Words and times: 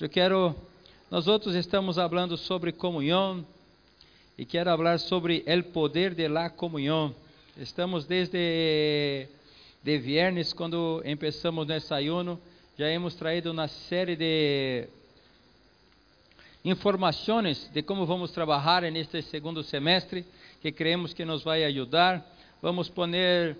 Eu 0.00 0.08
quero, 0.08 0.56
nós 1.08 1.28
outros 1.28 1.54
estamos 1.54 1.94
falando 1.94 2.36
sobre 2.36 2.72
comunhão 2.72 3.46
e 4.36 4.44
quero 4.44 4.76
falar 4.76 4.98
sobre 4.98 5.44
o 5.46 5.62
poder 5.72 6.14
de 6.14 6.26
la 6.26 6.50
comunhão. 6.50 7.14
Estamos 7.56 8.06
desde 8.06 9.28
de 9.84 9.98
viernes 9.98 10.52
quando 10.52 11.00
começamos 11.16 11.66
nesse 11.68 11.94
ayuno, 11.94 12.40
já 12.76 12.88
hemos 12.88 13.14
traído 13.14 13.52
uma 13.52 13.68
série 13.68 14.16
de 14.16 14.88
informações 16.64 17.70
de 17.72 17.82
como 17.82 18.04
vamos 18.04 18.32
trabalhar 18.32 18.82
neste 18.90 19.22
segundo 19.22 19.62
semestre, 19.62 20.24
que 20.60 20.72
creemos 20.72 21.12
que 21.14 21.24
nos 21.24 21.44
vai 21.44 21.62
ajudar. 21.64 22.24
Vamos 22.60 22.88
poner 22.88 23.56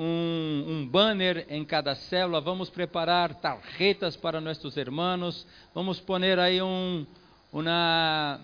um, 0.00 0.64
um, 0.66 0.86
banner 0.86 1.44
em 1.50 1.62
cada 1.62 1.94
célula, 1.94 2.40
vamos 2.40 2.70
preparar 2.70 3.34
tarjetas 3.34 4.16
para 4.16 4.40
nossos 4.40 4.78
irmãos, 4.78 5.46
vamos 5.74 6.00
poner 6.00 6.38
aí 6.38 6.62
um, 6.62 7.04
uma, 7.52 8.40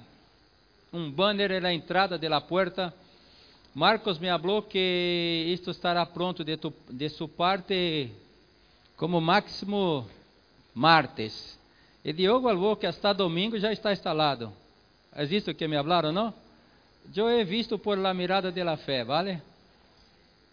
um 0.93 1.11
banner 1.11 1.63
na 1.63 1.73
entrada 1.73 2.19
da 2.19 2.41
porta. 2.43 2.93
Marcos 3.75 4.19
me 4.19 4.29
falou 4.29 4.63
que 4.63 5.47
isto 5.49 5.71
estará 5.71 6.05
pronto 6.05 6.45
de, 6.45 6.59
tu, 6.59 6.75
de 6.91 7.09
sua 7.09 7.27
parte 7.27 8.11
como 8.95 9.19
máximo 9.19 10.07
martes. 10.75 11.59
E 12.05 12.13
Diogo 12.13 12.49
falou 12.49 12.77
que 12.77 12.87
hasta 12.87 13.15
domingo 13.15 13.59
já 13.59 13.73
está 13.73 13.93
instalado. 13.93 14.53
É 15.15 15.25
isso 15.25 15.55
que 15.55 15.67
me 15.67 15.77
falaram, 15.77 16.13
não? 16.13 16.35
Eu 17.15 17.31
he 17.31 17.45
visto 17.45 17.79
por 17.79 17.97
la 17.97 18.13
mirada 18.13 18.53
de 18.53 18.63
la 18.63 18.77
fé, 18.77 19.05
¿vale? 19.05 19.41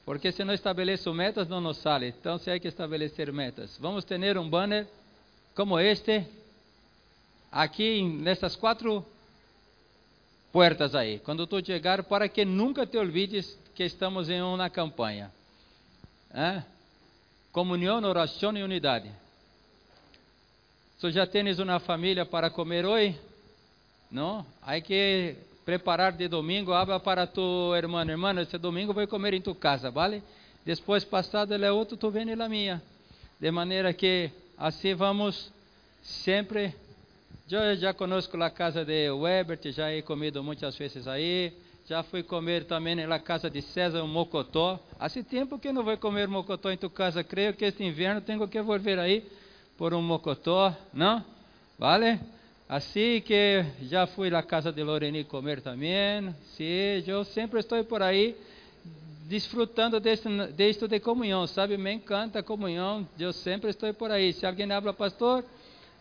Porque 0.06 0.32
se 0.32 0.44
não 0.44 0.54
estabeleço 0.54 1.14
metas, 1.14 1.48
não 1.48 1.62
nos 1.62 1.78
sale. 1.78 2.10
Então, 2.10 2.38
se 2.38 2.52
há 2.52 2.60
que 2.60 2.68
estabelecer 2.68 3.32
metas. 3.32 3.78
Vamos 3.80 4.04
ter 4.04 4.38
um 4.38 4.50
banner 4.50 4.86
como 5.56 5.80
este, 5.80 6.26
aqui 7.52 8.02
nessas 8.02 8.56
quatro 8.56 9.06
portas 10.52 10.94
aí. 10.94 11.20
Quando 11.20 11.48
tu 11.48 11.66
chegar, 11.66 12.04
para 12.04 12.28
que 12.28 12.44
nunca 12.44 12.86
te 12.86 12.98
olvides 12.98 13.58
que 13.74 13.84
estamos 13.84 14.30
em 14.30 14.42
uma 14.42 14.70
campanha. 14.70 15.32
É? 16.34 16.64
Comunhão, 17.52 18.04
oração 18.04 18.56
e 18.58 18.64
unidade. 18.64 19.10
Tu 21.00 21.12
já 21.12 21.28
tens 21.28 21.60
uma 21.60 21.80
família 21.80 22.26
para 22.26 22.50
comer 22.50 22.86
hoje? 22.86 23.20
Não? 24.10 24.46
Há 24.62 24.80
que 24.80 25.36
preparar 25.66 26.12
de 26.14 26.28
domingo, 26.28 26.74
habla 26.74 27.00
para 27.00 27.26
tu 27.26 27.74
hermano, 27.76 28.12
hermano, 28.12 28.42
esse 28.42 28.58
domingo 28.58 28.94
vou 28.94 29.08
comer 29.08 29.34
em 29.34 29.42
tu 29.42 29.56
casa, 29.56 29.90
vale? 29.90 30.22
Depois 30.66 31.04
passado 31.04 31.54
ele 31.54 31.66
é 31.66 31.72
outro, 31.72 31.98
tu 31.98 32.10
vem 32.10 32.26
na 32.36 32.48
minha. 32.48 32.82
De 33.40 33.52
maneira 33.52 33.94
que 33.94 34.32
assim 34.58 34.94
vamos 34.94 35.52
sempre. 36.02 36.74
Eu 37.50 37.76
já 37.76 37.94
conosco 37.94 38.42
a 38.42 38.50
casa 38.50 38.84
de 38.84 39.12
Webert, 39.12 39.72
já 39.72 39.92
he 39.94 40.02
comido 40.02 40.44
muitas 40.44 40.76
vezes 40.78 41.08
aí. 41.08 41.54
Já 41.88 42.02
fui 42.02 42.24
comer 42.24 42.64
também 42.64 42.96
na 42.96 43.20
casa 43.20 43.50
de 43.50 43.62
César 43.62 44.02
um 44.02 44.08
mocotó. 44.08 44.80
Há 44.98 45.10
tempo 45.10 45.60
que 45.60 45.72
não 45.74 45.84
vou 45.84 45.98
comer 45.98 46.30
mocotó 46.30 46.72
em 46.72 46.78
tu 46.78 46.90
casa. 46.90 47.24
Creio 47.24 47.54
que 47.54 47.66
este 47.66 47.84
inverno 47.84 48.22
tenho 48.22 48.48
que 48.48 48.62
volver 48.62 48.98
aí 48.98 49.30
por 49.78 49.94
um 49.94 50.02
mocotó, 50.02 50.74
não? 50.94 51.24
Vale? 51.78 52.20
Assim 52.68 53.22
que 53.22 53.66
já 53.84 54.08
fui 54.08 54.30
na 54.30 54.42
casa 54.42 54.72
de 54.72 54.82
Loreni 54.84 55.24
comer 55.24 55.62
também. 55.62 56.34
Sim, 56.56 57.04
eu 57.06 57.24
sempre 57.26 57.60
estou 57.60 57.84
por 57.84 58.02
aí 58.02 58.36
desfrutando 59.26 60.00
deste, 60.00 60.30
deste 60.56 60.88
de 60.88 61.00
comunhão, 61.00 61.46
sabe? 61.46 61.78
Me 61.78 61.92
encanta 61.92 62.40
a 62.40 62.44
comunhão. 62.44 63.08
Eu 63.20 63.34
sempre 63.34 63.70
estou 63.70 63.94
por 63.94 64.12
aí. 64.12 64.32
Se 64.34 64.46
alguém 64.46 64.72
habla, 64.72 64.94
pastor, 64.94 65.44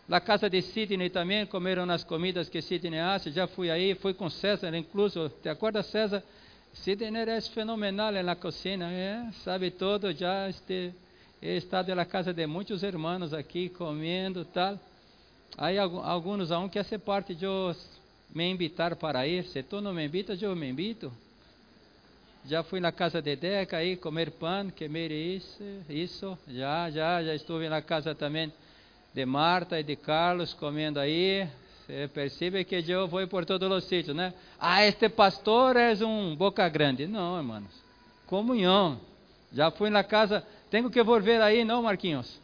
na 0.07 0.19
casa 0.19 0.49
de 0.49 0.61
Sidney 0.61 1.09
também 1.09 1.45
comeram 1.45 1.89
as 1.89 2.03
comidas 2.03 2.49
que 2.49 2.61
Sidney 2.61 2.99
hace. 2.99 3.31
Já 3.31 3.45
fui 3.45 3.69
aí, 3.69 3.93
fui 3.95 4.13
com 4.13 4.29
César, 4.29 4.75
incluso. 4.75 5.29
Te 5.41 5.49
acorda, 5.49 5.83
César? 5.83 6.23
Sidney 6.73 7.23
é 7.29 7.41
fenomenal 7.41 8.11
na 8.11 8.35
cozinha, 8.35 8.85
é, 8.89 9.31
sabe 9.43 9.69
todo. 9.69 10.11
Já 10.13 10.49
este, 10.49 10.93
estado 11.41 11.93
na 11.93 12.05
casa 12.05 12.33
de 12.33 12.47
muitos 12.47 12.83
irmãos 12.83 13.33
aqui 13.33 13.69
comendo 13.69 14.45
tal. 14.45 14.79
Aí 15.57 15.77
alguns 15.77 16.51
aún 16.51 16.69
quer 16.69 16.83
ser 16.83 16.99
parte 16.99 17.35
de 17.35 17.45
me 18.33 18.49
invitar 18.49 18.95
para 18.95 19.27
ir. 19.27 19.45
Se 19.45 19.61
tu 19.61 19.81
não 19.81 19.93
me 19.93 20.05
invitas, 20.05 20.41
eu 20.41 20.55
me 20.55 20.69
invito. 20.69 21.11
Já 22.45 22.61
fui 22.63 22.79
na 22.79 22.91
casa 22.91 23.21
de 23.21 23.35
Deca 23.35 23.77
aí 23.77 23.95
comer 23.95 24.31
pão, 24.31 24.69
comer 24.69 25.11
isso, 25.11 25.63
isso. 25.89 26.37
Já, 26.47 26.89
já, 26.89 27.23
já 27.23 27.35
estive 27.35 27.69
na 27.69 27.81
casa 27.81 28.13
também 28.13 28.51
de 29.13 29.25
Marta 29.25 29.79
e 29.79 29.83
de 29.83 29.95
Carlos 29.95 30.53
comendo 30.53 30.99
aí. 30.99 31.47
Você 31.85 32.09
percebe 32.13 32.63
que 32.65 32.83
eu 32.87 33.07
vou 33.07 33.25
por 33.27 33.45
todos 33.45 33.71
os 33.71 33.83
sítios, 33.85 34.15
né? 34.15 34.33
Ah, 34.59 34.85
este 34.85 35.07
pastor 35.07 35.77
é 35.77 35.93
um 36.03 36.35
boca 36.35 36.67
grande. 36.67 37.07
Não, 37.07 37.37
irmãos. 37.37 37.83
Comunhão. 38.25 38.99
Já 39.53 39.69
fui 39.69 39.89
na 39.89 40.03
casa. 40.03 40.45
Tenho 40.69 40.89
que 40.89 41.03
volver 41.03 41.41
aí, 41.41 41.63
não, 41.63 41.83
Marquinhos? 41.83 42.42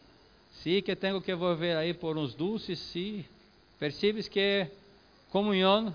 Sí 0.64 0.82
que 0.82 0.94
tenho 0.94 1.22
que 1.22 1.34
volver 1.34 1.78
aí 1.78 1.94
por 1.94 2.18
uns 2.18 2.36
dulces, 2.36 2.80
sí. 2.80 3.26
Percebes 3.80 4.28
que 4.28 4.68
comunhão 5.32 5.94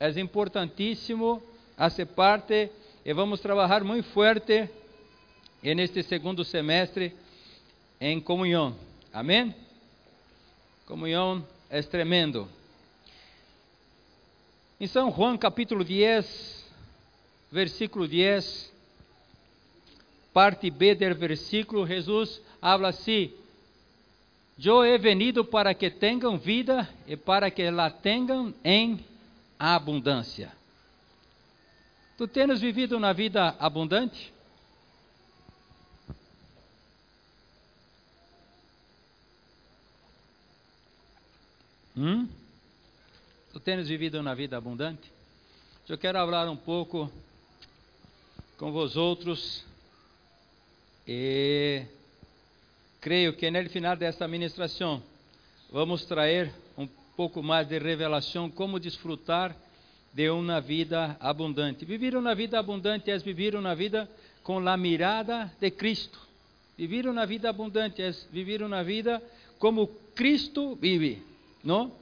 é 0.00 0.10
importantíssimo, 0.18 1.40
hace 1.76 2.04
parte 2.04 2.70
e 3.04 3.12
vamos 3.12 3.40
trabalhar 3.40 3.84
muito 3.84 4.08
forte 4.08 4.68
neste 5.62 6.02
segundo 6.02 6.44
semestre 6.44 7.14
em 8.00 8.20
comunhão. 8.20 8.76
Amém? 9.12 9.54
Comunhão 10.86 11.46
é 11.70 11.80
tremendo. 11.80 12.48
Em 14.80 14.88
São 14.88 15.14
João 15.14 15.38
capítulo 15.38 15.84
10, 15.84 16.64
versículo 17.52 18.08
10, 18.08 18.72
parte 20.32 20.68
B 20.68 20.96
do 20.96 21.14
versículo, 21.14 21.86
Jesus 21.86 22.40
habla 22.60 22.88
assim: 22.88 23.32
Eu 24.62 24.84
he 24.84 24.96
venido 24.98 25.44
para 25.44 25.74
que 25.74 25.90
tenham 25.90 26.38
vida 26.38 26.88
e 27.06 27.16
para 27.16 27.50
que 27.50 27.70
la 27.70 27.90
tenham 27.90 28.54
em 28.62 29.04
abundância. 29.58 30.52
Tu 32.16 32.28
tens 32.28 32.60
vivido 32.60 32.96
uma 32.96 33.12
vida 33.12 33.56
abundante? 33.58 34.32
Hum? 41.96 42.28
Tu 43.52 43.60
tens 43.60 43.88
vivido 43.88 44.20
uma 44.20 44.34
vida 44.34 44.56
abundante? 44.56 45.12
Eu 45.88 45.98
quero 45.98 46.18
falar 46.18 46.48
um 46.48 46.56
pouco 46.56 47.10
com 48.56 48.72
vós 48.72 48.96
outros 48.96 49.64
e 51.06 51.84
creio 53.04 53.34
que 53.34 53.50
no 53.50 53.68
final 53.68 53.94
desta 53.96 54.26
ministração 54.26 55.02
vamos 55.70 56.06
trazer 56.06 56.50
um 56.74 56.88
pouco 57.14 57.42
mais 57.42 57.68
de 57.68 57.78
revelação 57.78 58.50
como 58.50 58.80
desfrutar 58.80 59.54
de 60.10 60.30
uma 60.30 60.58
vida 60.58 61.14
abundante. 61.20 61.84
Viver 61.84 62.16
uma 62.16 62.34
vida 62.34 62.58
abundante 62.58 63.10
é 63.10 63.18
viver 63.18 63.56
uma 63.56 63.74
vida 63.74 64.08
com 64.42 64.66
a 64.66 64.74
mirada 64.78 65.52
de 65.60 65.70
Cristo. 65.70 66.18
Viver 66.78 67.06
uma 67.06 67.26
vida 67.26 67.50
abundante 67.50 68.00
é 68.00 68.10
viver 68.32 68.62
uma 68.62 68.82
vida 68.82 69.22
como 69.58 69.86
Cristo 70.14 70.74
vive, 70.74 71.22
não? 71.62 71.92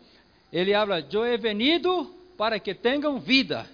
Ele 0.52 0.72
habla: 0.72 1.04
"Eu 1.10 1.26
he 1.26 1.36
venido 1.36 2.14
para 2.38 2.60
que 2.60 2.74
tenham 2.74 3.18
vida 3.18 3.68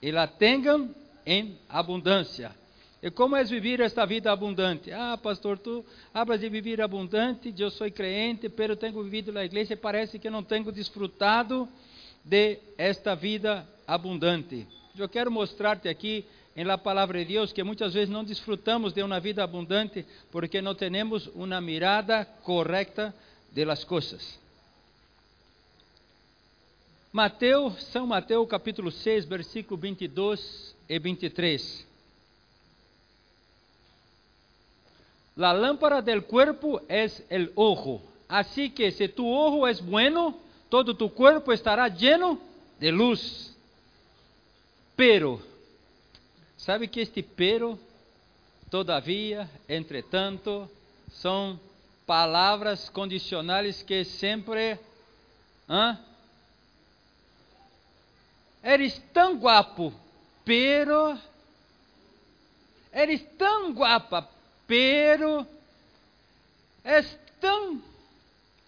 e 0.00 0.12
la 0.12 0.28
tenham 0.28 0.94
em 1.26 1.58
abundância." 1.68 2.54
E 3.00 3.10
como 3.10 3.36
é 3.36 3.44
viver 3.44 3.80
esta 3.80 4.04
vida 4.04 4.32
abundante? 4.32 4.90
Ah, 4.90 5.16
pastor, 5.16 5.56
tu 5.58 5.84
hablas 6.12 6.40
de 6.40 6.48
viver 6.48 6.80
abundante, 6.80 7.54
eu 7.56 7.70
sou 7.70 7.88
crente, 7.90 8.48
pero 8.48 8.76
tenho 8.76 9.02
vivido 9.04 9.32
na 9.32 9.44
igreja 9.44 9.74
e 9.74 9.76
parece 9.76 10.18
que 10.18 10.28
não 10.28 10.42
tenho 10.42 10.72
desfrutado 10.72 11.68
de 12.24 12.58
esta 12.76 13.14
vida 13.14 13.66
abundante. 13.86 14.66
Eu 14.98 15.08
quero 15.08 15.30
mostrar-te 15.30 15.88
aqui 15.88 16.24
em 16.56 16.64
la 16.64 16.76
palavra 16.76 17.20
de 17.20 17.26
Deus 17.34 17.52
que 17.52 17.62
muitas 17.62 17.94
vezes 17.94 18.08
não 18.08 18.24
desfrutamos 18.24 18.92
de 18.92 19.00
uma 19.00 19.20
vida 19.20 19.44
abundante 19.44 20.04
porque 20.32 20.60
não 20.60 20.74
temos 20.74 21.28
uma 21.36 21.60
mirada 21.60 22.24
correta 22.42 23.14
de 23.52 23.64
las 23.64 23.84
coisas. 23.84 24.40
Mateus, 27.12 27.80
São 27.84 28.08
Mateus 28.08 28.48
capítulo 28.48 28.90
6, 28.90 29.24
versículo 29.24 29.80
22 29.80 30.74
e 30.88 30.98
23. 30.98 31.87
La 35.38 35.54
lámpara 35.54 36.02
del 36.02 36.24
cuerpo 36.24 36.82
es 36.88 37.22
el 37.30 37.52
ojo. 37.54 38.02
Así 38.26 38.70
que 38.70 38.90
si 38.90 39.06
tu 39.08 39.32
ojo 39.32 39.68
es 39.68 39.80
bueno, 39.80 40.36
todo 40.68 40.96
tu 40.96 41.14
cuerpo 41.14 41.52
estará 41.52 41.86
lleno 41.86 42.40
de 42.80 42.90
luz. 42.90 43.54
Pero, 44.96 45.40
sabe 46.56 46.88
que 46.88 47.02
este 47.02 47.22
pero, 47.22 47.78
todavia, 48.68 49.48
entretanto, 49.68 50.68
são 51.12 51.56
palavras 52.04 52.90
condicionais 52.90 53.80
que 53.84 54.04
sempre. 54.04 54.76
Hã? 55.68 56.00
Eres 58.60 59.00
tão 59.14 59.38
guapo, 59.38 59.92
pero. 60.44 61.16
Eres 62.92 63.24
tão 63.38 63.72
guapa, 63.72 64.28
pero. 64.68 65.44
És 66.84 67.18
tão 67.40 67.82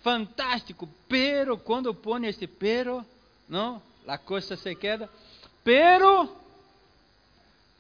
fantástico, 0.02 0.88
pero 1.08 1.56
quando 1.56 1.94
põe 1.94 2.26
esse 2.26 2.46
pero, 2.46 3.04
não, 3.48 3.80
a 4.06 4.18
coisa 4.18 4.56
se 4.56 4.74
queda. 4.74 5.08
Pero, 5.62 6.36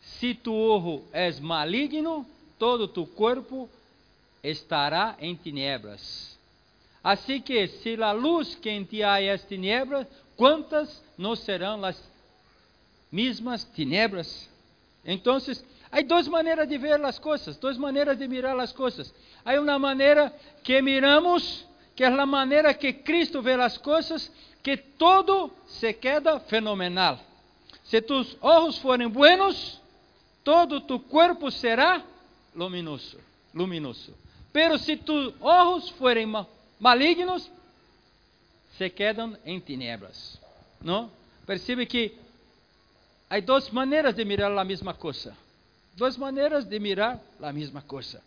se 0.00 0.34
tu 0.34 0.54
ojo 0.54 1.04
és 1.12 1.40
maligno, 1.40 2.26
todo 2.58 2.86
tu 2.86 3.06
corpo 3.06 3.68
estará 4.42 5.16
em 5.18 5.34
tinieblas. 5.34 6.38
Assim 7.02 7.40
que, 7.40 7.66
se 7.66 7.94
a 8.02 8.12
luz 8.12 8.54
que 8.54 8.68
em 8.68 8.84
ti 8.84 9.02
há 9.02 9.20
é 9.20 9.36
tinieblas, 9.38 10.06
quantas 10.36 11.02
não 11.16 11.34
serão 11.34 11.82
as 11.84 12.02
mesmas 13.10 13.64
tinieblas? 13.64 14.48
Então, 15.04 15.38
há 15.90 16.02
duas 16.02 16.28
maneiras 16.28 16.68
de 16.68 16.78
ver 16.78 17.04
as 17.04 17.18
coisas, 17.18 17.56
duas 17.56 17.76
maneiras 17.76 18.18
de 18.18 18.28
mirar 18.28 18.58
as 18.58 18.72
coisas. 18.72 19.12
Há 19.44 19.60
uma 19.60 19.78
maneira 19.78 20.32
que 20.62 20.80
miramos, 20.80 21.66
que 21.94 22.04
é 22.04 22.06
a 22.06 22.26
maneira 22.26 22.72
que 22.74 22.92
Cristo 22.92 23.42
vê 23.42 23.54
as 23.54 23.76
coisas, 23.76 24.30
que 24.62 24.76
todo 24.76 25.50
se 25.66 25.92
queda 25.92 26.38
fenomenal. 26.40 27.18
Se 27.84 28.00
tus 28.00 28.36
ojos 28.40 28.78
forem 28.78 29.08
buenos, 29.08 29.80
todo 30.44 30.80
tu 30.80 31.00
corpo 31.00 31.50
será 31.50 32.02
luminoso, 32.54 33.18
luminoso. 33.52 34.14
Pero 34.52 34.78
se 34.78 34.96
tus 34.96 35.34
ojos 35.40 35.90
forem 35.90 36.26
malignos, 36.78 37.50
se 38.76 38.90
quedam 38.90 39.36
em 39.44 39.60
tinieblas. 39.60 40.40
Não? 40.80 41.10
Percebe 41.46 41.86
que 41.86 42.16
há 43.28 43.40
duas 43.40 43.70
maneiras 43.70 44.14
de 44.14 44.24
mirar 44.24 44.56
a 44.56 44.64
mesma 44.64 44.94
coisa. 44.94 45.36
Duas 45.94 46.16
maneiras 46.16 46.64
de 46.64 46.78
mirar 46.78 47.20
a 47.42 47.52
mesma 47.52 47.82
coisa. 47.82 48.22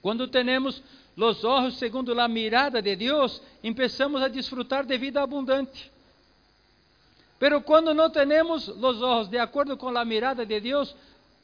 Quando 0.00 0.28
temos 0.28 0.82
os 1.16 1.44
olhos 1.44 1.78
segundo 1.78 2.18
a 2.20 2.28
mirada 2.28 2.80
de 2.80 2.94
Deus, 2.94 3.42
começamos 3.62 4.22
a 4.22 4.28
desfrutar 4.28 4.86
de 4.86 4.96
vida 4.96 5.20
abundante. 5.20 5.90
Pero 7.38 7.60
quando 7.62 7.92
não 7.94 8.10
temos 8.10 8.68
os 8.68 9.02
olhos 9.02 9.28
de 9.28 9.38
acordo 9.38 9.76
com 9.76 9.88
a 9.96 10.04
mirada 10.04 10.46
de 10.46 10.60
Deus, 10.60 10.94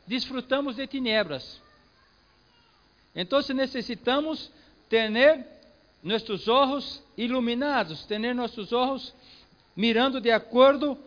desfrutamos 0.07 0.77
de 0.77 0.87
tinieblas. 0.87 1.61
Então 3.15 3.41
necessitamos 3.55 4.51
ter 4.89 5.47
nossos 6.03 6.49
olhos 6.49 7.03
iluminados, 7.17 8.05
ter 8.05 8.35
nossos 8.35 8.73
olhos 8.73 9.15
mirando 9.75 10.21
de 10.21 10.31
acordo 10.31 10.99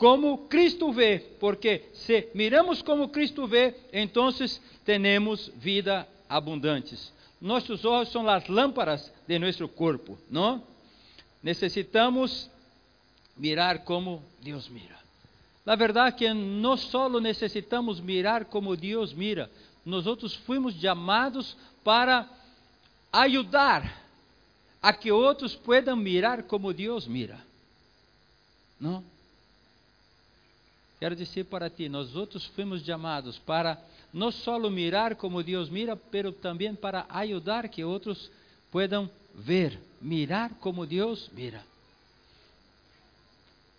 como 0.00 0.48
Cristo 0.48 0.90
vê, 0.90 1.18
porque 1.38 1.90
se 1.92 2.30
miramos 2.32 2.80
como 2.80 3.10
Cristo 3.10 3.46
vê, 3.46 3.74
então 3.92 4.30
temos 4.82 5.52
vida 5.56 6.08
abundantes. 6.26 7.12
Nossos 7.38 7.84
olhos 7.84 8.10
são 8.10 8.26
as 8.26 8.48
lâmpadas 8.48 9.12
de 9.28 9.38
nosso 9.38 9.68
corpo, 9.68 10.16
não? 10.30 10.64
Necessitamos 11.42 12.48
mirar 13.36 13.80
como 13.80 14.24
Deus 14.40 14.70
mira. 14.70 14.98
Na 15.66 15.76
verdade 15.76 16.16
que 16.16 16.32
não 16.32 16.78
só 16.78 17.06
necessitamos 17.20 18.00
mirar 18.00 18.46
como 18.46 18.74
Deus 18.74 19.12
mira, 19.12 19.50
nós 19.84 20.06
outros 20.06 20.34
fomos 20.34 20.80
chamados 20.80 21.54
para 21.84 22.26
ajudar 23.12 24.00
a 24.80 24.94
que 24.94 25.12
outros 25.12 25.54
puedan 25.54 25.96
mirar 25.96 26.44
como 26.44 26.72
Deus 26.72 27.06
mira. 27.06 27.38
Não? 28.80 29.04
Quero 31.00 31.16
dizer 31.16 31.44
para 31.44 31.70
ti, 31.70 31.88
nós 31.88 32.14
outros 32.14 32.44
fomos 32.44 32.84
chamados 32.84 33.38
para 33.38 33.82
não 34.12 34.30
só 34.30 34.58
mirar 34.68 35.16
como 35.16 35.42
Deus 35.42 35.70
mira, 35.70 35.96
pero 35.96 36.30
também 36.30 36.74
para 36.74 37.06
ajudar 37.08 37.70
que 37.70 37.82
outros 37.82 38.30
puedan 38.70 39.08
ver, 39.34 39.78
mirar 39.98 40.50
como 40.60 40.86
Deus 40.86 41.30
mira. 41.32 41.64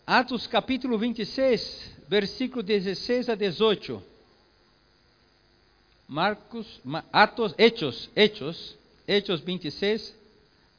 Atos 0.06 0.48
capítulo 0.48 0.98
26, 0.98 1.92
versículo 2.08 2.64
16 2.64 3.30
a 3.30 3.36
18. 3.36 4.04
Marcos, 6.08 6.82
Atos, 7.14 7.54
Hechos, 7.56 8.10
Hechos, 8.16 8.76
Hechos 9.08 9.42
26, 9.42 10.16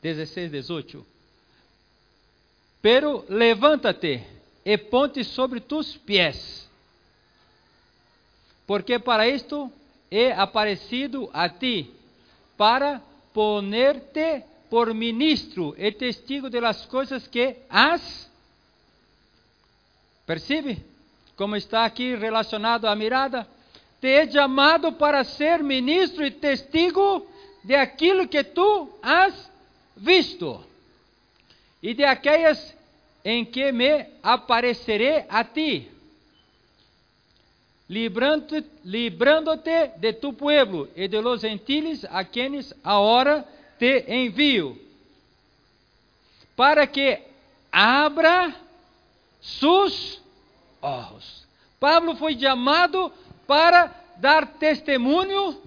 16, 0.02 0.50
18. 0.50 1.06
Pero 2.82 3.24
levanta-te 3.28 4.41
e 4.64 4.78
ponte 4.78 5.24
sobre 5.24 5.60
tus 5.60 5.96
pés, 5.96 6.68
porque 8.66 8.98
para 8.98 9.26
isto 9.28 9.72
é 10.10 10.32
aparecido 10.32 11.28
a 11.32 11.48
ti, 11.48 11.92
para 12.56 13.02
poner-te 13.32 14.44
por 14.70 14.94
ministro 14.94 15.74
e 15.76 15.90
testigo 15.92 16.48
de 16.48 16.60
las 16.60 16.86
coisas 16.86 17.26
que 17.26 17.58
has. 17.68 18.30
Percebe 20.24 20.78
como 21.36 21.56
está 21.56 21.84
aqui 21.84 22.14
relacionado 22.14 22.86
à 22.86 22.94
mirada? 22.94 23.46
te 24.02 24.20
he 24.20 24.28
chamado 24.28 24.94
para 24.94 25.22
ser 25.22 25.62
ministro 25.62 26.26
e 26.26 26.30
testigo 26.32 27.24
de 27.62 27.76
aquilo 27.76 28.26
que 28.26 28.42
tu 28.42 28.90
has 29.00 29.48
visto 29.96 30.60
e 31.80 31.94
de 31.94 32.04
aquelas 32.04 32.74
em 33.24 33.44
que 33.44 33.70
me 33.72 34.06
aparecerei 34.22 35.24
a 35.28 35.44
ti, 35.44 35.90
librando-te 37.88 38.64
librando 38.84 39.54
de 39.56 40.12
tu 40.12 40.32
pueblo 40.32 40.88
e 40.96 41.06
de 41.06 41.20
los 41.20 41.40
gentiles 41.40 42.04
a 42.10 42.24
quienes 42.24 42.74
agora 42.82 43.44
te 43.78 44.04
envio, 44.08 44.78
para 46.56 46.86
que 46.86 47.22
abra 47.70 48.54
sus 49.40 50.20
ojos. 50.80 51.46
Pablo 51.80 52.14
foi 52.16 52.36
chamado 52.36 53.12
para 53.46 53.92
dar 54.19 54.46
testemunho 54.58 55.60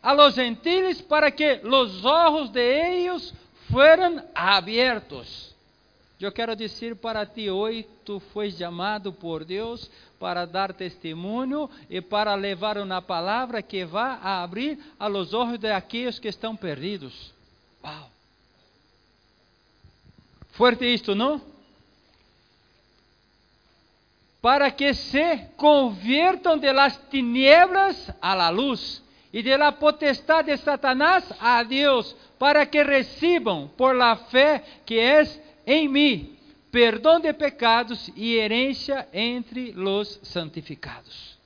a 0.00 0.12
los 0.14 0.36
gentiles 0.36 1.02
para 1.02 1.32
que 1.32 1.60
los 1.64 2.04
ojos 2.04 2.52
de 2.52 3.00
ellos 3.00 3.34
fueran 3.68 4.24
abiertos. 4.32 5.55
Eu 6.20 6.32
quero 6.32 6.56
dizer 6.56 6.96
para 6.96 7.26
ti 7.26 7.50
hoje, 7.50 7.86
tu 8.04 8.18
foi 8.18 8.50
chamado 8.50 9.12
por 9.12 9.44
Deus 9.44 9.90
para 10.18 10.46
dar 10.46 10.72
testemunho 10.72 11.68
e 11.90 12.00
para 12.00 12.34
levar 12.34 12.78
uma 12.78 13.02
palavra 13.02 13.60
que 13.60 13.84
vá 13.84 14.18
a 14.22 14.42
abrir 14.42 14.78
a 14.98 15.06
los 15.06 15.34
olhos 15.34 15.58
de 15.58 15.70
aqueles 15.70 16.18
que 16.18 16.28
estão 16.28 16.56
perdidos. 16.56 17.32
Uau! 17.84 18.10
Fuerte 20.52 20.86
isto, 20.86 21.14
não? 21.14 21.40
para 24.46 24.70
que 24.70 24.94
se 24.94 25.38
conviertam 25.56 26.56
de 26.56 26.72
las 26.72 26.96
tinieblas 27.10 28.12
a 28.20 28.32
la 28.32 28.48
luz 28.48 29.02
e 29.32 29.42
de 29.42 29.58
la 29.58 29.72
potestad 29.72 30.44
de 30.44 30.56
Satanás 30.56 31.24
a 31.40 31.64
Deus, 31.64 32.14
para 32.38 32.64
que 32.64 32.84
recibam 32.84 33.68
por 33.76 33.96
la 33.96 34.14
fé 34.16 34.62
que 34.86 35.00
es 35.00 35.42
em 35.66 35.88
mim 35.88 36.36
perdão 36.70 37.18
de 37.18 37.32
pecados 37.32 38.10
e 38.14 38.34
herência 38.34 39.08
entre 39.12 39.72
los 39.72 40.20
santificados. 40.22 41.38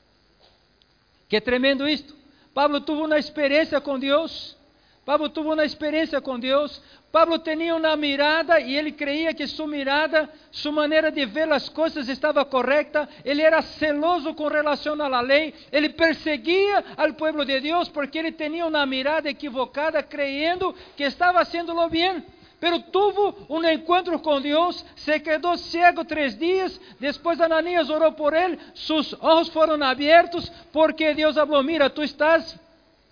Que 1.28 1.40
tremendo 1.40 1.88
isto! 1.88 2.16
Pablo 2.52 2.80
teve 2.80 3.00
uma 3.00 3.18
experiência 3.18 3.80
com 3.80 3.98
Deus. 3.98 4.56
Pablo 5.04 5.28
teve 5.28 5.46
uma 5.46 5.64
experiência 5.64 6.20
com 6.20 6.38
Deus. 6.38 6.82
Pablo 7.12 7.38
tinha 7.38 7.74
uma 7.74 7.96
mirada 7.96 8.60
e 8.60 8.76
ele 8.76 8.92
creia 8.92 9.32
que 9.32 9.46
sua 9.46 9.66
mirada, 9.66 10.28
sua 10.50 10.72
maneira 10.72 11.10
de 11.10 11.24
ver 11.26 11.50
as 11.52 11.68
coisas 11.68 12.08
estava 12.08 12.44
correta. 12.44 13.08
Ele 13.24 13.42
era 13.42 13.62
celoso 13.62 14.34
com 14.34 14.48
relação 14.48 15.00
à 15.00 15.20
lei. 15.20 15.54
Ele 15.72 15.88
perseguia 15.90 16.84
ao 16.96 17.12
povo 17.14 17.44
de 17.44 17.60
Deus 17.60 17.88
porque 17.88 18.18
ele 18.18 18.32
tinha 18.32 18.66
uma 18.66 18.84
mirada 18.84 19.30
equivocada, 19.30 20.02
creyendo 20.02 20.74
que 20.96 21.04
estava 21.04 21.40
haciendo 21.40 21.72
lo 21.72 21.88
bien. 21.88 22.24
Pero 22.60 22.78
tuvo 22.78 23.34
um 23.48 23.64
encontro 23.66 24.18
com 24.18 24.38
Deus, 24.38 24.84
se 24.94 25.18
quedou 25.18 25.56
cego 25.56 26.04
três 26.04 26.38
dias. 26.38 26.78
Depois 27.00 27.40
Ananias 27.40 27.88
orou 27.88 28.12
por 28.12 28.34
ele, 28.34 28.58
seus 28.74 29.16
olhos 29.18 29.48
foram 29.48 29.82
abertos, 29.82 30.52
porque 30.70 31.14
Deus 31.14 31.34
falou: 31.36 31.62
Mira, 31.62 31.88
tu 31.88 32.02
estás 32.02 32.54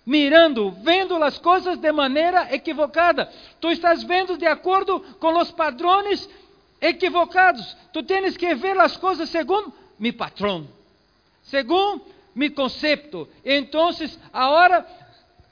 mirando, 0.05 0.69
vendo 0.83 1.21
as 1.23 1.39
coisas 1.39 1.79
de 1.79 1.91
maneira 1.91 2.53
equivocada. 2.53 3.27
Tu 3.59 3.71
estás 3.71 4.03
vendo 4.03 4.37
de 4.37 4.45
acordo 4.45 4.99
com 5.19 5.35
os 5.39 5.51
padrões 5.51 6.29
equivocados. 6.79 7.75
Tu 7.91 8.03
tens 8.03 8.37
que 8.37 8.53
ver 8.53 8.79
as 8.79 8.97
coisas 8.97 9.29
segundo 9.29 9.73
mi 9.97 10.11
patrão, 10.11 10.67
segundo 11.41 12.03
mi 12.35 12.51
concepto. 12.51 13.27
Então, 13.43 13.89
agora, 14.31 14.85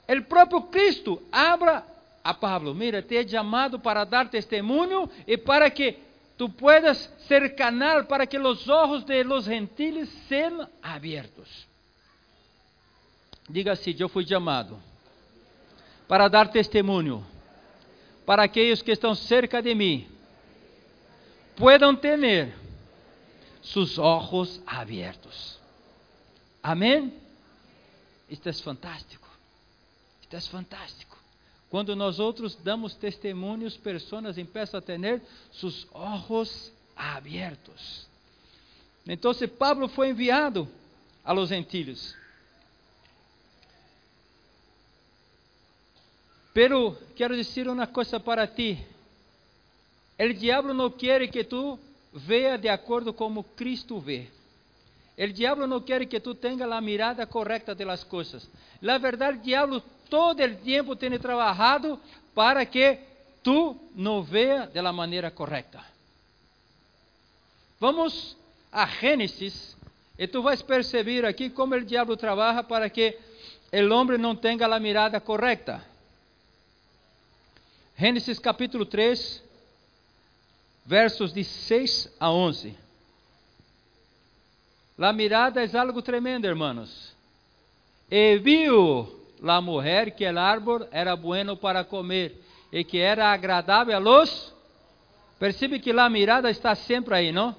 o 0.08 0.22
próprio 0.22 0.62
Cristo 0.62 1.20
abra 1.32 1.84
a 2.22 2.34
Pablo, 2.34 2.74
mira, 2.74 3.02
te 3.02 3.18
he 3.18 3.24
llamado 3.24 3.78
para 3.78 4.04
dar 4.04 4.30
testimonio 4.30 5.08
y 5.26 5.36
para 5.36 5.70
que 5.70 5.98
tú 6.36 6.50
puedas 6.50 7.12
ser 7.26 7.54
canal 7.54 8.06
para 8.06 8.26
que 8.26 8.38
los 8.38 8.68
ojos 8.68 9.04
de 9.06 9.24
los 9.24 9.46
gentiles 9.46 10.08
sean 10.28 10.68
abiertos. 10.82 11.66
Diga 13.48 13.72
assim: 13.72 13.94
Eu 13.98 14.08
fui 14.08 14.26
chamado 14.26 14.78
para 16.06 16.28
dar 16.28 16.50
testemunho 16.50 17.24
para 18.26 18.42
aqueles 18.42 18.82
que 18.82 18.92
estão 18.92 19.14
cerca 19.14 19.62
de 19.62 19.74
mim, 19.74 20.06
puedan 21.56 21.96
ter 21.96 22.54
seus 23.62 23.98
olhos 23.98 24.60
abertos. 24.66 25.58
Amém? 26.62 27.12
Isto 28.28 28.50
é 28.50 28.52
fantástico. 28.52 29.26
Isto 30.20 30.36
é 30.36 30.40
fantástico. 30.42 31.07
Quando 31.70 31.94
nós 31.94 32.18
outros 32.18 32.56
damos 32.56 32.94
testemunhos, 32.94 33.76
pessoas 33.76 34.36
começam 34.36 34.78
a 34.78 34.82
ter 34.82 35.22
seus 35.52 35.86
olhos 35.92 36.72
abertos. 36.96 38.06
Então, 39.06 39.32
Pablo 39.58 39.88
foi 39.88 40.10
enviado 40.10 40.68
a 41.24 41.32
los 41.32 41.50
gentiles. 41.50 42.16
Pero 46.54 46.96
quero 47.14 47.36
dizer 47.36 47.68
uma 47.68 47.86
coisa 47.86 48.18
para 48.18 48.46
ti. 48.46 48.84
O 50.18 50.34
diabo 50.34 50.74
não 50.74 50.90
quer 50.90 51.28
que 51.28 51.44
tu 51.44 51.78
veja 52.12 52.56
de 52.56 52.68
acordo 52.68 53.12
como 53.12 53.44
Cristo 53.44 54.00
vê. 54.00 54.26
O 55.16 55.26
diabo 55.28 55.66
não 55.66 55.80
quer 55.80 56.04
que 56.06 56.18
tu 56.18 56.34
tenha 56.34 56.66
a 56.66 56.80
mirada 56.80 57.26
correta 57.26 57.74
de 57.74 57.84
las 57.84 58.04
coisas. 58.04 58.48
La 58.82 58.98
verdade, 58.98 59.38
o 59.38 59.42
diabo 59.42 59.82
todo 60.08 60.42
el 60.42 60.58
tempo 60.58 60.96
tem 60.96 61.18
trabalhado 61.18 62.00
para 62.34 62.64
que 62.66 63.00
tu 63.42 63.76
não 63.94 64.22
veja 64.22 64.66
de 64.66 64.80
la 64.80 65.30
correta. 65.30 65.84
Vamos 67.80 68.36
a 68.72 68.86
Gênesis 68.86 69.76
e 70.18 70.26
tu 70.26 70.42
vais 70.42 70.60
perceber 70.62 71.24
aqui 71.24 71.48
como 71.50 71.74
o 71.74 71.84
diabo 71.84 72.16
trabalha 72.16 72.62
para 72.62 72.90
que 72.90 73.16
o 73.72 73.94
homem 73.94 74.18
não 74.18 74.34
tenha 74.34 74.66
a 74.66 74.80
mirada 74.80 75.20
correta. 75.20 75.84
Gênesis 77.96 78.38
capítulo 78.38 78.86
3, 78.86 79.42
versos 80.86 81.32
de 81.32 81.44
6 81.44 82.12
a 82.18 82.30
11. 82.30 82.76
La 84.96 85.12
mirada 85.12 85.62
é 85.62 85.76
algo 85.76 86.02
tremendo, 86.02 86.46
hermanos. 86.46 87.12
E 88.10 88.38
viu 88.38 89.17
la 89.40 89.60
mujer 89.60 90.14
que 90.14 90.24
el 90.24 90.38
árbol 90.38 90.88
era 90.92 91.14
bueno 91.14 91.56
para 91.56 91.84
comer 91.84 92.36
e 92.72 92.84
que 92.84 92.98
era 93.00 93.32
agradável 93.32 93.96
a 93.96 94.00
los. 94.00 94.54
Percebe 95.38 95.80
que 95.80 95.92
la 95.92 96.08
mirada 96.08 96.50
está 96.50 96.74
sempre 96.74 97.14
aí, 97.14 97.32
não? 97.32 97.54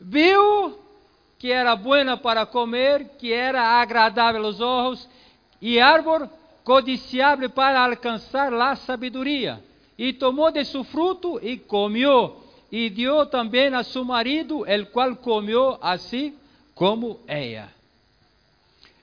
Viu 0.00 0.78
que 1.38 1.50
era 1.50 1.74
buena 1.74 2.16
para 2.16 2.44
comer, 2.46 3.16
que 3.18 3.32
era 3.32 3.80
agradável 3.80 4.44
aos 4.44 4.60
olhos, 4.60 5.08
e 5.60 5.80
árbol 5.80 6.28
codiciable 6.62 7.48
para 7.48 7.82
alcançar 7.82 8.52
la 8.52 8.76
sabedoria. 8.76 9.62
E 9.98 10.12
tomou 10.12 10.50
de 10.50 10.64
su 10.64 10.84
fruto 10.84 11.38
e 11.42 11.58
comió, 11.58 12.36
e 12.70 12.88
dio 12.88 13.26
também 13.26 13.74
a 13.74 13.82
su 13.82 14.04
marido, 14.04 14.66
el 14.66 14.86
qual 14.90 15.16
comió 15.16 15.78
assim 15.80 16.34
como 16.74 17.20
ella. 17.26 17.79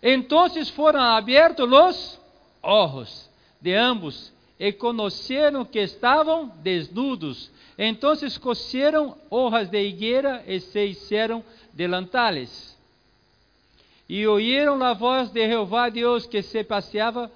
Entonces 0.10 0.70
foram 0.70 1.02
abertos 1.02 1.68
los 1.68 2.18
ojos 2.62 3.30
de 3.60 3.78
ambos 3.78 4.32
e 4.58 4.72
conheceram 4.72 5.66
que 5.66 5.80
estavam 5.80 6.50
desnudos. 6.64 7.52
Entonces 7.78 8.38
cosieron 8.38 9.14
hojas 9.30 9.70
de 9.70 9.84
higuera 9.84 10.46
e 10.48 10.62
se 10.62 10.86
hicieron 10.86 11.44
delantales. 11.74 12.74
E 14.08 14.26
oíram 14.26 14.82
a 14.82 14.94
voz 14.94 15.30
de 15.34 15.46
Jeová 15.46 15.90
Deus 15.90 16.26
que 16.26 16.42
se 16.42 16.64
passeava 16.64 17.30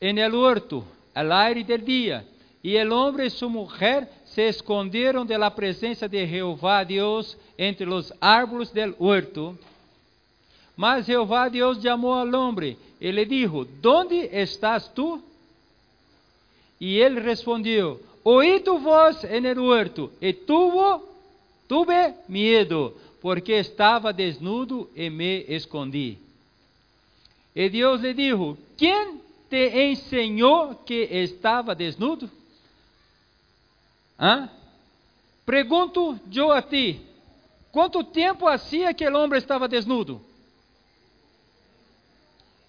en 0.00 0.16
el 0.16 0.34
huerto, 0.34 0.82
al 1.14 1.30
aire 1.30 1.62
del 1.62 1.84
día. 1.84 2.24
E 2.64 2.74
el 2.74 2.90
hombre 2.90 3.26
e 3.26 3.30
su 3.30 3.50
mujer 3.50 4.08
se 4.24 4.48
esconderam 4.48 5.26
de 5.26 5.36
la 5.36 5.50
presença 5.50 6.08
de 6.08 6.26
Jeová 6.26 6.84
Deus 6.84 7.36
entre 7.58 7.84
los 7.84 8.14
árboles 8.18 8.72
del 8.72 8.96
huerto. 8.98 9.58
Mas 10.76 11.06
Jeová 11.06 11.48
Deus 11.48 11.80
chamou 11.82 12.14
al 12.14 12.34
hombre 12.34 12.78
e 13.00 13.10
lhe 13.10 13.24
dijo: 13.24 13.64
¿Dónde 13.80 14.30
estás 14.32 14.88
tu? 14.88 15.22
E 16.80 16.98
ele 16.98 17.20
respondeu: 17.20 18.00
Oí 18.24 18.60
tu 18.60 18.78
voz 18.78 19.24
en 19.24 19.46
el 19.46 19.58
huerto 19.58 20.10
e 20.20 20.32
tuvo, 20.32 21.02
tuve 21.68 22.14
miedo, 22.28 22.94
porque 23.20 23.52
estava 23.52 24.12
desnudo 24.12 24.88
e 24.94 25.10
me 25.10 25.44
escondi. 25.48 26.18
E 27.54 27.68
Deus 27.68 28.00
lhe 28.00 28.14
dijo: 28.14 28.56
Quem 28.76 29.20
te 29.50 29.90
ensinou 29.90 30.74
que 30.86 31.02
estava 31.10 31.74
desnudo? 31.74 32.30
¿Ah? 34.18 34.48
Pergunto 35.44 36.18
eu 36.34 36.50
a 36.50 36.62
ti: 36.62 37.00
quanto 37.70 38.02
tempo 38.02 38.46
assim 38.46 38.84
aquele 38.84 39.16
homem 39.16 39.38
estava 39.38 39.68
desnudo? 39.68 40.20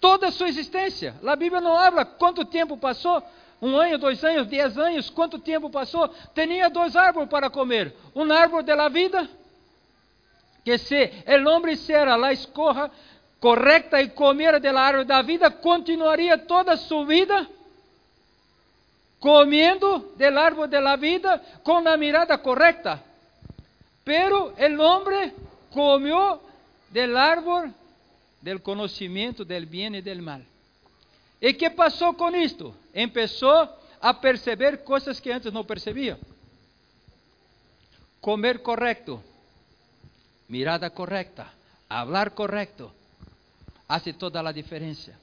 Toda 0.04 0.26
a 0.26 0.30
sua 0.30 0.50
existência. 0.50 1.14
A 1.26 1.34
Bíblia 1.34 1.62
não 1.62 1.78
habla 1.78 2.04
quanto 2.04 2.44
tempo 2.44 2.76
passou. 2.76 3.22
Um 3.62 3.74
ano, 3.74 3.96
dois 3.96 4.22
anos, 4.22 4.46
dez 4.48 4.76
anos, 4.76 5.08
quanto 5.08 5.38
tempo 5.38 5.70
passou? 5.70 6.10
Tinha 6.34 6.68
dois 6.68 6.94
árvores 6.94 7.30
para 7.30 7.48
comer. 7.48 7.90
Um 8.14 8.30
árvore 8.30 8.64
da 8.64 8.86
vida, 8.90 9.26
que 10.62 10.76
se 10.76 11.10
o 11.26 11.48
homem 11.48 11.74
será 11.74 12.16
a 12.22 12.32
escorra 12.34 12.90
correta 13.40 13.98
e 14.02 14.10
comer 14.10 14.60
da 14.60 14.78
árvore 14.78 15.06
da 15.06 15.22
vida, 15.22 15.50
continuaria 15.50 16.36
toda 16.36 16.74
a 16.74 16.76
sua 16.76 17.06
vida 17.06 17.48
comiendo 19.18 20.12
del 20.16 20.36
árbol 20.36 20.68
de 20.68 20.82
la 20.82 20.96
vida 20.96 21.40
con 21.62 21.82
la 21.82 21.96
mirada 21.96 22.36
correcta. 22.42 23.02
Pero 24.04 24.52
el 24.58 24.78
hombre 24.78 25.32
comió 25.72 26.42
del 26.90 27.16
árbol 27.16 27.72
del 28.44 28.60
conocimiento 28.60 29.42
del 29.42 29.64
bien 29.64 29.94
y 29.94 30.02
del 30.02 30.20
mal. 30.20 30.44
¿Y 31.40 31.54
qué 31.54 31.70
pasó 31.70 32.12
con 32.12 32.34
esto? 32.34 32.74
Empezó 32.92 33.74
a 33.98 34.20
perceber 34.20 34.84
cosas 34.84 35.18
que 35.18 35.32
antes 35.32 35.50
no 35.50 35.66
percebía. 35.66 36.18
Comer 38.20 38.60
correcto, 38.62 39.22
mirada 40.48 40.90
correcta, 40.90 41.52
hablar 41.88 42.34
correcto, 42.34 42.92
hace 43.88 44.12
toda 44.12 44.42
la 44.42 44.52
diferencia. 44.52 45.18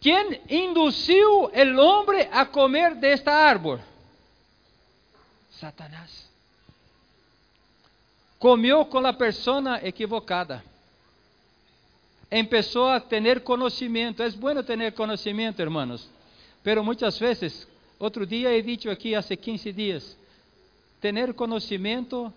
¿Quién 0.00 0.40
induciu 0.48 1.50
el 1.52 1.78
hombre 1.78 2.30
a 2.32 2.50
comer 2.50 2.96
de 2.96 3.12
esta 3.12 3.48
árbol? 3.48 3.80
Satanás. 5.50 6.30
Comió 8.38 8.88
con 8.88 9.02
la 9.02 9.16
persona 9.16 9.80
equivocada. 9.82 10.62
Empezó 12.36 12.90
a 12.90 12.98
tener 12.98 13.44
conocimiento. 13.44 14.24
Es 14.24 14.36
bueno 14.36 14.64
tener 14.64 14.92
conocimiento, 14.92 15.62
hermanos. 15.62 16.10
Pero 16.64 16.82
muchas 16.82 17.20
veces, 17.20 17.68
otro 17.96 18.26
día 18.26 18.52
he 18.52 18.60
dicho 18.60 18.90
aquí 18.90 19.14
hace 19.14 19.36
15 19.36 19.72
días, 19.72 20.16
tener 20.98 21.32
conocimiento, 21.36 22.32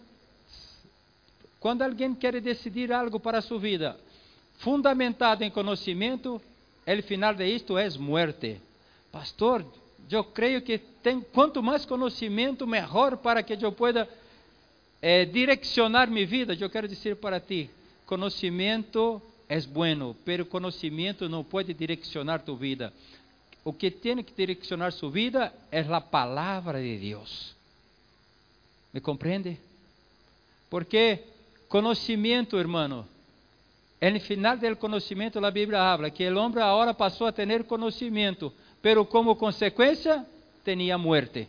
quando 1.59 1.83
alguém 1.83 2.13
quer 2.13 2.39
decidir 2.39 2.93
algo 2.93 3.19
para 3.19 3.41
sua 3.41 3.57
vida, 3.57 3.97
fundamentado 4.59 5.43
em 5.43 5.49
conhecimento, 5.49 6.39
el 6.85 7.01
final 7.01 7.35
de 7.35 7.49
isto 7.49 7.75
é 7.75 7.89
muerte. 7.97 8.61
Pastor, 9.11 9.65
eu 10.11 10.23
creio 10.25 10.61
que 10.61 10.77
tem, 11.01 11.21
quanto 11.21 11.63
mais 11.63 11.85
conhecimento, 11.85 12.67
melhor 12.67 13.17
para 13.17 13.41
que 13.41 13.57
eu 13.65 13.71
pueda 13.71 14.07
eh, 15.01 15.25
direcionar 15.25 16.07
minha 16.07 16.27
vida. 16.27 16.53
Eu 16.53 16.69
quero 16.69 16.87
dizer 16.87 17.15
para 17.15 17.39
ti, 17.39 17.67
conhecimento 18.05 19.19
é 19.49 19.59
bueno, 19.61 20.15
pero 20.25 20.45
conhecimento 20.45 21.29
não 21.29 21.43
pode 21.43 21.73
direcionar 21.73 22.41
tu 22.41 22.55
vida. 22.55 22.93
O 23.63 23.71
que 23.71 23.91
tem 23.91 24.23
que 24.23 24.33
direcionar 24.33 24.91
sua 24.91 25.09
vida 25.09 25.53
é 25.71 25.81
a 25.81 26.01
palavra 26.01 26.81
de 26.81 26.97
Deus. 26.97 27.55
¿Me 28.93 29.01
compreende? 29.01 29.57
Porque 30.69 31.23
conhecimento, 31.67 32.57
hermano, 32.57 33.07
no 34.01 34.19
final 34.19 34.57
do 34.57 34.75
conhecimento, 34.75 35.43
a 35.43 35.51
Bíblia 35.51 35.81
habla 35.81 36.09
que 36.09 36.27
o 36.29 36.37
homem 36.37 36.63
agora 36.63 36.93
passou 36.93 37.27
a 37.27 37.31
ter 37.31 37.63
conhecimento, 37.63 38.53
pero 38.81 39.05
como 39.05 39.35
consequência 39.35 40.25
tinha 40.63 40.97
muerte. 40.97 41.47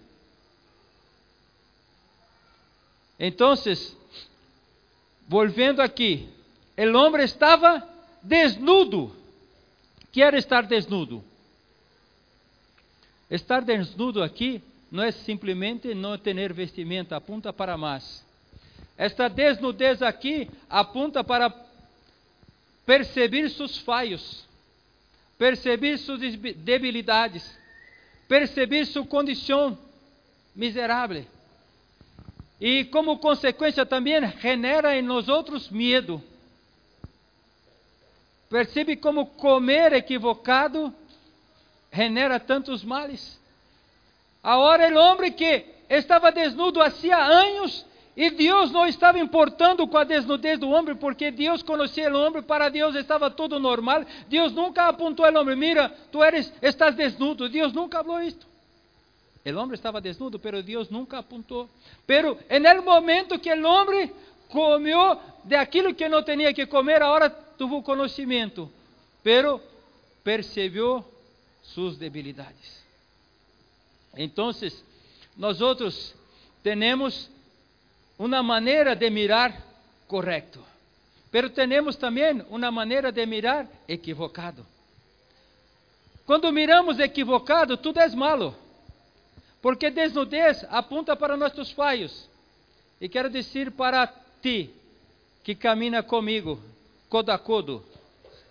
Então, 3.18 3.54
volvendo 5.26 5.80
aqui, 5.80 6.28
o 6.76 6.96
homem 6.96 7.24
estava 7.24 7.87
desnudo. 8.22 9.14
Quer 10.12 10.34
estar 10.34 10.62
desnudo. 10.66 11.24
Estar 13.30 13.60
desnudo 13.62 14.22
aqui 14.22 14.62
não 14.90 15.02
é 15.02 15.10
simplesmente 15.10 15.94
não 15.94 16.16
ter 16.16 16.52
vestimenta, 16.52 17.16
apunta 17.16 17.52
para 17.52 17.76
mais. 17.76 18.24
Esta 18.96 19.28
desnudez 19.28 20.02
aqui 20.02 20.50
apunta 20.68 21.22
para 21.22 21.54
perceber 22.84 23.50
seus 23.50 23.78
falhos, 23.78 24.44
perceber 25.36 25.98
suas 25.98 26.20
debilidades, 26.56 27.48
perceber 28.26 28.86
sua 28.86 29.06
condição 29.06 29.78
miserável. 30.56 31.24
E 32.60 32.84
como 32.86 33.18
consequência 33.18 33.86
também 33.86 34.14
genera 34.40 34.96
em 34.96 35.02
nós 35.02 35.28
outros 35.28 35.68
medo. 35.68 36.20
Percebe 38.48 38.96
como 38.96 39.26
comer 39.26 39.92
equivocado 39.92 40.92
genera 41.92 42.40
tantos 42.40 42.82
males. 42.82 43.38
Agora 44.42 44.88
o 44.88 44.98
homem 44.98 45.32
que 45.32 45.66
estava 45.88 46.32
desnudo 46.32 46.80
há 46.80 46.90
anos 47.16 47.84
e 48.16 48.30
Deus 48.30 48.72
não 48.72 48.86
estava 48.86 49.18
importando 49.18 49.86
com 49.86 49.96
a 49.96 50.02
desnudez 50.02 50.58
do 50.58 50.68
homem, 50.70 50.96
porque 50.96 51.30
Deus 51.30 51.62
conhecia 51.62 52.12
o 52.12 52.18
homem, 52.18 52.42
para 52.42 52.68
Deus 52.68 52.96
estava 52.96 53.30
tudo 53.30 53.60
normal. 53.60 54.04
Deus 54.28 54.52
nunca 54.52 54.88
apontou 54.88 55.24
ao 55.24 55.34
homem, 55.36 55.54
mira, 55.54 55.88
tu 56.10 56.22
eres, 56.24 56.52
estás 56.60 56.96
desnudo. 56.96 57.48
Deus 57.48 57.72
nunca 57.72 58.02
falou 58.02 58.20
isto. 58.20 58.44
O 59.46 59.56
homem 59.56 59.74
estava 59.74 60.00
desnudo, 60.00 60.38
pero 60.38 60.62
Deus 60.62 60.90
nunca 60.90 61.18
apontou. 61.18 61.70
Pero 62.06 62.36
en 62.50 62.66
el 62.66 62.82
momento 62.82 63.38
que 63.38 63.52
o 63.52 63.66
homem 63.66 64.12
comeu 64.48 65.20
de 65.44 65.54
aquilo 65.54 65.94
que 65.94 66.08
não 66.08 66.22
tinha 66.22 66.52
que 66.52 66.66
comer, 66.66 67.02
agora 67.02 67.30
tuvo 67.58 67.82
conhecimento, 67.82 68.70
pero 69.22 69.60
percebeu 70.22 71.04
suas 71.62 71.98
debilidades. 71.98 72.82
Então, 74.16 74.50
nós 75.36 75.60
outros 75.60 76.14
temos 76.62 77.28
uma 78.18 78.42
maneira 78.42 78.94
de 78.96 79.10
mirar 79.10 79.60
correto, 80.06 80.64
pero 81.30 81.50
temos 81.50 81.96
também 81.96 82.42
uma 82.48 82.70
maneira 82.70 83.12
de 83.12 83.26
mirar 83.26 83.68
equivocado. 83.86 84.64
Quando 86.24 86.52
miramos 86.52 86.98
equivocado, 86.98 87.76
tudo 87.76 88.00
é 88.00 88.08
malo, 88.10 88.54
porque 89.60 89.90
desnudez 89.90 90.64
apunta 90.70 91.16
para 91.16 91.36
nossos 91.36 91.70
falhos. 91.72 92.28
E 93.00 93.08
quero 93.08 93.30
dizer 93.30 93.70
para 93.72 94.06
ti 94.42 94.70
que 95.42 95.54
camina 95.54 96.02
comigo, 96.02 96.60
codo 97.08 97.32
a 97.32 97.38
codo, 97.38 97.84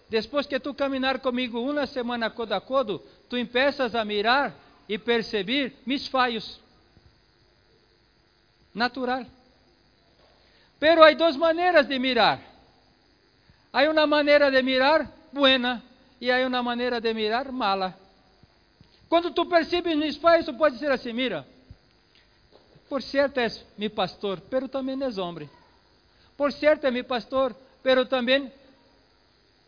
depois 0.10 0.48
que 0.48 0.60
tu 0.60 0.74
caminhar 0.74 1.20
comigo 1.20 1.60
uma 1.60 1.86
semana 1.86 2.30
codo 2.30 2.54
a 2.54 2.62
codo, 2.62 3.04
tu 3.30 3.38
empiezas 3.38 3.94
a 3.94 4.06
mirar 4.06 4.56
e 4.88 4.98
perceber 4.98 5.76
mis 5.86 6.08
falhos. 6.08 6.60
Natural. 8.74 9.26
Pero 10.80 11.04
há 11.04 11.12
duas 11.14 11.36
maneiras 11.36 11.88
de 11.88 12.00
mirar. 12.00 12.40
Há 13.74 13.84
uma 13.90 14.08
maneira 14.08 14.50
de 14.50 14.62
mirar 14.62 15.12
buena 15.32 15.84
e 16.22 16.32
há 16.32 16.46
uma 16.48 16.64
maneira 16.64 17.02
de 17.02 17.14
mirar 17.14 17.52
mala. 17.52 17.98
Quando 19.10 19.32
tu 19.32 19.46
percebes 19.46 19.98
mis 19.98 20.18
falhos, 20.18 20.46
tu 20.46 20.54
pode 20.54 20.76
dizer 20.76 20.92
assim: 20.92 21.12
mira, 21.12 21.46
por 22.88 23.02
certo 23.02 23.40
és 23.40 23.66
meu 23.78 23.90
pastor, 23.90 24.40
pero 24.50 24.70
também 24.70 25.02
és 25.04 25.18
homem. 25.18 25.50
Por 26.38 26.54
certo 26.54 26.86
é 26.86 26.92
meu 26.92 27.04
pastor, 27.04 27.56
pero 27.88 28.06
também 28.06 28.52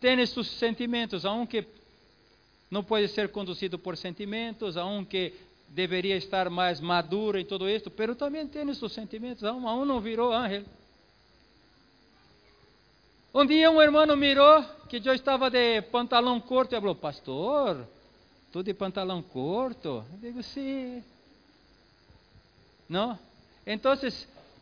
tem 0.02 0.26
seus 0.26 0.52
sentimentos, 0.58 1.24
aunque 1.24 1.66
não 2.70 2.84
pode 2.84 3.08
ser 3.08 3.30
conduzido 3.30 3.80
por 3.80 3.96
sentimentos, 3.96 4.76
aunque 4.76 5.34
deveria 5.70 6.18
estar 6.18 6.50
mais 6.50 6.82
maduro 6.82 7.40
em 7.40 7.46
tudo 7.46 7.70
isto, 7.70 7.90
pero 7.90 8.14
também 8.16 8.46
tem 8.46 8.74
seus 8.74 8.92
sentimentos, 8.92 9.46
a 9.46 9.54
um 9.54 9.86
não 9.86 10.02
virou 10.02 10.34
ángel. 10.34 10.66
Um 13.34 13.46
dia 13.46 13.72
um 13.72 13.82
irmão 13.82 14.06
mirou 14.18 14.66
que 14.90 14.98
eu 14.98 15.16
estava 15.16 15.50
de 15.50 15.82
pantalão 15.84 16.42
curto 16.42 16.76
e 16.76 16.78
falou, 16.78 16.96
pastor, 16.96 17.88
tu 18.52 18.62
de 18.62 18.74
pantalão 18.74 19.22
curto? 19.22 20.04
Eu 20.12 20.20
digo, 20.20 20.44
sim. 20.44 21.02
Não? 22.90 23.18
Então, 23.66 23.94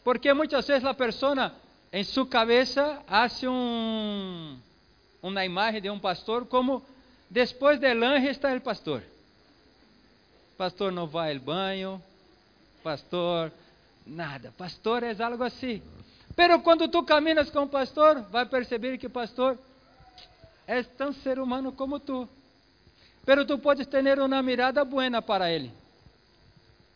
porque 0.04 0.32
muitas 0.32 0.68
vezes 0.68 0.86
a 0.86 0.94
pessoa 0.94 1.52
em 1.92 2.04
sua 2.04 2.28
cabeça 2.28 3.02
hace 3.08 3.48
um, 3.48 4.58
uma 5.22 5.46
imagem 5.46 5.82
de 5.82 5.90
um 5.90 6.00
pastor 6.00 6.46
como 6.46 6.84
depois 7.30 7.80
del 7.80 8.04
anjo 8.04 8.28
está 8.28 8.54
o 8.54 8.62
pastor. 8.62 9.04
Pastor 10.58 10.92
não 10.92 11.08
vai 11.08 11.34
ao 11.34 11.40
banho, 11.40 12.02
pastor 12.84 13.52
nada. 14.06 14.54
Pastor 14.58 15.04
é 15.04 15.16
algo 15.22 15.44
assim. 15.44 15.82
Pero 16.36 16.60
quando 16.62 16.88
tu 16.88 17.04
caminas 17.04 17.50
com 17.50 17.64
o 17.64 17.68
pastor, 17.68 18.22
vai 18.24 18.46
perceber 18.46 18.98
que 18.98 19.08
o 19.08 19.10
pastor 19.10 19.58
é 20.66 20.84
tão 20.84 21.12
ser 21.14 21.40
humano 21.40 21.72
como 21.72 22.00
tu. 22.00 22.28
Pero 23.26 23.46
tu 23.46 23.58
podes 23.58 23.88
ter 23.88 24.20
uma 24.20 24.42
mirada 24.42 24.86
buena 24.86 25.22
para 25.22 25.52
ele. 25.52 25.72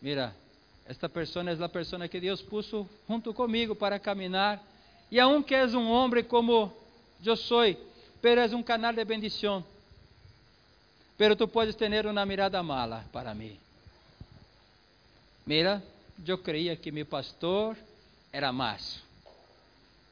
Mira, 0.01 0.33
esta 0.85 1.09
pessoa 1.09 1.49
é 1.49 1.63
a 1.63 1.69
pessoa 1.69 2.07
que 2.07 2.19
Deus 2.19 2.41
puso 2.41 2.87
junto 3.07 3.33
comigo 3.33 3.75
para 3.75 3.99
caminhar. 3.99 4.61
E 5.11 5.19
aunque 5.19 5.53
és 5.53 5.73
um 5.73 5.91
homem 5.91 6.23
como 6.23 6.73
eu 7.23 7.35
sou, 7.35 7.63
pero 8.21 8.39
és 8.39 8.53
um 8.53 8.63
canal 8.63 8.93
de 8.93 9.03
bendição. 9.03 9.63
Pero 11.17 11.35
tu 11.35 11.47
podes 11.47 11.75
ter 11.75 12.05
uma 12.05 12.25
mirada 12.25 12.63
mala 12.63 13.05
para 13.11 13.35
mim. 13.35 13.59
Mira, 15.45 15.83
eu 16.25 16.37
creia 16.37 16.75
que 16.75 16.91
meu 16.91 17.05
pastor 17.05 17.75
era 18.31 18.51
macho. 18.53 19.03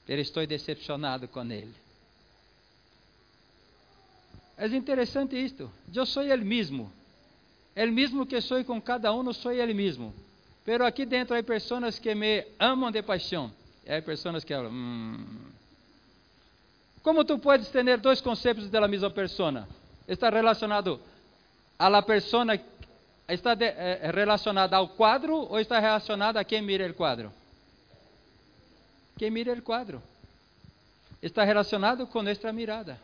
Pero 0.05 0.21
estou 0.21 0.45
decepcionado 0.45 1.27
com 1.27 1.43
ele. 1.49 1.73
É 4.57 4.67
interessante 4.67 5.41
isto. 5.41 5.71
Eu 5.95 6.05
sou 6.05 6.23
ele 6.23 6.43
mesmo. 6.43 6.91
El 7.73 7.91
mesmo 7.91 8.25
que 8.25 8.41
sou 8.41 8.63
com 8.65 8.81
cada 8.81 9.13
um, 9.13 9.31
sou 9.31 9.53
ele 9.53 9.73
mesmo. 9.73 10.13
Pero 10.65 10.85
aqui 10.85 11.05
dentro 11.05 11.37
há 11.37 11.41
pessoas 11.41 11.97
que 11.97 12.13
me 12.13 12.45
amam 12.59 12.91
de 12.91 13.01
paixão. 13.01 13.51
E 13.85 13.93
há 13.93 14.01
pessoas 14.01 14.43
que 14.43 14.53
falam, 14.53 14.71
hum. 14.71 15.49
Como 17.01 17.23
tu 17.23 17.39
podes 17.39 17.69
ter 17.69 17.97
dois 17.97 18.21
conceitos 18.21 18.69
da 18.69 18.87
mesma 18.87 19.09
pessoa? 19.09 19.67
Está 20.07 20.29
relacionado 20.29 20.99
a 21.77 21.87
la 21.87 22.01
persona, 22.01 22.59
está 23.27 23.55
de, 23.55 23.65
eh, 23.65 24.11
relacionado 24.13 24.73
ao 24.73 24.89
quadro 24.89 25.47
ou 25.49 25.59
está 25.59 25.79
relacionado 25.79 26.37
a 26.37 26.43
quem 26.43 26.61
mira 26.61 26.89
o 26.89 26.93
quadro? 26.93 27.31
Quem 29.17 29.31
mira 29.31 29.53
o 29.53 29.61
quadro. 29.61 30.01
Está 31.21 31.43
relacionado 31.43 32.05
com 32.07 32.21
nossa 32.21 32.51
mirada. 32.51 32.99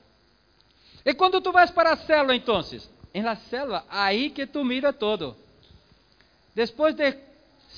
E 1.05 1.13
quando 1.13 1.39
tu 1.39 1.51
vais 1.51 1.71
para 1.71 1.93
a 1.93 1.97
célula, 1.97 2.35
então? 2.35 2.61
Em 3.13 3.21
la 3.21 3.35
célula, 3.35 3.85
aí 3.89 4.29
que 4.29 4.45
tu 4.45 4.63
mira 4.63 4.91
todo. 4.91 5.35
Depois 6.53 6.95
de 6.95 7.17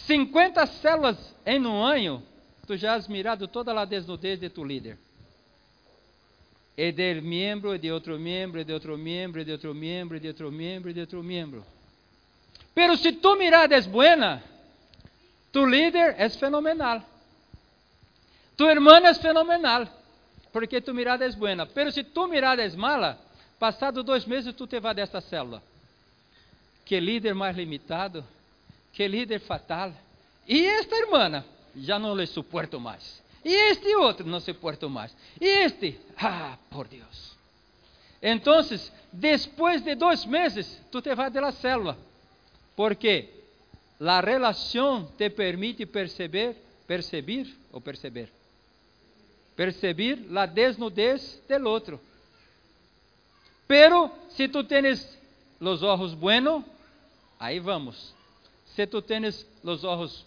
50 0.05 0.65
células 0.67 1.17
em 1.45 1.65
um 1.65 1.83
ano, 1.83 2.23
tu 2.67 2.75
já 2.75 2.95
has 2.95 3.07
mirado 3.07 3.47
toda 3.47 3.71
a 3.79 3.85
desnudez 3.85 4.39
de 4.39 4.49
tu 4.49 4.63
líder. 4.63 4.97
E 6.75 6.91
del 6.91 7.21
membro, 7.21 7.73
e 7.73 7.79
de 7.79 7.89
outro 7.91 8.19
membro, 8.19 8.59
e 8.59 8.65
de 8.65 8.73
outro 8.73 8.97
membro, 8.97 9.41
e 9.41 9.45
de 9.45 9.51
outro 9.53 9.73
membro, 9.73 10.17
e 10.17 10.19
de 10.19 10.27
outro 10.27 10.51
membro, 10.51 10.89
e 10.91 10.93
de 10.93 10.99
outro 10.99 11.23
membro. 11.23 11.65
Pero 12.75 12.97
se 12.97 13.13
tu 13.13 13.35
mirada 13.37 13.79
buena, 13.81 14.43
tu 15.51 15.65
líder 15.65 16.15
é 16.19 16.29
fenomenal. 16.29 17.01
Tu 18.57 18.65
irmã 18.65 18.97
é 18.97 19.13
fenomenal, 19.13 19.87
porque 20.51 20.81
tu 20.81 20.93
mirada 20.93 21.25
é 21.25 21.31
buena. 21.31 21.65
Pero 21.65 21.91
se 21.91 22.03
tu 22.03 22.27
mirada 22.27 22.61
é 22.61 22.69
mala, 22.75 23.17
passado 23.57 24.03
dois 24.03 24.25
meses 24.25 24.53
tu 24.53 24.67
te 24.67 24.79
vai 24.79 24.93
desta 24.93 25.21
célula. 25.21 25.63
Que 26.85 26.99
líder 26.99 27.33
mais 27.33 27.55
limitado, 27.55 28.23
que 28.93 29.07
líder 29.07 29.39
fatal. 29.39 29.91
E 30.47 30.65
esta 30.65 30.95
irmã, 30.95 31.43
já 31.77 31.99
não 31.99 32.15
lhe 32.15 32.25
suporto 32.25 32.79
mais. 32.79 33.21
E 33.43 33.53
este 33.71 33.95
outro, 33.95 34.27
não 34.27 34.39
suporto 34.39 34.89
mais. 34.89 35.15
E 35.39 35.45
este, 35.45 35.97
ah, 36.17 36.57
por 36.69 36.87
Deus. 36.87 37.35
Então, 38.21 38.59
depois 39.13 39.81
de 39.83 39.95
dois 39.95 40.25
meses, 40.25 40.81
tu 40.91 41.01
te 41.01 41.13
vai 41.15 41.29
da 41.29 41.51
célula. 41.51 41.97
Porque 42.75 43.29
a 43.99 44.19
relação 44.19 45.05
te 45.17 45.29
permite 45.29 45.85
perceber, 45.85 46.55
perceber 46.87 47.47
ou 47.71 47.79
perceber 47.79 48.29
perceber 49.57 50.19
a 50.37 50.45
desnudez 50.45 51.41
del 51.49 51.65
outro. 51.65 51.99
Pero 53.65 54.11
se 54.29 54.47
tu 54.47 54.63
tienes 54.63 55.17
los 55.59 55.81
ojos 55.81 56.13
buenos, 56.13 56.63
aí 57.39 57.59
vamos. 57.59 58.13
Se 58.75 58.85
tu 58.85 59.01
tienes 59.01 59.45
los 59.63 59.83
ojos 59.83 60.23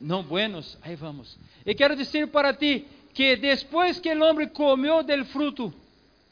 não 0.00 0.22
buenos, 0.22 0.78
aí 0.82 0.96
vamos. 0.96 1.36
E 1.66 1.74
quero 1.74 1.94
dizer 1.94 2.26
para 2.28 2.54
ti 2.54 2.86
que 3.12 3.36
depois 3.36 4.00
que 4.00 4.12
o 4.12 4.24
homem 4.24 4.48
comeu 4.48 5.02
del 5.02 5.24
fruto, 5.26 5.72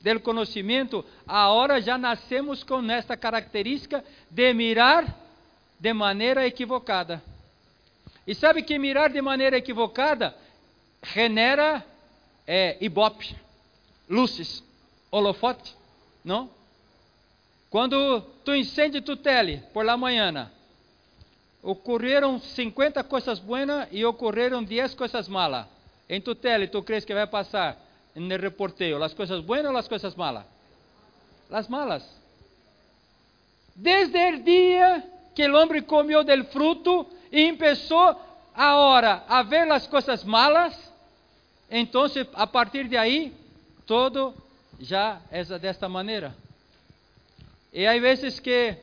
del 0.01 0.21
conhecimento, 0.21 1.05
agora 1.27 1.81
já 1.81 1.99
nascemos 1.99 2.63
com 2.65 2.81
esta 2.91 3.17
característica 3.17 4.03
de 4.31 4.55
mirar 4.55 5.15
de 5.79 5.93
maneira 5.93 6.47
equivocada. 6.47 7.23
E 8.27 8.35
sabe 8.35 8.63
que 8.63 8.79
mirar 8.79 9.11
de 9.11 9.21
maneira 9.21 9.59
equivocada 9.59 10.35
genera 11.03 11.85
é, 12.47 12.77
ibope, 12.81 13.37
luzes, 14.09 14.63
holofote, 15.11 15.75
não? 16.25 16.51
Quando 17.71 18.21
tu 18.45 18.55
incende 18.55 19.01
tu 19.03 19.17
tele 19.17 19.63
por 19.75 19.85
la 19.85 19.97
manhã, 19.97 20.51
ocorreram 21.63 22.39
50 22.39 23.03
coisas 23.05 23.39
boas 23.39 23.89
e 23.91 24.05
ocorreram 24.05 24.63
10 24.63 24.95
coisas 24.95 25.29
malas. 25.29 25.67
Em 26.09 26.21
tu 26.21 26.35
tele, 26.35 26.69
tu 26.69 26.83
crees 26.83 27.05
que 27.05 27.13
vai 27.13 27.27
passar 27.27 27.77
no 28.15 28.37
reporteio 28.37 29.03
as 29.03 29.15
coisas 29.15 29.41
boas 29.41 29.65
ou 29.65 29.77
as 29.77 29.89
coisas 29.89 30.15
malas? 30.15 30.45
As 31.51 31.69
malas. 31.69 32.05
Desde 33.75 34.33
o 34.33 34.43
dia 34.43 35.05
que 35.35 35.49
o 35.49 35.57
homem 35.57 35.83
comeu 35.83 36.25
del 36.25 36.45
fruto 36.45 37.07
e 37.31 37.53
começou 37.53 38.17
agora 38.55 39.25
a 39.29 39.43
ver 39.43 39.71
as 39.71 39.87
coisas 39.87 40.25
malas, 40.25 40.75
então 41.71 42.07
a 42.35 42.47
partir 42.47 42.89
de 42.89 42.97
aí, 42.97 43.33
todo 43.87 44.35
já 44.81 45.21
é 45.31 45.45
desta 45.59 45.89
maneira. 45.89 46.35
E 47.73 47.87
há 47.87 47.99
vezes 48.01 48.41
que 48.41 48.77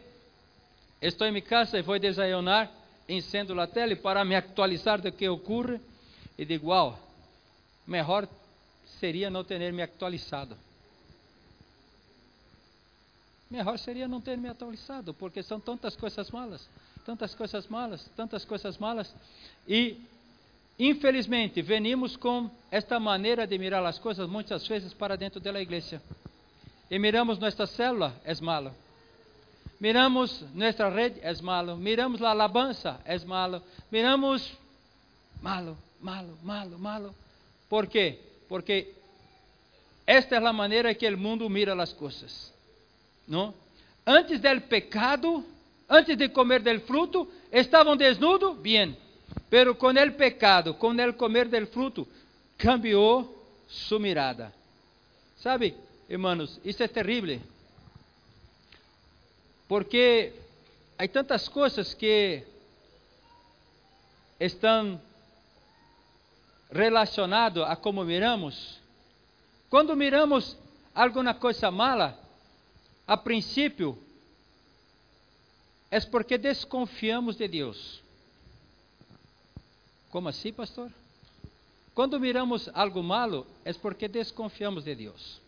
estou 1.07 1.27
em 1.27 1.31
minha 1.31 1.41
casa 1.41 1.77
e 1.77 1.81
vou 1.81 1.97
desayunar, 1.99 2.71
encendo 3.07 3.59
a 3.59 3.67
tele 3.67 3.95
para 3.95 4.23
me 4.25 4.35
atualizar 4.35 5.01
do 5.01 5.11
que 5.11 5.27
ocorre 5.27 5.79
e 6.37 6.45
digo, 6.45 6.69
uau, 6.69 6.97
melhor 7.85 8.27
seria 8.99 9.29
não 9.29 9.43
ter 9.43 9.71
me 9.71 9.81
atualizado. 9.81 10.57
Melhor 13.49 13.77
seria 13.77 14.07
não 14.07 14.19
ter 14.19 14.37
me 14.37 14.49
atualizado, 14.49 15.13
porque 15.13 15.43
são 15.43 15.59
tantas 15.59 15.95
coisas 15.95 16.31
malas, 16.31 16.67
tantas 17.05 17.35
coisas 17.35 17.67
malas, 17.67 18.09
tantas 18.15 18.43
coisas 18.43 18.77
malas. 18.77 19.13
E, 19.67 19.97
infelizmente, 20.79 21.61
venimos 21.61 22.17
com 22.17 22.49
esta 22.71 22.99
maneira 22.99 23.45
de 23.45 23.57
mirar 23.57 23.85
as 23.85 23.99
coisas 23.99 24.27
muitas 24.27 24.67
vezes 24.67 24.93
para 24.93 25.15
dentro 25.15 25.39
da 25.39 25.61
igreja. 25.61 26.01
E 26.89 26.97
miramos 26.97 27.37
nossa 27.37 27.67
célula, 27.67 28.13
é 28.25 28.33
malo. 28.41 28.73
Miramos 29.79 30.43
nossa 30.53 30.89
rede, 30.89 31.19
é 31.21 31.33
malo. 31.41 31.75
Miramos 31.77 32.21
a 32.21 32.29
alabança, 32.29 32.99
é 33.05 33.17
malo. 33.19 33.61
Miramos 33.91 34.51
malo, 35.41 35.77
malo, 36.01 36.37
malo, 36.43 36.79
malo. 36.79 37.15
¿Por 37.69 37.87
quê? 37.87 38.19
Porque 38.47 38.93
esta 40.07 40.35
é 40.35 40.45
a 40.45 40.53
maneira 40.53 40.93
que 40.93 41.07
o 41.07 41.17
mundo 41.17 41.49
mira 41.49 41.73
as 41.81 41.93
coisas. 41.93 42.53
Não? 43.27 43.53
Antes 44.05 44.39
del 44.39 44.61
pecado, 44.61 45.43
antes 45.89 46.17
de 46.17 46.29
comer 46.29 46.61
del 46.61 46.81
fruto, 46.81 47.27
estavam 47.51 47.97
desnudos, 47.97 48.61
bien. 48.61 48.95
Pero 49.49 49.75
com 49.75 49.91
el 49.97 50.13
pecado, 50.13 50.75
com 50.75 50.99
el 50.99 51.15
comer 51.15 51.49
del 51.49 51.67
fruto, 51.67 52.07
cambiou 52.57 53.33
sua 53.67 53.99
mirada. 53.99 54.53
Sabe, 55.37 55.75
Hermanos, 56.07 56.59
isso 56.63 56.83
é 56.83 56.87
terrível. 56.87 57.39
Porque 59.67 60.33
há 60.97 61.07
tantas 61.07 61.49
coisas 61.49 61.93
que 61.93 62.43
estão 64.39 65.01
relacionadas 66.71 67.67
a 67.67 67.75
como 67.75 68.03
miramos. 68.03 68.79
Quando 69.69 69.95
miramos 69.95 70.57
alguma 70.93 71.33
coisa 71.33 71.71
mala, 71.71 72.19
a 73.07 73.17
princípio, 73.17 73.97
é 75.89 75.99
porque 76.01 76.37
desconfiamos 76.37 77.37
de 77.37 77.47
Deus. 77.47 78.01
Como 80.09 80.29
assim, 80.29 80.51
pastor? 80.51 80.91
Quando 81.93 82.19
miramos 82.19 82.69
algo 82.73 83.01
malo, 83.01 83.47
é 83.63 83.71
porque 83.73 84.07
desconfiamos 84.07 84.83
de 84.83 84.95
Deus. 84.95 85.44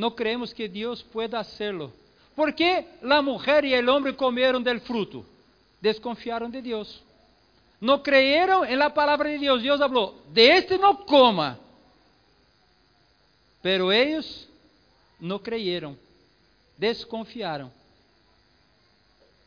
Não 0.00 0.10
creemos 0.10 0.54
que 0.54 0.66
Deus 0.66 1.02
pueda 1.02 1.38
hacerlo. 1.38 1.92
¿Por 2.34 2.54
que 2.54 2.86
a 3.02 3.20
mulher 3.20 3.66
e 3.66 3.78
o 3.78 3.94
homem 3.94 4.14
comeram 4.14 4.62
del 4.62 4.80
fruto? 4.80 5.26
Desconfiaram 5.78 6.48
de 6.48 6.62
Deus. 6.62 7.02
Não 7.78 7.98
creyeron 7.98 8.64
en 8.64 8.78
la 8.78 8.88
palavra 8.88 9.28
de 9.28 9.38
Deus. 9.38 9.62
Deus 9.62 9.78
falou: 9.78 10.14
de 10.32 10.56
este 10.56 10.78
não 10.78 10.96
coma. 10.96 11.58
Pero 13.62 13.92
eles 13.92 14.48
não 15.20 15.38
creyeron, 15.38 15.94
desconfiaram. 16.78 17.70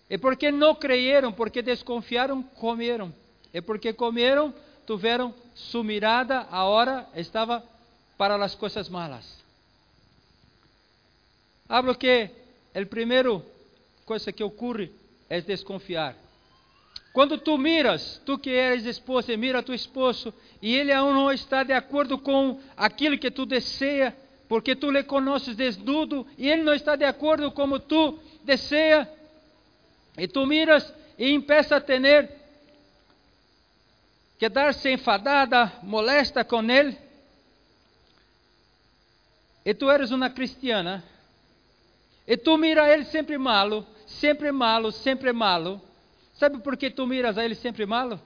E 0.08 0.20
porque 0.20 0.52
não 0.52 0.76
creyeron, 0.76 1.32
porque 1.32 1.64
desconfiaram, 1.64 2.44
comeram. 2.44 3.12
E 3.52 3.60
porque 3.60 3.92
comeram, 3.92 4.54
tiveram 4.86 5.34
sua 5.56 5.84
mirada, 5.84 6.48
agora 6.52 7.10
estava 7.16 7.64
para 8.20 8.36
as 8.36 8.54
coisas 8.54 8.88
malas. 8.88 9.43
Hablo 11.74 11.96
que 11.96 12.30
o 12.76 12.86
primeiro 12.86 13.44
coisa 14.06 14.32
que 14.32 14.44
ocorre 14.44 14.92
é 15.28 15.42
desconfiar. 15.42 16.16
Quando 17.12 17.36
tu 17.40 17.58
miras, 17.58 18.22
tu 18.24 18.38
que 18.38 18.52
eres 18.52 18.86
esposa, 18.86 19.36
mira 19.36 19.64
tu 19.64 19.74
esposo 19.74 20.32
e 20.62 20.76
ele 20.76 20.92
aún 20.92 21.16
não 21.16 21.32
está 21.32 21.64
de 21.64 21.74
acordo 21.74 22.20
com 22.20 22.62
aquilo 22.78 23.18
que 23.18 23.32
tu 23.32 23.44
deseja, 23.48 24.14
porque 24.48 24.76
tu 24.76 24.92
le 24.92 25.04
conheces 25.04 25.56
desnudo 25.56 26.28
e 26.38 26.48
ele 26.48 26.62
não 26.62 26.76
está 26.76 26.96
de 26.96 27.06
acordo 27.06 27.52
como 27.52 27.80
tu 27.80 28.20
deseja, 28.44 29.08
e 30.16 30.28
tu 30.28 30.46
miras 30.46 30.94
e 31.18 31.32
empieza 31.32 31.78
a 31.78 31.82
ter 31.82 32.30
quedar-se 34.38 34.92
enfadada, 34.92 35.74
molesta 35.82 36.46
com 36.46 36.62
ele, 36.70 36.96
e 39.66 39.74
tu 39.74 39.90
eres 39.90 40.12
uma 40.12 40.30
cristiana, 40.30 41.04
e 42.28 42.38
tu 42.38 42.58
mira 42.58 42.92
ele 42.92 43.06
sempre 43.06 43.38
malo, 43.38 43.86
sempre 44.08 44.52
malo, 44.52 44.92
sempre 44.92 45.34
malo. 45.34 45.82
Sabe 46.36 46.60
por 46.60 46.78
que 46.78 46.90
tu 46.90 47.06
miras 47.06 47.38
a 47.38 47.44
ele 47.44 47.56
sempre 47.56 47.86
malo? 47.86 48.20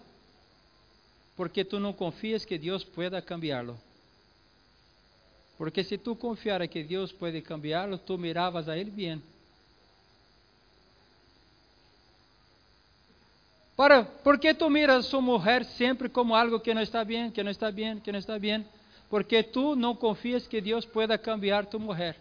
Porque 1.36 1.64
tu 1.64 1.80
não 1.80 1.94
confias 1.94 2.46
que 2.46 2.58
Deus 2.58 2.84
pueda 2.84 3.22
cambiá-lo. 3.22 3.80
Porque 5.58 5.84
se 5.84 5.98
tu 5.98 6.16
confiara 6.16 6.68
que 6.68 6.84
Deus 6.84 7.12
pode 7.12 7.42
cambiá-lo, 7.42 7.98
tu 7.98 8.18
miravas 8.18 8.70
a 8.70 8.78
ele 8.78 8.92
bem. 8.92 9.22
Para, 13.76 14.04
por 14.04 14.40
que 14.40 14.54
tu 14.54 14.70
miras 14.70 15.06
a 15.06 15.10
sua 15.10 15.22
mulher 15.22 15.66
sempre 15.66 16.10
como 16.10 16.36
algo 16.36 16.60
que 16.60 16.74
não 16.74 16.82
está 16.82 17.04
bem, 17.04 17.30
que 17.30 17.44
não 17.44 17.52
está 17.52 17.72
bem, 17.72 18.00
que 18.00 18.12
não 18.12 18.20
está 18.20 18.38
bem? 18.38 18.66
Porque 19.10 19.44
tu 19.44 19.76
não 19.76 19.96
confias 19.96 20.48
que 20.48 20.62
Deus 20.62 20.86
pueda 20.86 21.18
cambiar 21.18 21.66
tu 21.66 21.80
mulher. 21.80 22.16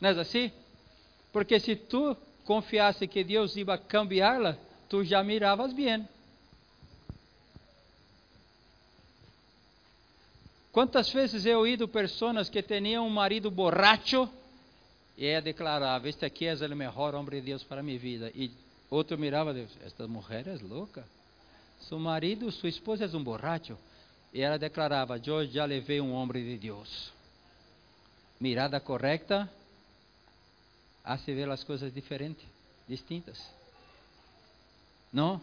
Não 0.00 0.10
é 0.10 0.12
assim? 0.20 0.50
Porque 1.32 1.60
se 1.60 1.76
tu 1.76 2.16
confiasse 2.44 3.06
que 3.06 3.22
Deus 3.22 3.56
ia 3.56 3.78
cambiá-la, 3.78 4.56
tu 4.88 5.04
já 5.04 5.22
miravas 5.22 5.72
bem. 5.72 6.08
Quantas 10.72 11.10
vezes 11.12 11.44
eu 11.44 11.66
ido 11.66 11.88
pessoas 11.88 12.48
que 12.48 12.62
tinham 12.62 13.06
um 13.06 13.10
marido 13.10 13.50
borracho 13.50 14.28
e 15.18 15.26
ela 15.26 15.42
declarava: 15.42 16.08
Este 16.08 16.24
aqui 16.24 16.46
é 16.46 16.54
o 16.54 16.76
melhor 16.76 17.14
homem 17.14 17.30
de 17.30 17.40
Deus 17.42 17.62
para 17.62 17.82
minha 17.82 17.98
vida. 17.98 18.32
E 18.34 18.50
outro 18.88 19.18
mirava: 19.18 19.52
Deus, 19.52 19.70
esta 19.84 20.08
mulher 20.08 20.46
é 20.46 20.56
louca. 20.62 21.04
Seu 21.80 21.98
marido, 21.98 22.50
sua 22.50 22.68
esposa 22.68 23.04
é 23.04 23.16
um 23.16 23.22
borracho. 23.22 23.76
E 24.32 24.40
ela 24.40 24.58
declarava: 24.58 25.20
Eu 25.24 25.46
já 25.46 25.64
levei 25.64 26.00
um 26.00 26.12
homem 26.12 26.42
de 26.42 26.56
Deus. 26.56 27.12
Mirada 28.40 28.80
correta, 28.80 29.50
hace 31.04 31.34
ver 31.34 31.48
as 31.50 31.64
coisas 31.64 31.92
diferentes, 31.92 32.46
distintas. 32.88 33.40
Não? 35.12 35.40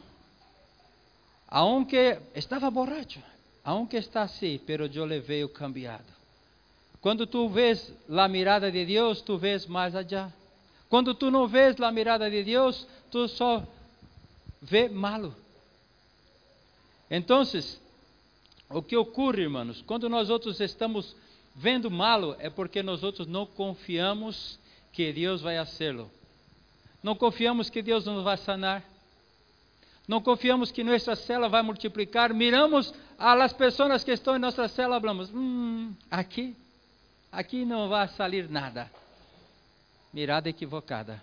Aunque 1.47 2.19
estava 2.35 2.69
borracho, 2.69 3.21
aunque 3.63 3.97
está 3.97 4.23
assim, 4.23 4.59
pero 4.65 4.87
eu 4.87 5.05
levei 5.05 5.43
o 5.43 5.49
cambiado. 5.49 6.17
Quando 7.01 7.27
tu 7.27 7.47
vês 7.47 7.93
a 8.09 8.27
mirada 8.27 8.71
de 8.71 8.85
Deus, 8.85 9.21
tu 9.21 9.37
vês 9.37 9.65
mais 9.65 9.95
allá. 9.95 10.31
Quando 10.89 11.13
tu 11.13 11.29
não 11.29 11.47
vês 11.47 11.79
a 11.79 11.91
mirada 11.91 12.29
de 12.29 12.43
Deus, 12.43 12.87
tu 13.11 13.27
só 13.27 13.65
vê 14.61 14.89
malo. 14.89 15.35
Então, 17.09 17.43
o 18.69 18.81
que 18.81 18.97
ocorre, 18.97 19.43
irmãos, 19.43 19.81
quando 19.85 20.09
nós 20.09 20.29
outros 20.29 20.59
estamos 20.59 21.15
vendo 21.55 21.89
malo, 21.89 22.35
é 22.39 22.49
porque 22.49 22.83
nós 22.83 23.03
outros 23.03 23.27
não 23.27 23.45
confiamos 23.45 24.59
que 24.97 25.13
Deus 25.13 25.43
vai 25.43 25.55
fazê-lo. 25.57 26.09
Não 27.03 27.13
confiamos 27.13 27.69
que 27.69 27.83
Deus 27.83 28.03
nos 28.07 28.23
vai 28.23 28.35
sanar. 28.35 28.83
Não 30.07 30.19
confiamos 30.19 30.71
que 30.71 30.83
nossa 30.83 31.15
célula 31.15 31.47
vai 31.47 31.61
multiplicar. 31.61 32.33
Miramos 32.33 32.91
a 33.15 33.35
las 33.35 33.53
pessoas 33.53 34.03
que 34.03 34.11
estão 34.11 34.35
em 34.35 34.39
nossa 34.39 34.67
célula, 34.67 34.99
falamos, 34.99 35.29
hum, 35.31 35.93
aqui, 36.09 36.57
aqui 37.31 37.63
não 37.63 37.87
vai 37.87 38.07
sair 38.07 38.49
nada. 38.49 38.89
Mirada 40.11 40.49
equivocada. 40.49 41.21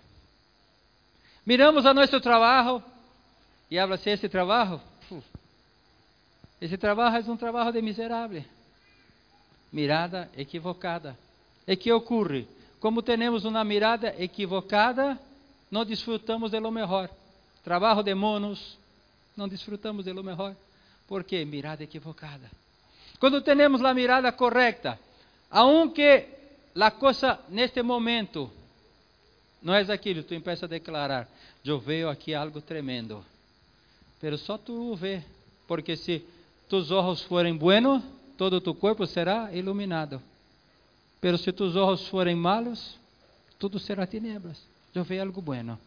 Miramos 1.45 1.85
a 1.85 1.93
nosso 1.93 2.21
trabalho 2.21 2.81
e 3.69 3.77
habla 3.77 3.97
se 3.97 4.09
esse 4.09 4.29
trabalho, 4.29 4.79
esse 6.61 6.77
trabalho 6.77 7.17
é 7.17 7.29
um 7.29 7.35
trabalho 7.35 7.73
de 7.73 7.81
miserável. 7.81 8.45
Mirada 9.69 10.31
equivocada. 10.37 11.17
E 11.67 11.75
que 11.75 11.91
ocorre? 11.91 12.47
Como 12.85 13.01
temos 13.01 13.45
uma 13.45 13.63
mirada 13.63 14.13
equivocada, 14.19 15.19
não 15.71 15.83
desfrutamos 15.83 16.51
de 16.51 16.59
lo 16.59 16.69
melhor. 16.69 17.09
Trabalho 17.63 18.03
de 18.03 18.13
monos, 18.13 18.77
não 19.35 19.47
desfrutamos 19.47 20.05
de 20.05 20.13
lo 20.13 20.23
melhor. 20.23 20.55
Por 21.07 21.23
quê? 21.23 21.43
Mirada 21.45 21.83
equivocada. 21.83 22.47
Quando 23.19 23.41
temos 23.41 23.83
a 23.83 23.91
mirada 23.91 24.31
correta, 24.31 24.99
aunque 25.49 26.27
a 26.79 26.91
coisa 26.91 27.39
neste 27.49 27.81
momento 27.81 28.51
não 29.63 29.73
é 29.73 29.81
aquilo, 29.91 30.21
tu 30.21 30.35
empieza 30.35 30.67
a 30.67 30.69
declarar, 30.69 31.27
eu 31.65 31.79
vejo 31.79 32.07
aqui 32.07 32.35
algo 32.35 32.61
tremendo. 32.61 33.25
Pero 34.21 34.37
só 34.37 34.59
tu 34.59 34.95
vê, 34.95 35.23
porque 35.67 35.97
se 35.97 36.23
tus 36.69 36.91
olhos 36.91 37.23
forem 37.23 37.57
buenos, 37.57 38.03
todo 38.37 38.61
tu 38.61 38.75
corpo 38.75 39.07
será 39.07 39.51
iluminado. 39.51 40.21
Pero 41.25 41.39
se 41.39 41.51
tus 41.51 41.75
olhos 41.75 42.07
forem 42.07 42.35
malos, 42.35 42.99
tudo 43.57 43.79
será 43.79 44.05
tinieblas. 44.05 44.61
Eu 44.93 45.03
vejo 45.03 45.23
algo 45.23 45.41
bueno. 45.41 45.79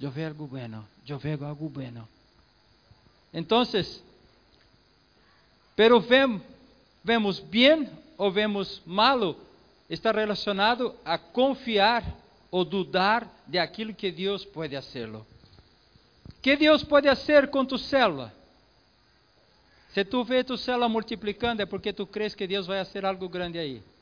Eu 0.00 0.10
vejo 0.10 0.26
algo 0.26 0.48
bueno. 0.48 0.84
Eu 1.06 1.16
vejo 1.16 1.44
algo 1.44 1.68
bueno. 1.68 2.08
Então, 3.32 3.62
pero 5.76 6.00
vemos, 6.00 6.42
vemos 7.04 7.38
bem 7.38 7.88
ou 8.18 8.32
vemos 8.32 8.82
malo 8.84 9.36
está 9.88 10.10
relacionado 10.10 10.92
a 11.04 11.18
confiar 11.18 12.02
ou 12.50 12.64
dudar 12.64 13.30
de 13.46 13.60
aquilo 13.60 13.94
que 13.94 14.10
Deus 14.10 14.44
pode 14.44 14.74
hacerlo. 14.74 15.24
Que 16.42 16.56
Deus 16.56 16.82
pode 16.82 17.06
fazer 17.06 17.48
com 17.48 17.64
tu 17.64 17.78
célula? 17.78 18.34
Se 19.92 20.04
tu 20.04 20.24
vê 20.24 20.42
tu 20.42 20.58
célula 20.58 20.88
multiplicando, 20.88 21.62
é 21.62 21.64
porque 21.64 21.92
tu 21.92 22.04
crees 22.08 22.34
que 22.34 22.48
Deus 22.48 22.66
vai 22.66 22.84
fazer 22.84 23.06
algo 23.06 23.28
grande 23.28 23.56
aí. 23.56 23.93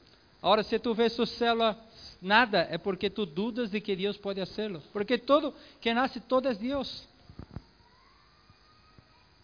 Agora, 0.42 0.64
se 0.64 0.76
tu 0.78 0.92
vê 0.92 1.09
tu 1.09 1.24
célula 1.24 1.78
nada, 2.20 2.66
é 2.68 2.76
porque 2.76 3.09
tu 3.09 3.24
dudas 3.24 3.70
de 3.70 3.81
que 3.81 3.94
Deus 3.94 4.16
pode 4.16 4.44
fazê-lo. 4.44 4.83
Porque 4.92 5.16
todo 5.16 5.55
que 5.81 5.94
nasce, 5.94 6.18
todo 6.18 6.48
é 6.48 6.55
Deus. 6.55 7.07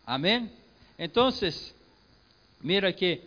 Amém? 0.05 0.51
Então, 0.99 1.29
mira 2.61 2.93
que 2.93 3.23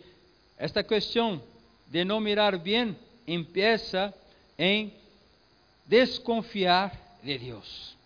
esta 0.58 0.84
questão 0.84 1.42
de 1.86 2.04
não 2.04 2.20
mirar 2.20 2.58
bem 2.58 2.94
empieza 3.26 4.12
em 4.58 4.92
desconfiar 5.86 7.18
de 7.22 7.38
Deus. 7.38 7.96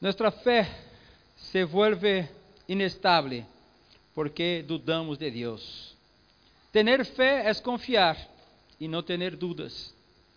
Nuestra 0.00 0.30
fé 0.30 0.68
se 1.36 1.64
vuelve 1.64 2.28
inestable 2.68 3.44
porque 4.14 4.64
dudamos 4.66 5.18
de 5.18 5.30
Deus. 5.30 5.96
Tener 6.72 7.04
fé 7.04 7.48
é 7.48 7.54
confiar 7.54 8.16
e 8.78 8.86
não 8.86 9.02
ter 9.02 9.34
dúvidas, 9.36 9.94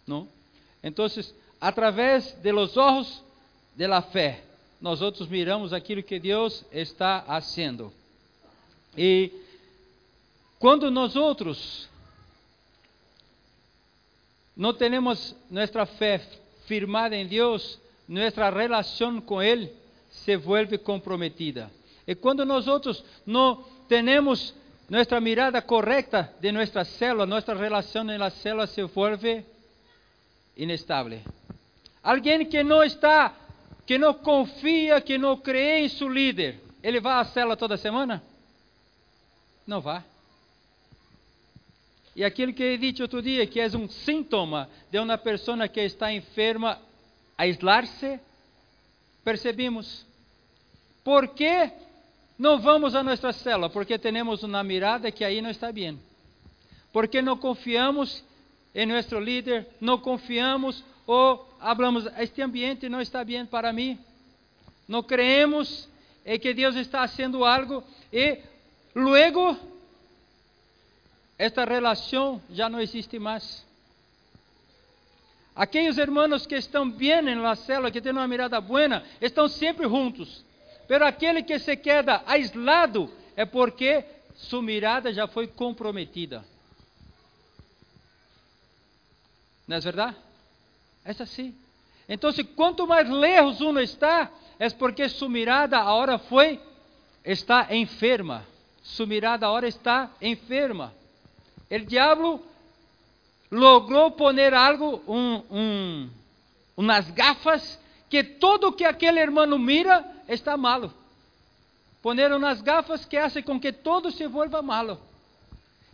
não? 0.08 0.28
Então, 0.84 1.06
através 1.60 2.32
de 2.42 2.52
los 2.52 2.76
ojos 2.78 3.24
de 3.76 3.88
la 3.88 4.02
fé, 4.02 4.44
nós 4.80 5.02
outros 5.02 5.28
miramos 5.28 5.74
aquilo 5.74 6.02
que 6.02 6.20
Deus 6.20 6.66
está 6.72 7.22
fazendo. 7.22 7.94
E 8.98 9.32
quando 10.58 10.90
nós 10.90 11.16
outros 11.16 11.88
não 14.56 14.74
temos 14.74 15.36
nossa 15.50 15.86
fé 15.86 16.20
firmada 16.66 17.16
em 17.16 17.28
Deus, 17.28 17.80
nossa 18.12 18.50
relação 18.50 19.22
com 19.22 19.42
Ele 19.42 19.72
se 20.10 20.36
vuelve 20.36 20.78
comprometida. 20.78 21.72
E 22.06 22.14
quando 22.14 22.46
nós 22.46 22.66
não 23.26 23.64
temos 23.88 24.54
nossa 24.90 25.22
mirada 25.22 25.62
correta 25.62 26.34
de 26.42 26.52
nossa 26.52 26.84
célula, 26.84 27.26
nossa 27.26 27.54
relação 27.54 28.04
na 28.04 28.30
célula 28.30 28.68
se 28.68 28.84
vuelve 28.84 29.46
inestável. 30.58 31.22
Alguém 32.04 32.46
que 32.46 32.62
não 32.64 32.84
está, 32.84 33.34
que 33.86 33.98
não 33.98 34.14
confia, 34.14 35.00
que 35.00 35.18
não 35.18 35.38
crê 35.38 35.80
em 35.80 35.88
seu 35.88 36.10
líder, 36.10 36.60
ele 36.84 37.00
vai 37.00 37.22
à 37.22 37.24
célula 37.24 37.56
toda 37.56 37.78
semana? 37.78 38.22
Não 39.66 39.80
vai. 39.80 40.04
E 42.14 42.26
aquilo 42.26 42.52
que 42.52 42.62
eu 42.62 42.78
disse 42.78 43.02
outro 43.02 43.22
dia, 43.22 43.48
que 43.48 43.62
é 43.62 43.68
um 43.68 43.88
sintoma 43.88 44.68
de 44.92 45.00
uma 45.00 45.18
pessoa 45.18 45.66
que 45.70 45.80
está 45.80 46.12
enferma 46.12 46.78
aislar-se, 47.42 48.20
percebimos. 49.24 50.06
Por 51.04 51.30
que 51.30 51.72
não 52.38 52.60
vamos 52.60 52.94
a 52.94 53.02
nossa 53.04 53.34
célula? 53.34 53.68
Porque 53.68 53.98
temos 53.98 54.44
uma 54.44 54.64
mirada 54.64 55.12
que 55.12 55.24
aí 55.24 55.42
não 55.42 55.50
está 55.50 55.72
bem. 55.72 56.00
Porque 56.94 57.20
não 57.20 57.36
confiamos 57.36 58.24
em 58.76 58.86
nosso 58.86 59.20
líder, 59.20 59.68
não 59.80 59.98
confiamos 59.98 60.84
ou 61.08 61.50
hablamos, 61.60 62.06
este 62.20 62.44
ambiente 62.44 62.88
não 62.88 63.02
está 63.02 63.24
bem 63.24 63.44
para 63.46 63.74
mim. 63.74 63.98
Não 64.88 65.02
creemos 65.02 65.90
em 66.24 66.40
que 66.40 66.54
Deus 66.54 66.76
está 66.76 67.08
fazendo 67.08 67.44
algo 67.44 67.84
e 68.14 68.38
luego 68.94 69.58
esta 71.40 71.66
relação 71.66 72.40
já 72.52 72.70
não 72.70 72.80
existe 72.80 73.18
mais. 73.18 73.66
Aqueles 75.56 75.98
irmãos 75.98 76.46
que 76.46 76.56
estão 76.56 76.90
bem 76.90 77.22
na 77.22 77.56
célula, 77.56 77.92
que 77.92 78.02
têm 78.02 78.12
uma 78.12 78.28
mirada 78.28 78.60
boa, 78.62 79.04
estão 79.20 79.48
sempre 79.50 79.88
juntos. 79.88 80.46
Pero 80.88 81.06
aquele 81.06 81.44
que 81.44 81.60
se 81.60 81.76
queda 81.76 82.24
aislado 82.26 83.12
é 83.36 83.46
porque 83.46 84.04
sua 84.36 84.62
mirada 84.62 85.14
já 85.14 85.28
foi 85.28 85.48
comprometida. 85.48 86.44
Não 89.68 89.78
é 89.78 89.80
verdade? 89.80 90.16
É 91.06 91.12
assim. 91.12 91.56
Então, 92.08 92.32
quanto 92.56 92.88
mais 92.88 93.10
lejos 93.10 93.62
uno 93.62 93.80
está, 93.80 94.30
é 94.60 94.70
porque 94.70 95.08
sua 95.08 95.30
mirada 95.30 95.78
agora 95.78 96.18
foi, 96.18 96.60
está 97.24 97.74
enferma. 97.74 98.46
Sua 98.84 99.06
mirada 99.06 99.46
agora 99.46 99.68
está 99.68 100.12
enferma. 100.22 100.94
O 101.70 101.80
diabo 101.80 102.44
logrou 103.52 104.12
poner 104.12 104.54
algo, 104.54 105.04
um, 105.08 105.44
um, 105.52 106.10
umas 106.78 107.12
gafas, 107.12 107.80
que 108.10 108.24
todo 108.24 108.72
que 108.72 108.86
aquele 108.86 109.20
irmão 109.20 109.60
mira 109.60 110.06
está 110.28 110.56
malo. 110.56 110.94
Poner 112.02 112.32
umas 112.34 112.62
gafas 112.62 113.06
que 113.06 113.20
fazem 113.20 113.44
com 113.44 113.60
que 113.60 113.72
todo 113.72 114.12
se 114.12 114.26
volva 114.26 114.62
malo. 114.62 115.00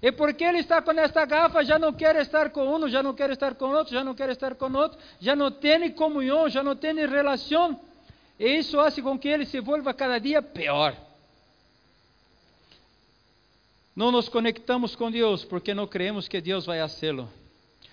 E 0.01 0.11
porque 0.11 0.43
ele 0.43 0.59
está 0.59 0.79
com 0.81 0.91
esta 0.91 1.25
gafa, 1.25 1.65
já 1.65 1.79
não 1.79 1.91
quer 1.91 2.15
estar 2.17 2.51
com 2.51 2.75
um, 2.75 2.87
já 2.87 3.01
não 3.01 3.15
quer 3.15 3.31
estar 3.31 3.55
com 3.55 3.65
outro, 3.73 3.91
já 3.91 4.03
não 4.03 4.13
quer 4.13 4.29
estar 4.29 4.53
com 4.53 4.71
outro, 4.71 4.97
já 5.19 5.35
não 5.35 5.51
tem 5.51 5.91
comunhão, 5.91 6.47
já 6.47 6.61
não 6.61 6.75
tem 6.75 6.93
relação. 6.93 7.79
E 8.39 8.59
isso 8.59 8.77
faz 8.77 8.99
com 8.99 9.17
que 9.17 9.27
ele 9.27 9.45
se 9.45 9.59
volva 9.59 9.93
cada 9.95 10.19
dia 10.19 10.41
pior. 10.41 10.95
Não 13.95 14.11
nos 14.11 14.29
conectamos 14.29 14.95
com 14.95 15.09
Deus 15.09 15.43
porque 15.43 15.73
não 15.73 15.87
creemos 15.87 16.27
que 16.27 16.39
Deus 16.39 16.67
vai 16.67 16.79
fazê-lo. 16.79 17.27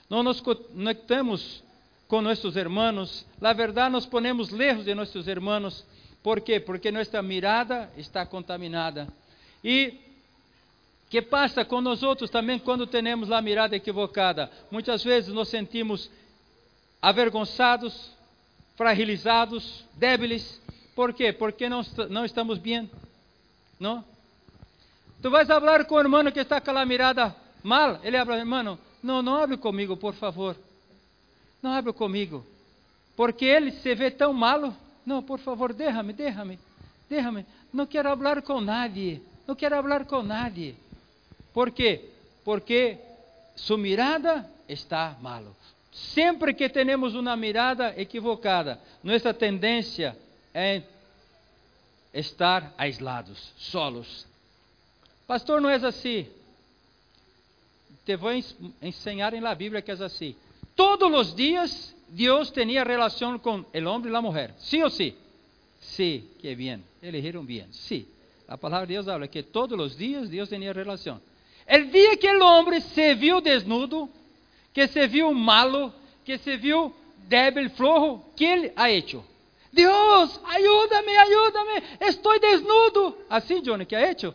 Não 0.09 0.23
nos 0.23 0.41
conectamos 0.41 1.63
com 2.09 2.21
nossos 2.21 2.57
irmãos. 2.57 3.27
Na 3.41 3.53
verdade, 3.53 3.93
nos 3.93 4.07
ponemos 4.07 4.51
lejos 4.51 4.85
de 4.85 4.95
nossos 4.95 5.27
irmãos. 5.27 5.85
¿Por 6.23 6.41
quê? 6.41 6.61
Porque 6.61 6.91
nossa 6.91 7.21
mirada 7.23 7.91
está 7.97 8.25
contaminada. 8.25 9.09
E 9.63 9.99
que 11.11 11.23
passa 11.23 11.65
com 11.65 11.81
nós 11.81 12.03
outros 12.03 12.31
também 12.31 12.59
quando 12.59 12.87
temos 12.87 13.31
a 13.31 13.41
mirada 13.41 13.77
equivocada? 13.77 14.51
Muitas 14.71 15.05
vezes 15.05 15.33
nos 15.33 15.49
sentimos 15.49 16.11
avergonçados, 17.01 18.11
fragilizados, 18.77 19.85
débiles. 19.95 20.61
Por 20.95 21.13
quê? 21.13 21.33
Porque 21.33 21.69
não, 21.69 21.83
não 22.11 22.25
estamos 22.25 22.59
bem. 22.59 22.91
Não? 23.79 24.05
Tu 25.23 25.31
vais 25.31 25.47
falar 25.47 25.85
com 25.85 25.95
o 25.95 26.01
irmão 26.01 26.31
que 26.31 26.41
está 26.41 26.61
com 26.61 26.77
a 26.77 26.85
mirada 26.85 27.35
mal. 27.63 28.01
Ele 28.03 28.19
fala, 28.25 28.39
irmão, 28.39 28.79
não, 29.05 29.21
não 29.21 29.37
hable 29.37 29.59
comigo, 29.59 29.99
por 29.99 30.15
favor. 30.15 30.57
Não 31.63 31.75
hable 31.75 31.93
comigo. 31.93 32.43
Porque 33.15 33.45
ele 33.45 33.71
se 33.71 33.95
vê 33.95 34.11
tão 34.11 34.33
malo. 34.33 34.75
Não, 35.05 35.23
por 35.23 35.39
favor, 35.39 35.75
déjame, 35.75 36.15
déjame, 36.15 36.59
déjame. 37.07 37.45
Não 37.71 37.87
quero 37.87 38.17
falar 38.17 38.41
com 38.41 38.63
nadie. 38.63 39.23
Não 39.47 39.55
quero 39.55 39.77
falar 39.77 40.07
com 40.07 40.23
nadie. 40.23 40.75
¿Por 41.53 41.71
quê? 41.71 42.09
Porque 42.47 42.99
sua 43.55 43.77
mirada 43.77 44.51
está 44.67 45.19
malo. 45.21 45.55
Sempre 45.93 46.55
que 46.55 46.67
temos 46.71 47.15
uma 47.15 47.37
mirada 47.37 47.95
equivocada, 48.01 48.81
nossa 49.03 49.35
tendência 49.35 50.17
é 50.55 50.83
estar 52.15 52.73
aislados, 52.79 53.53
solos. 53.59 54.27
Pastor, 55.27 55.61
não 55.61 55.69
é 55.69 55.77
assim. 55.77 56.27
Te 58.05 58.17
vou 58.17 58.33
ensinar 58.83 59.33
em 59.35 59.41
la 59.41 59.55
Bíblia 59.55 59.81
que 59.81 59.91
é 59.91 59.95
assim. 59.95 60.37
Todos 60.77 61.13
os 61.13 61.35
dias 61.35 61.95
Deus 62.09 62.51
tinha 62.51 62.85
relação 62.85 63.39
com 63.39 63.61
o 63.61 63.89
homem 63.89 64.13
e 64.13 64.17
a 64.17 64.23
mulher. 64.23 64.55
Sim 64.59 64.83
ou 64.83 64.91
sim? 64.91 65.15
Sim, 65.81 66.25
que 66.39 66.55
bem. 66.55 66.83
Elegiram 67.03 67.45
bem. 67.45 67.67
Sim. 67.71 68.07
A 68.47 68.59
palavra 68.59 68.87
de 68.87 68.95
Deus 68.95 69.09
habla 69.09 69.27
que 69.27 69.43
todos 69.43 69.79
os 69.79 69.97
dias 69.97 70.29
Deus 70.29 70.49
tinha 70.49 70.73
relação. 70.73 71.21
El 71.67 71.87
dia 71.91 72.17
que 72.17 72.29
o 72.29 72.45
homem 72.45 72.81
se 72.81 73.15
viu 73.15 73.41
desnudo, 73.41 74.09
que 74.73 74.87
se 74.87 75.07
viu 75.07 75.33
malo, 75.33 75.93
que 76.25 76.37
se 76.37 76.57
viu 76.59 76.95
débil, 77.27 77.71
flojo, 77.71 78.23
que 78.37 78.45
ele 78.45 78.73
ha 78.77 78.91
hecho? 78.91 79.25
Deus, 79.73 80.41
ayúdame, 80.45 81.17
ayúdame, 81.17 81.83
estou 82.01 82.39
desnudo. 82.39 83.17
Assim, 83.29 83.63
Johnny, 83.63 83.87
que 83.87 83.97
ha 83.97 84.11
hecho? 84.11 84.35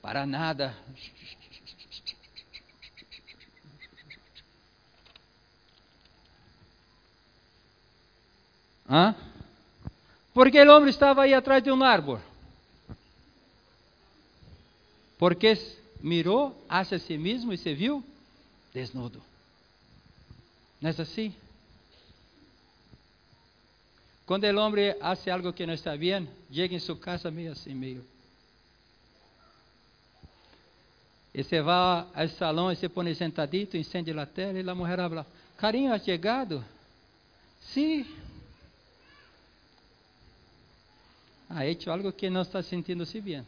Para 0.00 0.26
nada. 0.26 0.74
¿Ah? 8.94 9.14
Porque 10.34 10.60
o 10.60 10.70
homem 10.70 10.90
estava 10.90 11.22
aí 11.22 11.32
atrás 11.32 11.64
de 11.64 11.72
um 11.72 11.82
árvore. 11.82 12.20
Porque 15.18 15.56
mirou 16.02 16.54
hacia 16.68 16.98
si 16.98 17.16
mesmo 17.16 17.54
e 17.54 17.56
se 17.56 17.72
viu 17.74 18.04
desnudo. 18.74 19.22
Não 20.78 20.90
é 20.90 20.92
assim? 21.00 21.34
Quando 24.26 24.44
o 24.44 24.58
homem 24.58 24.94
faz 25.00 25.26
algo 25.28 25.54
que 25.54 25.64
não 25.64 25.72
está 25.72 25.96
bem, 25.96 26.28
chega 26.52 26.74
em 26.74 26.78
sua 26.78 26.96
casa 26.96 27.30
meio 27.30 27.52
assim, 27.52 27.74
meio. 27.74 28.04
E 31.32 31.42
você 31.42 31.62
vai 31.62 32.06
ao 32.14 32.28
salão 32.28 32.70
e 32.70 32.76
se 32.76 32.90
põe 32.90 33.14
sentadito, 33.14 33.74
incende 33.74 34.10
a 34.10 34.26
tela 34.26 34.60
e 34.60 34.68
a 34.68 34.74
mulher 34.74 34.98
fala: 34.98 35.26
Carinho, 35.56 35.94
ha 35.94 35.98
chegado? 35.98 36.62
Sim. 37.62 38.04
Sí. 38.04 38.31
Ha 41.54 41.66
hecho 41.66 41.90
algo 41.90 42.10
que 42.12 42.30
não 42.30 42.40
está 42.40 42.62
sentindo-se 42.62 43.20
bem. 43.20 43.46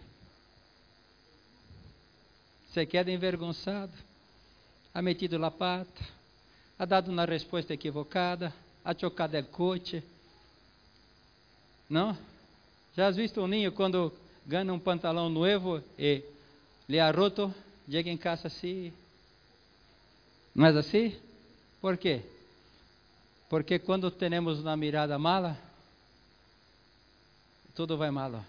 Se 2.70 2.84
queda 2.84 3.10
envergonçado, 3.10 3.92
ha 4.92 5.00
metido 5.00 5.42
a 5.42 5.50
pata, 5.50 6.04
ha 6.78 6.84
dado 6.84 7.10
uma 7.10 7.24
resposta 7.24 7.72
equivocada, 7.72 8.52
ha 8.84 8.94
chocado 8.94 9.38
o 9.38 9.44
coche. 9.44 10.02
Não? 11.88 12.14
Já 12.94 13.06
has 13.06 13.16
visto 13.16 13.40
um 13.40 13.46
ninho 13.46 13.72
quando 13.72 14.12
ganha 14.44 14.70
um 14.70 14.78
pantalão 14.78 15.30
novo 15.30 15.82
e 15.98 16.22
lhe 16.86 17.00
ha 17.00 17.10
roto, 17.10 17.54
chega 17.90 18.10
em 18.10 18.18
casa 18.18 18.48
assim? 18.48 18.92
Não 20.54 20.66
é 20.66 20.78
assim? 20.78 21.16
Por 21.80 21.96
quê? 21.96 22.20
Porque 23.48 23.78
quando 23.78 24.10
temos 24.10 24.60
uma 24.60 24.76
mirada 24.76 25.18
mala, 25.18 25.58
tudo 27.74 27.96
vai 27.96 28.10
mal. 28.10 28.44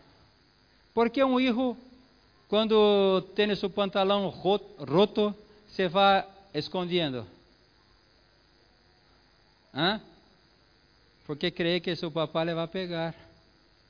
Porque 0.93 1.23
um 1.23 1.37
filho 1.37 1.77
quando 2.47 3.21
tem 3.35 3.53
seu 3.55 3.69
pantalão 3.69 4.29
roto, 4.29 5.35
se 5.67 5.87
vai 5.87 6.25
escondendo. 6.53 7.25
Hã? 9.73 9.99
Porque 11.25 11.49
crê 11.51 11.79
que 11.79 11.95
seu 11.95 12.11
papai 12.11 12.53
vai 12.53 12.67
pegar. 12.67 13.15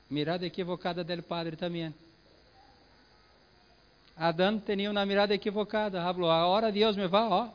Mirada 0.08 0.46
equivocada 0.46 1.04
do 1.04 1.22
padre 1.22 1.56
também. 1.56 1.94
Adão 4.16 4.58
tinha 4.58 4.90
uma 4.90 5.04
mirada 5.04 5.34
equivocada. 5.34 6.00
Falou, 6.00 6.30
agora 6.30 6.72
Deus 6.72 6.96
me 6.96 7.06
vai, 7.06 7.28
ó. 7.28 7.48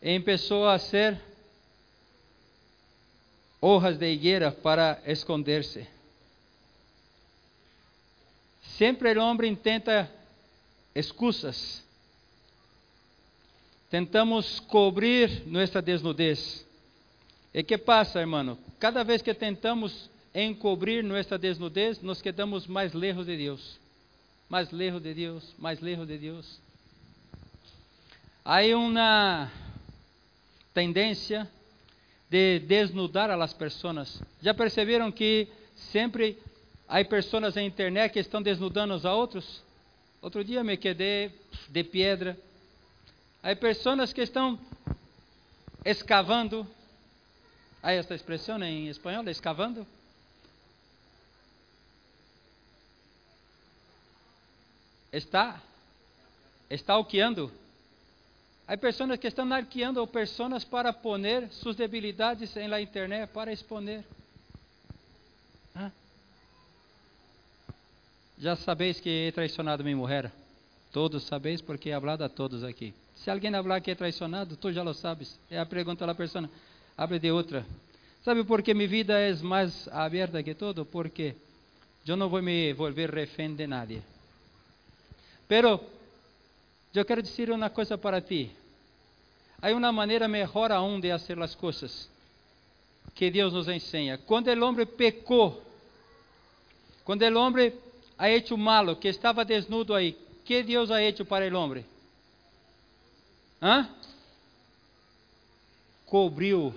E 0.00 0.18
começou 0.18 0.66
a 0.66 0.78
ser 0.78 1.20
hojas 3.60 3.98
de 3.98 4.10
higuera 4.10 4.50
para 4.50 5.02
esconder-se. 5.06 5.86
Sempre 8.78 9.18
o 9.18 9.22
homem 9.22 9.54
tenta 9.54 10.10
excusas. 10.94 11.84
Tentamos 13.90 14.60
cobrir 14.60 15.46
nossa 15.46 15.82
desnudez. 15.82 16.64
E 17.52 17.62
que 17.62 17.76
passa, 17.76 18.20
irmão? 18.20 18.56
Cada 18.78 19.02
vez 19.02 19.20
que 19.20 19.34
tentamos 19.34 20.08
encobrir 20.34 21.02
nossa 21.02 21.36
desnudez, 21.36 22.00
nos 22.00 22.22
quedamos 22.22 22.66
mais 22.66 22.92
lejos 22.94 23.26
de 23.26 23.36
Deus. 23.36 23.78
Mais 24.48 24.70
lejos 24.70 25.02
de 25.02 25.12
Deus, 25.12 25.54
mais 25.58 25.80
lejos 25.80 26.06
de 26.06 26.16
Deus. 26.16 26.58
Há 28.44 28.60
uma 28.74 29.50
tendência 30.72 31.48
de 32.30 32.60
desnudar 32.60 33.30
a 33.30 33.36
las 33.36 33.52
pessoas. 33.52 34.22
Já 34.40 34.54
perceberam 34.54 35.10
que 35.10 35.48
sempre 35.74 36.38
Há 36.90 37.04
pessoas 37.04 37.54
na 37.54 37.62
internet 37.62 38.12
que 38.12 38.18
estão 38.18 38.42
desnudando 38.42 38.92
uns 38.92 39.04
a 39.04 39.14
outros. 39.14 39.62
Outro 40.20 40.42
dia 40.42 40.64
me 40.64 40.76
quedei 40.76 41.32
de 41.68 41.84
pedra. 41.84 42.36
Há 43.40 43.54
pessoas 43.54 44.12
que 44.12 44.22
estão 44.22 44.58
escavando. 45.84 46.66
Há 47.80 47.92
esta 47.92 48.12
expressão 48.12 48.60
em 48.60 48.88
espanhol, 48.88 49.22
escavando? 49.28 49.86
Está 55.12 55.62
está 56.68 56.94
alqueando. 56.94 57.52
Há 58.70 58.76
pessoas 58.76 59.18
que 59.18 59.26
estão 59.26 59.52
arqueando 59.52 60.06
pessoas 60.06 60.62
para 60.62 60.92
poner 60.92 61.48
suas 61.50 61.74
debilidades 61.74 62.54
la 62.54 62.80
internet, 62.80 63.28
para 63.32 63.52
exponer. 63.52 64.04
Já 68.38 68.54
sabeis 68.54 69.00
que 69.00 69.26
he 69.26 69.32
traicionado 69.32 69.82
minha 69.82 69.96
mulher. 69.96 70.30
Todos 70.92 71.24
sabeis 71.24 71.60
porque 71.60 71.88
he 71.88 71.92
hablado 71.92 72.22
a 72.22 72.28
todos 72.28 72.62
aqui. 72.62 72.94
Se 73.16 73.28
alguém 73.28 73.50
falar 73.50 73.80
que 73.80 73.90
é 73.90 73.94
traicionado, 73.96 74.56
tu 74.56 74.72
já 74.72 74.84
lo 74.84 74.94
sabes. 74.94 75.36
É 75.50 75.58
a 75.58 75.66
pergunta 75.66 76.06
da 76.06 76.14
pessoa. 76.14 76.48
Abre 76.96 77.18
de 77.18 77.32
outra. 77.32 77.66
Sabe 78.24 78.44
por 78.44 78.62
que 78.62 78.72
minha 78.72 78.88
vida 78.88 79.18
é 79.18 79.34
mais 79.42 79.88
aberta 79.88 80.44
que 80.44 80.54
todo? 80.54 80.84
Porque 80.84 81.34
eu 82.06 82.16
não 82.16 82.28
vou 82.28 82.40
me 82.40 82.72
volver 82.72 83.10
refém 83.10 83.52
de 83.52 83.66
nadie. 83.66 84.00
Pero 85.48 85.80
eu 86.94 87.04
quero 87.04 87.20
dizer 87.20 87.50
uma 87.50 87.68
coisa 87.68 87.98
para 87.98 88.20
ti. 88.20 88.59
Há 89.62 89.70
uma 89.72 89.92
maneira 89.92 90.26
melhor 90.26 90.72
aún 90.72 91.00
de 91.00 91.10
fazer 91.10 91.40
as 91.40 91.54
coisas 91.54 92.08
que 93.14 93.30
Deus 93.30 93.52
nos 93.52 93.68
ensina. 93.68 94.16
Quando 94.18 94.48
o 94.48 94.64
homem 94.64 94.86
pecou, 94.86 95.62
quando 97.04 97.22
o 97.22 97.38
homem 97.38 97.72
ha 98.16 98.30
hecho 98.30 98.56
malo, 98.56 98.96
que 98.96 99.08
estava 99.08 99.44
desnudo 99.44 99.94
aí, 99.94 100.16
que 100.44 100.62
Deus 100.62 100.90
ha 100.90 101.02
hecho 101.02 101.24
para 101.24 101.46
o 101.52 101.58
homem? 101.58 101.84
Hã? 103.60 103.88
Cobriu. 106.06 106.74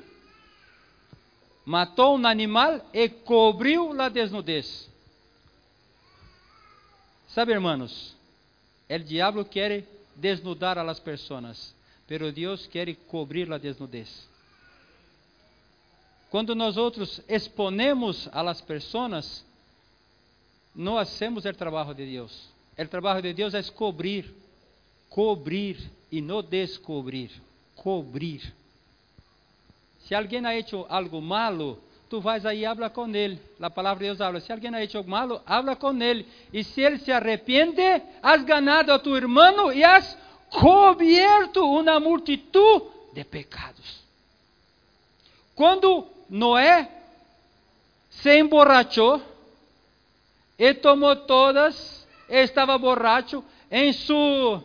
Matou 1.65 2.17
um 2.17 2.27
animal 2.27 2.85
e 2.93 3.07
cobriu 3.07 3.99
a 4.01 4.09
desnudez. 4.09 4.89
Sabe, 7.29 7.53
hermanos, 7.53 8.13
o 8.89 8.99
diabo 8.99 9.45
quer 9.45 9.85
desnudar 10.15 10.77
a 10.77 10.83
las 10.83 10.99
personas, 10.99 11.73
pero 12.07 12.31
Deus 12.31 12.67
quer 12.67 12.93
cobrir 13.07 13.51
a 13.51 13.57
desnudez. 13.57 14.27
Quando 16.29 16.55
nós 16.55 16.77
outros 16.77 17.21
exponemos 17.27 18.27
a 18.31 18.41
las 18.41 18.59
personas, 18.59 19.45
não 20.75 20.97
hacemos 20.97 21.45
o 21.45 21.53
trabalho 21.53 21.93
de 21.93 22.05
Deus. 22.05 22.49
O 22.77 22.87
trabalho 22.87 23.21
de 23.21 23.33
Deus 23.33 23.53
é 23.53 23.61
cobrir, 23.63 24.33
cobrir 25.09 25.77
e 26.11 26.21
não 26.21 26.41
descobrir, 26.41 27.29
cobrir. 27.75 28.51
Se 29.99 30.15
alguém 30.15 30.45
ha 30.45 30.57
hecho 30.57 30.85
algo 30.89 31.21
malo, 31.21 31.79
tu 32.09 32.19
vais 32.19 32.45
aí 32.45 32.61
e 32.61 32.65
habla 32.65 32.89
com 32.89 33.07
ele. 33.15 33.39
A 33.61 33.69
palavra 33.69 33.99
de 33.99 34.05
Deus 34.09 34.19
habla. 34.19 34.39
Se 34.39 34.51
alguém 34.51 34.73
ha 34.73 34.83
hecho 34.83 34.97
algo 34.97 35.09
malo, 35.09 35.41
habla 35.45 35.75
com 35.75 35.95
ele. 36.01 36.25
E 36.51 36.63
se 36.63 36.81
ele 36.81 36.97
se 36.97 37.11
arrepende, 37.11 37.81
has 38.21 38.43
ganado 38.43 38.91
a 38.91 38.97
tu 38.97 39.15
irmão 39.15 39.71
e 39.71 39.83
has 39.83 40.17
cobierto 40.53 41.65
uma 41.65 41.99
multitud 41.99 42.83
de 43.11 43.23
pecados. 43.23 44.03
Quando 45.55 46.07
Noé 46.29 46.89
se 48.09 48.39
emborrachou, 48.39 49.21
e 50.57 50.73
tomou 50.73 51.15
todas 51.15 52.07
estava 52.29 52.77
borracho 52.77 53.43
em 53.69 53.91
sua 53.91 54.63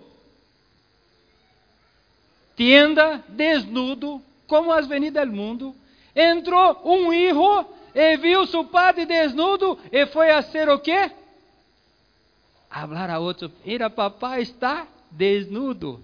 tienda, 2.56 3.24
desnudo, 3.28 4.22
como 4.46 4.72
as 4.72 4.86
venidas 4.86 5.26
do 5.26 5.34
mundo. 5.34 5.74
Entrou 6.14 6.80
um 6.84 7.12
hijo 7.12 7.66
e 7.94 8.16
viu 8.16 8.46
seu 8.46 8.64
padre 8.64 9.06
desnudo 9.06 9.78
e 9.90 10.06
foi 10.06 10.30
a 10.30 10.42
ser 10.42 10.68
o 10.68 10.78
quê? 10.78 11.10
Hablar 12.70 13.10
a 13.10 13.18
outro, 13.18 13.50
mira, 13.64 13.88
papai 13.88 14.42
está 14.42 14.86
desnudo. 15.10 16.02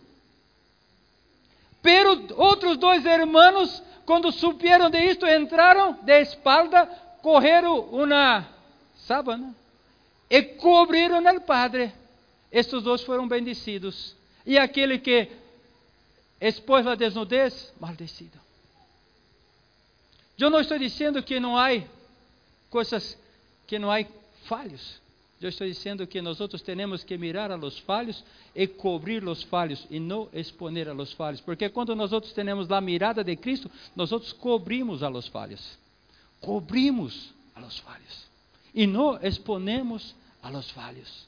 Pero 1.83 2.27
outros 2.37 2.79
dois 2.79 3.05
irmãos, 3.05 3.83
quando 4.07 4.33
supieron 4.33 4.91
de 4.91 5.05
isto, 5.05 5.27
entraram 5.27 5.93
de 6.03 6.23
espalda, 6.23 6.87
correram 7.21 7.81
uma 7.81 8.49
sábana 9.07 9.55
e 10.31 10.43
cobriram 10.43 11.23
o 11.23 11.41
padre. 11.41 11.93
Estes 12.51 12.83
dois 12.83 13.03
foram 13.03 13.29
bendecidos. 13.29 14.17
E 14.47 14.57
aquele 14.59 14.99
que 14.99 15.29
expôs 16.41 16.87
a 16.87 16.95
desnudez, 16.95 17.73
maldecido. 17.81 18.39
Eu 20.39 20.51
não 20.51 20.61
estou 20.61 20.79
dizendo 20.79 21.23
que 21.23 21.39
não 21.39 21.57
há 21.57 21.69
coisas, 22.71 23.17
que 23.67 23.79
não 23.79 23.91
há 23.91 24.05
falhos. 24.47 25.04
Eu 25.41 25.49
estou 25.49 25.66
dizendo 25.66 26.07
que 26.07 26.22
nós 26.22 26.41
outros 26.41 26.62
temos 26.62 27.05
que 27.05 27.18
mirar 27.18 27.51
a 27.51 27.57
los 27.57 27.78
falhos 27.80 28.24
e 28.55 28.66
cobrir 28.66 29.22
os 29.26 29.43
falhos 29.43 29.87
e 29.91 30.01
não 30.01 30.28
exponer 30.32 30.89
a 30.89 30.93
los 30.93 31.12
falhos. 31.12 31.41
Porque 31.41 31.68
quando 31.68 31.95
nós 31.95 32.12
outros 32.12 32.32
temos 32.32 32.70
a 32.70 32.80
mirada 32.80 33.22
de 33.22 33.37
Cristo, 33.37 33.70
nós 33.95 34.11
outros 34.12 34.32
cobrimos 34.32 35.03
a 35.03 35.09
los 35.09 35.26
falhos. 35.28 35.76
Cobrimos 36.41 37.30
a 37.55 37.61
los 37.61 37.78
falhos. 37.78 38.26
E 38.74 38.87
não 38.87 39.18
exponemos 39.22 40.14
a 40.43 40.49
los 40.49 40.70
falhos. 40.70 41.26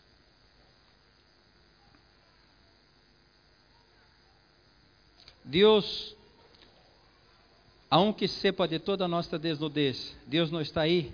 Deus, 5.44 6.16
aunque 7.90 8.26
sepa 8.26 8.66
de 8.66 8.78
toda 8.78 9.04
a 9.04 9.09
nossa 9.09 9.38
desnudez, 9.38 10.16
Deus 10.26 10.50
não 10.50 10.61
está 10.61 10.80
aí 10.80 11.12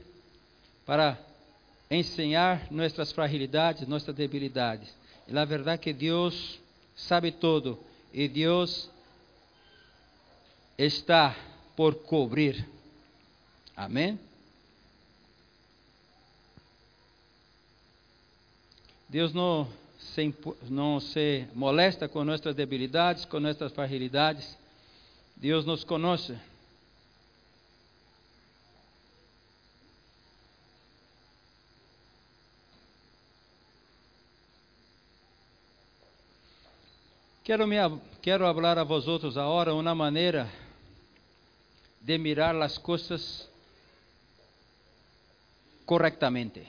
para 0.87 1.19
enseñar 1.93 2.69
nossas 2.71 3.13
fragilidades, 3.13 3.87
nossas 3.87 4.15
debilidades. 4.15 4.89
E 5.29 5.37
a 5.37 5.45
verdade 5.45 5.75
é 5.75 5.79
que 5.79 5.93
Deus 5.93 6.59
sabe 6.97 7.31
todo 7.31 7.79
e 8.13 8.27
Deus 8.29 8.91
está 10.79 11.37
por 11.77 11.95
cobrir. 11.95 12.67
Amém? 13.77 14.19
Deus 19.09 19.35
não 19.35 19.69
se, 19.99 20.35
não 20.71 20.99
se 20.99 21.47
molesta 21.55 22.09
com 22.09 22.25
nossas 22.25 22.55
debilidades, 22.55 23.27
com 23.27 23.39
nossas 23.39 23.71
fragilidades. 23.73 24.57
Deus 25.37 25.67
nos 25.67 25.85
conhece. 25.85 26.39
Quero, 37.45 37.67
me, 37.67 37.77
quero 38.23 38.45
falar 38.55 38.79
a 38.79 38.85
vós 38.85 39.09
outros 39.09 39.37
agora 39.37 39.75
uma 39.75 39.97
maneira 39.97 40.49
de 42.01 42.17
mirar 42.17 42.55
as 42.63 42.79
coisas 42.79 43.49
corretamente. 45.85 46.63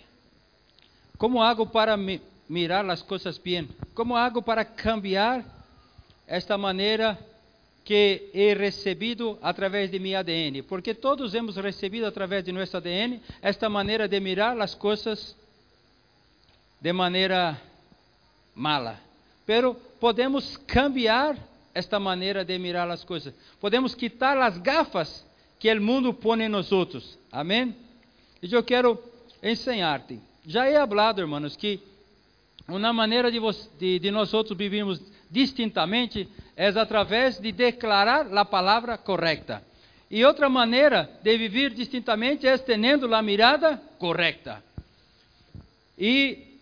Como 1.15 1.43
hago 1.43 1.67
para 1.67 1.95
mi, 1.95 2.19
mirar 2.49 2.89
as 2.89 3.03
coisas 3.03 3.37
bem? 3.37 3.69
Como 3.93 4.17
hago 4.17 4.41
para 4.41 4.65
cambiar 4.65 5.45
esta 6.25 6.57
maneira 6.57 7.19
que 7.85 8.31
he 8.33 8.55
recebido 8.55 9.37
através 9.43 9.91
de 9.91 9.99
meu 9.99 10.17
ADN? 10.17 10.63
Porque 10.63 10.95
todos 10.95 11.35
hemos 11.35 11.55
recebido 11.55 12.07
através 12.07 12.45
de 12.45 12.51
nosso 12.51 12.75
ADN 12.77 13.21
esta 13.43 13.69
maneira 13.69 14.07
de 14.07 14.19
mirar 14.19 14.59
as 14.59 14.73
coisas 14.73 15.35
de 16.81 16.91
maneira 16.91 17.61
mala. 18.55 18.99
Pero 19.45 19.92
podemos 20.03 20.57
cambiar 20.67 21.37
esta 21.73 21.97
maneira 21.97 22.43
de 22.43 22.59
mirar 22.59 22.91
as 22.91 23.05
coisas. 23.05 23.33
Podemos 23.61 23.95
quitar 23.95 24.37
as 24.37 24.57
gafas 24.57 25.25
que 25.57 25.71
o 25.71 25.81
mundo 25.81 26.13
põe 26.13 26.43
em 26.43 26.49
nós 26.49 26.73
outros. 26.73 27.17
Amém? 27.31 27.73
E 28.41 28.53
eu 28.53 28.61
quero 28.61 29.01
ensinar-te. 29.41 30.19
Já 30.45 30.69
he 30.69 30.75
hablado, 30.75 31.21
irmãos, 31.21 31.55
que 31.55 31.79
uma 32.67 32.91
maneira 32.91 33.31
de, 33.31 33.39
de, 33.79 33.99
de 33.99 34.11
nós 34.11 34.33
outros 34.33 34.57
vivermos 34.57 34.99
distintamente 35.31 36.27
é 36.57 36.67
através 36.67 37.39
de 37.39 37.53
declarar 37.53 38.27
a 38.37 38.43
palavra 38.43 38.97
correta. 38.97 39.63
E 40.11 40.25
outra 40.25 40.49
maneira 40.49 41.09
de 41.23 41.37
viver 41.37 41.69
distintamente 41.73 42.45
é 42.45 42.57
tendo 42.57 43.15
a 43.15 43.21
mirada 43.21 43.81
correta. 43.97 44.61
E 45.97 46.52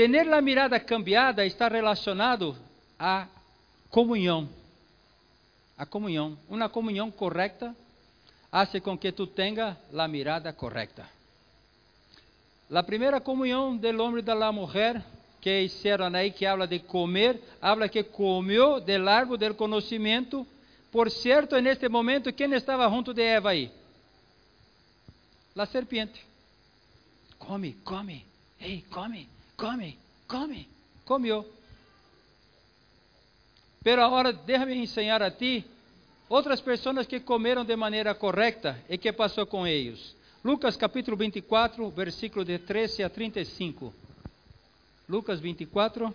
Tener 0.00 0.32
a 0.32 0.40
mirada 0.40 0.80
cambiada 0.80 1.44
está 1.44 1.68
relacionado 1.68 2.56
à 2.98 3.28
comunhão. 3.90 4.48
A 5.76 5.84
comunhão. 5.84 6.38
Uma 6.48 6.70
comunhão 6.70 7.10
correta 7.10 7.76
hace 8.50 8.80
com 8.80 8.96
que 8.96 9.12
tu 9.12 9.26
tenha 9.26 9.76
a 9.94 10.08
mirada 10.08 10.54
correta. 10.54 11.06
A 12.72 12.82
primeira 12.82 13.20
comunhão 13.20 13.76
do 13.76 14.02
homem 14.02 14.20
e 14.20 14.22
da 14.22 14.50
mulher 14.50 15.04
que 15.38 15.64
hicieron 15.64 16.16
aí, 16.16 16.30
que 16.30 16.46
habla 16.46 16.66
de 16.66 16.78
comer, 16.78 17.38
habla 17.60 17.86
que 17.86 18.02
comeu 18.02 18.80
del 18.80 19.06
árbol 19.06 19.36
del 19.36 19.54
conhecimento. 19.54 20.46
Por 20.90 21.10
certo, 21.10 21.58
en 21.58 21.66
este 21.66 21.90
momento, 21.90 22.32
quem 22.32 22.50
estava 22.54 22.88
junto 22.88 23.12
de 23.12 23.22
Eva 23.22 23.50
aí? 23.50 23.70
La 25.54 25.66
serpiente. 25.66 26.24
Come, 27.36 27.76
come, 27.84 28.24
ei, 28.58 28.82
come 28.88 29.39
come, 29.60 29.98
come, 30.26 30.66
comió. 31.04 31.44
Pero 33.84 34.02
agora 34.02 34.32
déjame 34.32 34.74
ensinar 34.74 35.22
a 35.22 35.30
ti 35.30 35.64
outras 36.28 36.60
pessoas 36.62 37.06
que 37.06 37.20
comeram 37.20 37.64
de 37.64 37.76
maneira 37.76 38.14
correta 38.14 38.82
e 38.88 38.96
que 38.96 39.12
passou 39.12 39.46
com 39.46 39.66
eles. 39.66 40.16
Lucas 40.42 40.76
capítulo 40.76 41.16
24, 41.16 41.90
versículo 41.90 42.42
de 42.42 42.58
13 42.58 43.02
a 43.02 43.10
35. 43.10 43.92
Lucas 45.06 45.40
24. 45.40 46.14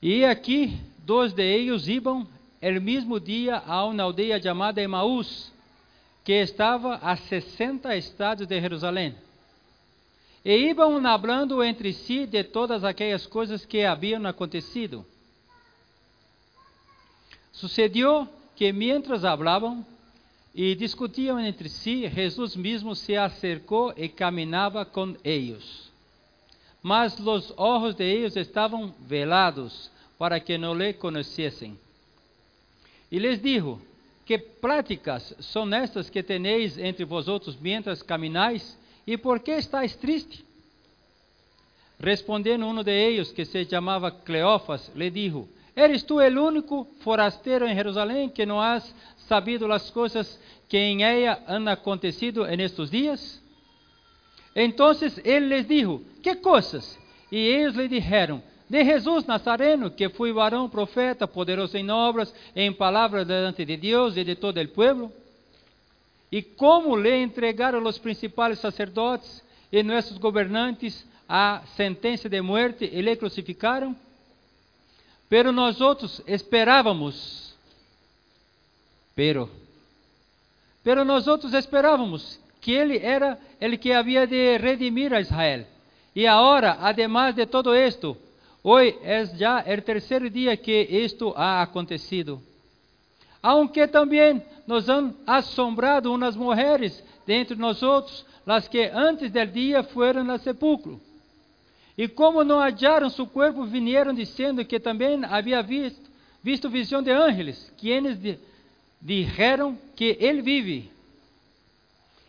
E 0.00 0.24
aqui, 0.24 0.78
dois 0.98 1.32
de 1.32 1.42
eles 1.42 1.86
iam, 1.86 2.26
el 2.60 2.80
mesmo 2.80 3.20
dia, 3.20 3.58
a 3.58 3.84
uma 3.84 4.02
aldeia 4.02 4.40
chamada 4.40 4.80
Emaús, 4.80 5.52
que 6.28 6.34
estava 6.34 6.96
a 6.96 7.16
60 7.16 7.96
estados 7.96 8.46
de 8.46 8.60
Jerusalém. 8.60 9.14
E 10.44 10.54
iam 10.54 11.06
hablando 11.06 11.64
entre 11.64 11.94
si 11.94 12.26
de 12.26 12.44
todas 12.44 12.84
aquelas 12.84 13.26
coisas 13.26 13.64
que 13.64 13.82
haviam 13.82 14.26
acontecido. 14.26 15.06
Sucedió 17.50 18.28
que 18.54 18.70
mientras 18.74 19.24
hablavam 19.24 19.82
e 20.54 20.74
discutiam 20.74 21.40
entre 21.40 21.70
si, 21.70 22.06
Jesus 22.06 22.54
mesmo 22.54 22.94
se 22.94 23.16
acercou 23.16 23.94
e 23.96 24.06
caminhava 24.06 24.84
com 24.84 25.16
eles. 25.24 25.90
Mas 26.82 27.18
os 27.18 27.54
olhos 27.56 27.94
de 27.94 28.04
eles 28.04 28.36
estavam 28.36 28.94
velados 29.00 29.90
para 30.18 30.38
que 30.38 30.58
não 30.58 30.74
lhe 30.74 30.92
conhecessem. 30.92 31.80
E 33.10 33.18
lhes 33.18 33.40
dijo: 33.40 33.80
que 34.28 34.36
práticas 34.36 35.34
são 35.40 35.74
estas 35.74 36.10
que 36.10 36.22
teneis 36.22 36.76
entre 36.76 37.02
vosotros 37.02 37.56
mientras 37.58 38.02
caminais? 38.02 38.78
E 39.06 39.16
por 39.16 39.40
que 39.40 39.52
estáis 39.52 39.96
triste? 39.96 40.44
Respondendo 41.98 42.66
um 42.66 42.84
de 42.84 42.92
eles, 42.92 43.32
que 43.32 43.46
se 43.46 43.64
chamava 43.64 44.10
Cleófas, 44.10 44.92
lhe 44.94 45.10
dijo: 45.10 45.48
¿Eres 45.74 46.02
tu 46.02 46.20
el 46.20 46.36
único 46.36 46.86
forasteiro 47.00 47.66
em 47.66 47.74
Jerusalém 47.74 48.28
que 48.28 48.44
não 48.44 48.60
has 48.60 48.94
sabido 49.16 49.72
as 49.72 49.88
coisas 49.88 50.38
que 50.68 50.76
em 50.76 51.02
ella 51.02 51.42
han 51.46 51.66
acontecido 51.66 52.46
en 52.46 52.60
estos 52.60 52.90
dias? 52.90 53.42
Entonces 54.54 55.18
ele 55.24 55.46
les 55.46 55.66
dijo: 55.66 56.02
Que 56.22 56.36
coisas? 56.36 56.98
E 57.32 57.38
eles 57.38 57.74
lhe 57.74 57.88
disseram: 57.88 58.42
de 58.68 58.84
Jesus 58.84 59.24
Nazareno, 59.24 59.90
que 59.90 60.08
foi 60.08 60.32
varão 60.32 60.68
profeta, 60.68 61.26
poderoso 61.26 61.76
em 61.76 61.90
obras, 61.90 62.34
em 62.54 62.72
palavras 62.72 63.26
diante 63.26 63.64
de 63.64 63.76
Deus 63.76 64.16
e 64.16 64.24
de 64.24 64.34
todo 64.34 64.60
o 64.60 64.68
povo. 64.68 65.12
E 66.30 66.42
como 66.42 66.96
lhe 66.96 67.22
entregaram 67.22 67.82
os 67.84 67.98
principais 67.98 68.58
sacerdotes 68.58 69.42
e 69.72 69.82
nossos 69.82 70.18
governantes 70.18 71.06
a 71.28 71.62
sentença 71.76 72.28
de 72.28 72.40
morte 72.42 72.84
e 72.84 73.00
lhe 73.00 73.16
crucificaram? 73.16 73.96
Pero 75.28 75.52
nós 75.52 75.80
outros 75.80 76.22
esperávamos, 76.26 77.54
pero 79.14 79.50
Pero 80.88 81.04
nós 81.04 81.26
outros 81.26 81.52
esperávamos 81.52 82.40
que 82.62 82.72
ele 82.72 82.96
era 82.98 83.38
el 83.60 83.78
que 83.78 83.92
havia 83.92 84.26
de 84.26 84.56
redimir 84.56 85.12
a 85.12 85.20
Israel. 85.20 85.66
E 86.14 86.26
agora, 86.26 86.78
además 86.80 87.34
de 87.34 87.44
todo 87.44 87.74
esto, 87.74 88.16
hoy 88.62 88.96
es 89.02 89.36
ya 89.38 89.60
el 89.60 89.82
tercer 89.82 90.30
día 90.30 90.56
que 90.56 91.04
esto 91.04 91.34
ha 91.36 91.62
acontecido. 91.62 92.40
Aunque 93.40 93.86
também 93.86 94.42
nos 94.66 94.88
han 94.88 95.14
assombrado 95.26 96.12
umas 96.12 96.36
mulheres 96.36 97.02
dentre 97.26 97.56
nós 97.56 97.82
outros, 97.82 98.26
las 98.44 98.66
que 98.66 98.90
antes 98.92 99.30
del 99.30 99.50
dia 99.50 99.82
foram 99.82 100.30
ao 100.30 100.38
sepulcro. 100.38 101.00
E 101.96 102.06
como 102.08 102.44
não 102.44 102.60
hallaram 102.60 103.10
seu 103.10 103.26
corpo, 103.26 103.64
vinieron 103.64 104.14
dizendo 104.14 104.64
que 104.64 104.78
também 104.78 105.24
havia 105.24 105.62
visto, 105.62 106.00
visto 106.42 106.70
visão 106.70 107.02
de 107.02 107.10
ángeles, 107.10 107.72
quienes 107.76 108.18
dijeron 109.00 109.76
que 109.96 110.16
ele 110.20 110.40
vive. 110.40 110.90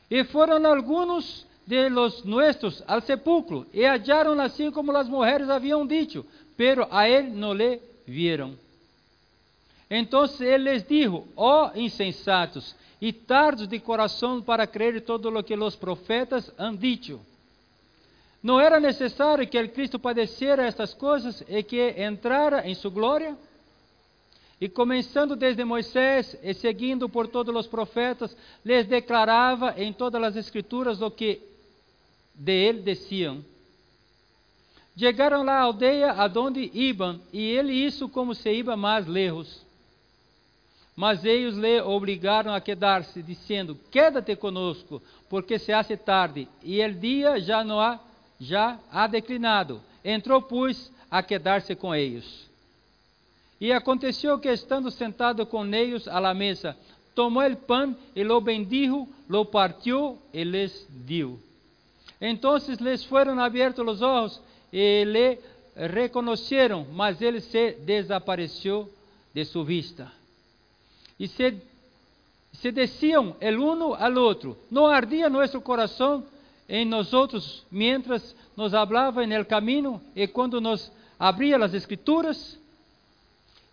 E 0.09 0.23
foram 0.23 0.65
alguns 0.65 1.45
de 1.69 1.87
los 1.87 2.25
nuestros 2.25 2.83
al 2.87 3.03
sepulcro, 3.03 3.67
e 3.71 3.85
hallaron 3.85 4.41
assim 4.41 4.71
como 4.71 4.91
as 4.97 5.07
mulheres 5.07 5.51
haviam 5.51 5.85
dicho, 5.85 6.25
pero 6.57 6.87
a 6.89 7.07
ele 7.07 7.29
não 7.29 7.53
le 7.53 7.79
vieron. 8.07 8.55
Então 9.87 10.25
ele 10.39 10.63
les 10.63 10.87
dijo, 10.87 11.27
ó 11.35 11.67
oh 11.67 11.79
insensatos 11.79 12.75
e 12.99 13.13
tardos 13.13 13.67
de 13.67 13.79
coração 13.79 14.41
para 14.41 14.65
crer 14.65 15.01
todo 15.01 15.29
lo 15.29 15.43
que 15.43 15.55
los 15.55 15.75
profetas 15.75 16.51
han 16.57 16.75
dicho. 16.75 17.19
Não 18.41 18.59
era 18.59 18.79
necessário 18.79 19.47
que 19.47 19.57
el 19.57 19.71
Cristo 19.71 19.99
padecera 19.99 20.65
estas 20.65 20.95
coisas 20.95 21.43
e 21.47 21.61
que 21.61 22.01
entrara 22.01 22.67
em 22.67 22.73
sua 22.73 22.89
glória? 22.89 23.37
E 24.59 24.67
começando 24.67 25.35
desde 25.35 25.63
Moisés 25.63 26.35
e 26.41 26.53
seguindo 26.53 27.07
por 27.07 27.27
todos 27.27 27.55
os 27.55 27.67
profetas, 27.67 28.35
les 28.65 28.87
declarava 28.87 29.75
em 29.77 29.93
todas 29.93 30.23
as 30.23 30.35
escrituras 30.35 31.01
o 31.01 31.11
que 31.11 31.48
de 32.39 32.53
ele 32.53 32.81
diziam. 32.81 33.43
Chegaram 34.97 35.43
lá 35.43 35.59
à 35.59 35.61
aldeia 35.61 36.11
aonde 36.11 36.71
iam, 36.73 37.19
e 37.31 37.41
ele 37.41 37.73
isso 37.73 38.07
como 38.09 38.33
se 38.33 38.51
iba 38.51 38.75
mais 38.75 39.05
lejos. 39.05 39.61
Mas 40.95 41.23
eles 41.23 41.55
lhe 41.55 41.79
obrigaram 41.81 42.53
a 42.53 42.59
quedar-se, 42.59 43.21
dizendo: 43.21 43.77
Quédate 43.91 44.35
conosco, 44.35 45.01
porque 45.29 45.59
se 45.59 45.71
hace 45.71 45.95
tarde, 45.95 46.47
e 46.63 46.81
el 46.81 46.93
dia 46.93 47.39
já 47.39 47.63
não 47.63 47.79
há, 47.79 47.99
já 48.39 48.79
ha 48.91 49.07
declinado. 49.07 49.81
Entrou, 50.03 50.41
pois, 50.41 50.91
a 51.09 51.23
quedar-se 51.23 51.75
com 51.75 51.95
eles. 51.95 52.49
E 53.59 53.71
aconteceu 53.71 54.39
que, 54.39 54.49
estando 54.49 54.91
sentado 54.91 55.45
com 55.45 55.65
eles 55.73 56.07
à 56.07 56.19
la 56.19 56.33
mesa, 56.33 56.75
tomou 57.15 57.45
o 57.45 57.55
pão 57.55 57.95
e 58.15 58.23
lo 58.23 58.41
bendijo, 58.41 59.07
lo 59.29 59.45
partiu 59.45 60.17
e 60.33 60.43
les 60.43 60.85
deu. 60.89 61.39
Então 62.21 62.57
les 62.81 63.03
foram 63.05 63.39
abertos 63.39 63.87
os 63.87 64.01
olhos 64.01 64.41
e 64.73 65.05
le 65.05 65.39
reconheceram, 65.75 66.85
mas 66.91 67.21
ele 67.21 67.39
se 67.39 67.71
desapareceu 67.71 68.91
de 69.33 69.45
sua 69.45 69.63
vista. 69.63 70.11
E 71.17 71.27
se, 71.27 71.55
se 72.53 72.71
desciam 72.71 73.35
el 73.39 73.59
uno 73.59 73.93
al 73.93 74.15
outro. 74.17 74.57
Não 74.69 74.87
ardia 74.87 75.29
nosso 75.29 75.61
coração 75.61 76.25
em 76.67 76.85
nós 76.85 77.13
outros, 77.13 77.65
mientras 77.71 78.35
nos 78.55 78.73
hablava 78.73 79.23
en 79.23 79.31
el 79.31 79.45
camino 79.45 80.01
e 80.15 80.27
quando 80.27 80.59
nos 80.59 80.91
abria 81.17 81.57
as 81.57 81.73
escrituras? 81.73 82.59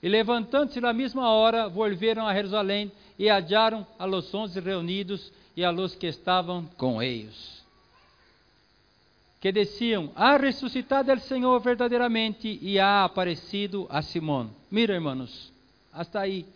E 0.02 0.08
levantando-se 0.08 0.80
na 0.80 0.92
mesma 0.92 1.30
hora, 1.30 1.68
volveram 1.68 2.26
a 2.26 2.34
Jerusalém 2.34 2.92
e 3.18 3.28
hallaram 3.28 3.86
a 3.98 4.04
los 4.04 4.32
onze 4.32 4.60
reunidos 4.60 5.32
e 5.56 5.64
a 5.64 5.70
los 5.70 5.94
que 5.94 6.06
estavam 6.06 6.68
com 6.76 7.02
eles. 7.02 7.55
Que 9.40 9.52
diziam: 9.52 10.10
Ha 10.16 10.36
ressuscitado 10.36 11.12
o 11.12 11.20
Senhor 11.20 11.60
verdadeiramente 11.60 12.58
e 12.60 12.78
ha 12.78 13.04
aparecido 13.04 13.86
a 13.90 14.02
Simão. 14.02 14.50
Mira, 14.70 14.94
irmãos, 14.94 15.52
hasta 15.92 16.20
aí. 16.20 16.46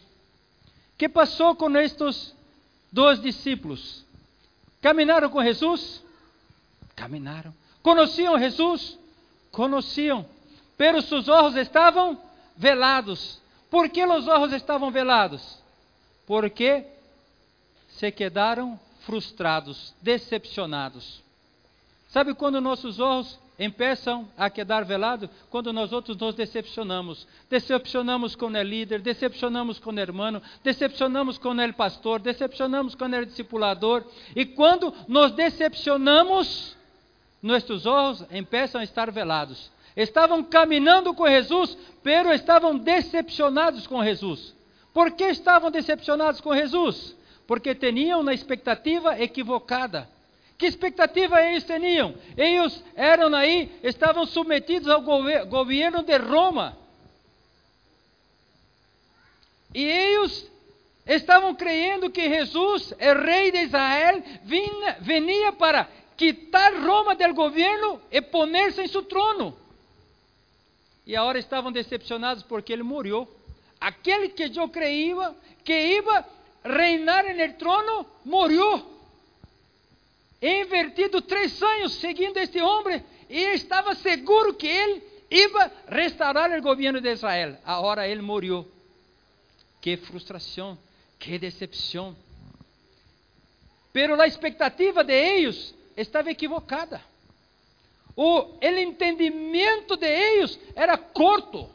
Que 0.97 1.09
passou 1.09 1.55
com 1.55 1.75
estes 1.77 2.35
dois 2.93 3.21
discípulos? 3.21 4.05
Caminaram 4.81 5.29
com 5.29 5.43
Jesus? 5.43 6.03
Caminaram. 6.97 7.55
Conheciam 7.83 8.39
Jesus? 8.39 8.99
Conheciam. 9.51 10.27
Pero 10.77 11.03
seus 11.03 11.29
olhos 11.29 11.57
estavam 11.57 12.19
velados. 12.57 13.41
Por 13.71 13.89
que 13.89 14.05
os 14.05 14.27
olhos 14.27 14.53
estavam 14.53 14.91
velados? 14.91 15.59
Porque 16.27 16.85
se 17.89 18.11
quedaram 18.11 18.79
frustrados, 19.01 19.95
decepcionados. 20.01 21.23
Sabe 22.11 22.35
quando 22.35 22.61
nossos 22.61 22.99
olhos 22.99 23.39
empeçam 23.57 24.29
a 24.37 24.51
quedar 24.51 24.85
velados? 24.85 25.31
Quando 25.49 25.73
nós 25.73 25.93
outros 25.93 26.17
nos 26.17 26.35
decepcionamos. 26.35 27.25
Decepcionamos 27.49 28.35
com 28.35 28.47
o 28.47 28.63
líder, 28.63 29.01
decepcionamos 29.01 29.79
com 29.79 29.93
o 29.93 30.01
irmão, 30.01 30.43
decepcionamos 30.65 31.39
com 31.39 31.51
o 31.51 31.73
pastor, 31.73 32.19
decepcionamos 32.19 32.97
com 32.97 33.05
o 33.05 33.27
discipulador. 33.27 34.05
E 34.35 34.45
quando 34.45 34.93
nos 35.07 35.31
decepcionamos, 35.33 36.77
nossos 37.41 37.87
olhos 37.87 38.25
empeçam 38.33 38.81
a 38.81 38.85
estar 38.85 39.13
velados. 39.13 39.71
Estavam 39.97 40.43
caminhando 40.43 41.15
com 41.15 41.29
Jesus, 41.29 41.79
pero 42.03 42.33
estavam 42.33 42.77
decepcionados 42.77 43.87
com 43.87 44.03
Jesus. 44.03 44.53
Por 44.93 45.13
que 45.13 45.27
estavam 45.27 45.71
decepcionados 45.71 46.41
com 46.41 46.57
Jesus? 46.57 47.15
Porque 47.47 47.73
tinham 47.73 48.21
uma 48.21 48.35
expectativa 48.35 49.21
equivocada. 49.21 50.09
Que 50.61 50.67
expectativa 50.67 51.43
eles 51.43 51.65
tinham? 51.65 52.15
Eles 52.37 52.85
eram 52.95 53.35
aí, 53.35 53.73
estavam 53.83 54.25
submetidos 54.25 54.89
ao 54.89 55.03
governo 55.03 56.05
de 56.05 56.17
Roma. 56.19 56.79
E 59.75 59.83
eles 59.83 60.49
estavam 61.07 61.55
crendo 61.55 62.11
que 62.11 62.29
Jesus, 62.29 62.93
o 62.93 63.25
rei 63.25 63.51
de 63.51 63.63
Israel, 63.63 64.23
vinha, 65.03 65.53
para 65.53 65.89
quitar 66.17 66.75
Roma 66.75 67.17
do 67.17 67.35
governo 67.35 68.01
e 68.13 68.21
poner-se 68.21 68.83
em 68.83 68.87
seu 68.87 69.03
trono 69.03 69.57
e 71.11 71.17
agora 71.17 71.41
estavam 71.41 71.73
decepcionados 71.73 72.45
porque 72.45 72.73
ele 72.73 72.85
morreu. 72.85 73.29
Aquele 73.81 74.29
que 74.29 74.45
eu 74.57 74.69
creía 74.69 75.35
que 75.65 75.73
ia 75.73 76.25
reinar 76.63 77.25
no 77.35 77.53
trono, 77.55 78.07
morreu. 78.25 79.00
Invertido 80.41 81.21
três 81.21 81.63
anos 81.63 81.95
seguindo 81.95 82.37
este 82.39 82.61
homem 82.61 83.05
e 83.29 83.39
estava 83.55 83.95
seguro 83.95 84.55
que 84.55 84.67
ele 84.67 85.03
ia 85.31 85.73
restaurar 85.87 86.51
o 86.51 86.63
governo 86.63 87.01
de 87.01 87.13
Israel. 87.13 87.57
Agora 87.65 88.09
ele 88.09 88.23
morreu. 88.23 88.67
Que 89.81 89.97
frustração, 89.97 90.79
que 91.19 91.39
decepção. 91.39 92.17
Pero 93.93 94.21
a 94.21 94.27
expectativa 94.27 95.03
de 95.05 95.13
eles 95.13 95.75
estava 95.97 96.31
equivocada 96.31 97.03
o 98.23 98.59
entendimento 98.61 99.97
de 99.97 100.07
eles 100.07 100.59
era 100.75 100.99
corto. 100.99 101.69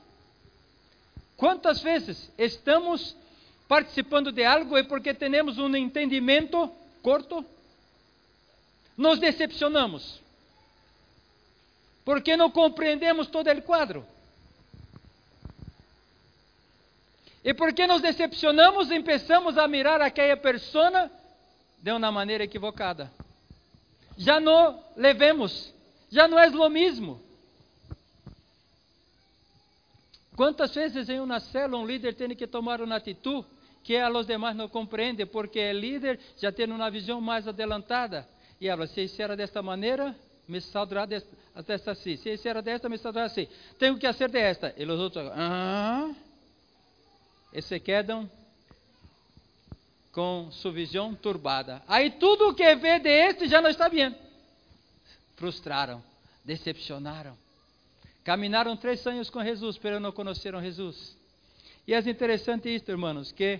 Quantas 1.35 1.81
vezes 1.81 2.31
estamos 2.37 3.15
participando 3.67 4.31
de 4.31 4.43
algo 4.43 4.77
e 4.77 4.83
porque 4.83 5.13
temos 5.13 5.57
um 5.57 5.75
entendimento 5.75 6.71
corto, 7.01 7.43
nos 8.97 9.19
decepcionamos? 9.19 10.21
Porque 12.03 12.37
não 12.37 12.51
compreendemos 12.51 13.27
todo 13.27 13.51
o 13.51 13.61
quadro. 13.61 14.05
E 17.43 17.53
porque 17.53 17.85
nos 17.85 18.01
decepcionamos, 18.01 18.87
começamos 18.87 19.57
a 19.57 19.67
mirar 19.67 20.01
aquela 20.01 20.37
pessoa 20.37 21.09
de 21.79 21.91
uma 21.91 22.11
maneira 22.11 22.43
equivocada. 22.43 23.11
Já 24.17 24.39
não 24.39 24.83
levemos 24.95 25.75
já 26.15 26.27
não 26.29 26.39
é 26.39 26.47
o 26.47 26.69
mesmo. 26.69 27.21
Quantas 30.35 30.73
vezes 30.73 31.09
em 31.09 31.19
uma 31.19 31.41
célula 31.41 31.83
um 31.83 31.85
líder 31.85 32.13
tem 32.13 32.33
que 32.35 32.47
tomar 32.47 32.81
uma 32.81 32.95
atitude 32.95 33.45
que 33.83 33.97
a 33.97 34.07
los 34.07 34.25
demás 34.25 34.55
não 34.55 34.67
compreende, 34.67 35.25
porque 35.25 35.59
o 35.59 35.73
líder 35.73 36.19
já 36.37 36.51
tem 36.51 36.71
uma 36.71 36.89
visão 36.89 37.19
mais 37.21 37.47
adelantada. 37.47 38.27
E 38.65 38.67
ela, 38.67 38.87
se 38.87 39.03
isso 39.03 39.21
era 39.21 39.37
desta 39.37 39.61
maneira, 39.61 40.15
me 40.47 40.59
saldrá 40.59 41.05
desta, 41.05 41.29
desta 41.67 41.91
assim. 41.91 42.17
Se 42.17 42.33
isso 42.33 42.47
era 42.47 42.63
desta, 42.63 42.89
me 42.89 42.97
saldrá 42.97 43.25
assim. 43.25 43.47
Tenho 43.77 43.95
que 43.95 44.07
fazer 44.07 44.27
desta. 44.27 44.73
E 44.75 44.83
os 44.83 44.99
outros, 44.99 45.29
ah, 45.35 46.11
e 47.53 47.61
se 47.61 47.79
quedam 47.79 48.27
com 50.11 50.49
sua 50.49 50.71
visão 50.71 51.13
turbada. 51.13 51.83
Aí 51.87 52.09
tudo 52.09 52.49
o 52.49 52.55
que 52.55 52.75
vê 52.75 52.97
de 52.97 53.07
este 53.07 53.47
já 53.47 53.61
não 53.61 53.69
está 53.69 53.87
bem 53.87 54.15
frustraram, 55.35 56.03
decepcionaram. 56.43 57.37
Caminaram 58.23 58.75
três 58.75 59.05
anos 59.05 59.29
com 59.29 59.43
Jesus, 59.43 59.79
mas 59.83 60.01
não 60.01 60.11
conheceram 60.11 60.59
Jesus. 60.59 61.15
E 61.87 61.93
é 61.93 61.99
interessante 61.99 62.73
isto, 62.73 62.89
irmãos, 62.89 63.31
que 63.31 63.59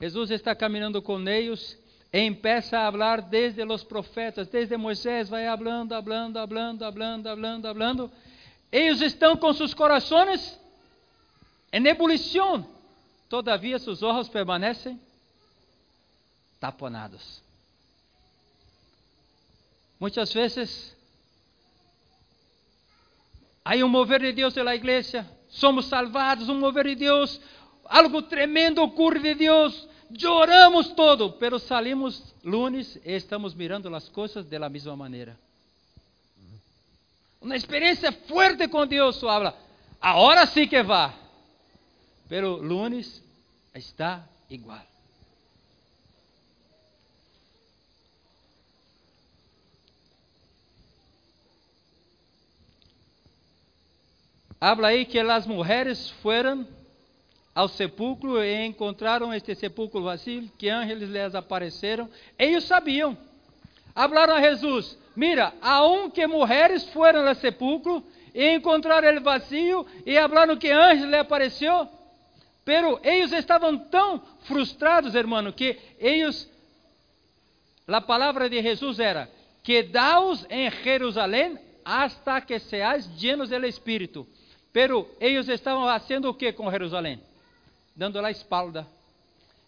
Jesus 0.00 0.30
está 0.30 0.54
caminhando 0.54 1.02
com 1.02 1.18
eles 1.28 1.79
empieza 2.12 2.80
a 2.80 2.90
falar 2.90 3.22
desde 3.22 3.62
os 3.64 3.84
profetas, 3.84 4.48
desde 4.48 4.76
Moisés, 4.76 5.28
vai 5.28 5.46
hablando, 5.46 5.94
hablando, 5.94 6.38
hablando, 6.38 6.84
hablando, 6.84 7.28
hablando, 7.28 7.68
hablando. 7.68 8.12
Eles 8.72 9.00
estão 9.00 9.36
com 9.36 9.52
seus 9.52 9.74
corações 9.74 10.58
em 11.72 11.86
ebulição, 11.86 12.66
todavia 13.28 13.78
seus 13.78 14.02
olhos 14.02 14.28
permanecem 14.28 15.00
taponados. 16.58 17.40
Muitas 19.98 20.32
vezes, 20.32 20.96
há 23.64 23.76
um 23.76 23.88
mover 23.88 24.20
de 24.20 24.32
Deus 24.32 24.54
na 24.56 24.74
igreja, 24.74 25.28
somos 25.48 25.86
salvados, 25.86 26.48
um 26.48 26.58
mover 26.58 26.86
de 26.86 26.96
Deus, 26.96 27.40
algo 27.84 28.22
tremendo 28.22 28.82
ocorre 28.82 29.20
de 29.20 29.34
Deus, 29.34 29.88
choramos 30.16 30.94
todo, 30.94 31.32
pero 31.38 31.58
salimos 31.58 32.22
lunes 32.42 32.98
e 33.04 33.14
estamos 33.14 33.54
mirando 33.54 33.94
as 33.94 34.08
coisas 34.08 34.48
de 34.48 34.58
la 34.58 34.68
mesma 34.68 34.96
maneira. 34.96 35.38
Uma 37.40 37.56
experiência 37.56 38.12
forte 38.12 38.68
com 38.68 38.86
Deus, 38.86 39.18
tu 39.18 39.28
habla, 39.28 39.56
agora 40.00 40.46
sim 40.46 40.68
que 40.68 40.82
vá, 40.82 41.14
pero 42.28 42.56
lunes 42.56 43.22
está 43.74 44.28
igual. 44.48 44.82
Habla 54.60 54.88
aí 54.88 55.06
que 55.06 55.18
as 55.18 55.46
mulheres 55.46 56.10
foram 56.22 56.68
ao 57.60 57.68
sepulcro 57.68 58.42
e 58.42 58.64
encontraram 58.64 59.34
este 59.34 59.54
sepulcro 59.54 60.02
vazio, 60.02 60.50
que 60.56 60.70
ángeles 60.70 61.10
lhes 61.10 61.34
apareceram. 61.34 62.08
Eles 62.38 62.64
sabiam. 62.64 63.16
Hablaram 63.94 64.34
a 64.34 64.40
Jesus: 64.40 64.96
Mira, 65.14 65.52
aunque 65.60 66.26
mulheres 66.26 66.88
foram 66.88 67.28
ao 67.28 67.34
sepulcro 67.34 68.02
e 68.34 68.54
encontraram 68.54 69.06
ele 69.06 69.20
vazio 69.20 69.86
e 70.06 70.16
hablaram 70.16 70.56
que 70.56 70.70
ángeles 70.70 71.10
lhe 71.10 71.18
apareceu, 71.18 71.86
pero 72.64 72.98
eles 73.02 73.30
estavam 73.32 73.76
tão 73.76 74.22
frustrados, 74.44 75.14
hermano, 75.14 75.52
que 75.52 75.78
eles, 75.98 76.50
a 77.86 78.00
palavra 78.00 78.48
de 78.48 78.62
Jesus 78.62 78.98
era: 78.98 79.30
Quedaos 79.62 80.46
em 80.48 80.70
Jerusalém 80.70 81.58
hasta 81.84 82.40
que 82.40 82.58
seáis 82.58 83.06
llenos 83.20 83.50
del 83.50 83.66
Espírito. 83.66 84.26
Pero 84.72 85.10
eles 85.20 85.46
estavam 85.48 85.84
fazendo 85.84 86.30
o 86.30 86.34
que 86.34 86.52
com 86.54 86.70
Jerusalém? 86.70 87.20
Dando 87.94 88.18
a 88.18 88.30
espalda. 88.30 88.86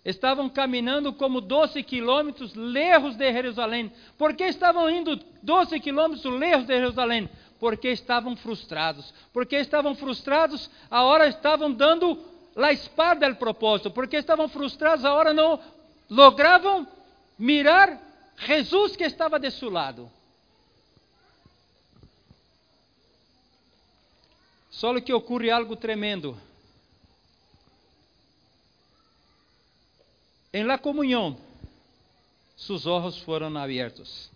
Estavam 0.05 0.49
caminhando 0.49 1.13
como 1.13 1.41
12 1.41 1.83
quilômetros 1.83 2.55
lejos 2.55 3.15
de 3.15 3.33
Jerusalém. 3.33 3.93
Por 4.19 4.35
que 4.35 4.45
estavam 4.45 4.91
indo 4.91 5.19
12 5.43 5.79
quilômetros 5.79 6.25
lejos 6.25 6.67
de 6.67 6.75
Jerusalém? 6.75 7.31
Porque 7.61 7.89
estavam 7.89 8.35
frustrados. 8.37 9.15
Porque 9.33 9.57
estavam 9.57 9.95
frustrados, 9.95 10.69
a 10.91 11.05
hora 11.05 11.29
estavam 11.29 11.73
dando 11.73 12.19
a 12.57 12.73
espalda 12.73 13.29
ao 13.29 13.37
propósito. 13.37 13.93
Porque 13.93 14.17
estavam 14.17 14.49
frustrados, 14.49 15.05
a 15.05 15.15
hora 15.15 15.33
não 15.33 15.61
logravam 16.11 16.87
mirar 17.39 18.01
Jesus 18.39 18.97
que 18.97 19.05
estava 19.05 19.39
de 19.39 19.53
seu 19.53 19.71
lado. 19.71 20.11
Só 24.69 25.01
que 25.01 25.13
ocorre 25.13 25.49
algo 25.49 25.77
tremendo. 25.77 26.37
Em 30.53 30.65
la 30.65 30.77
comunhão, 30.77 31.39
seus 32.57 32.85
olhos 32.87 33.17
foram 33.19 33.57
abertos. 33.57 34.31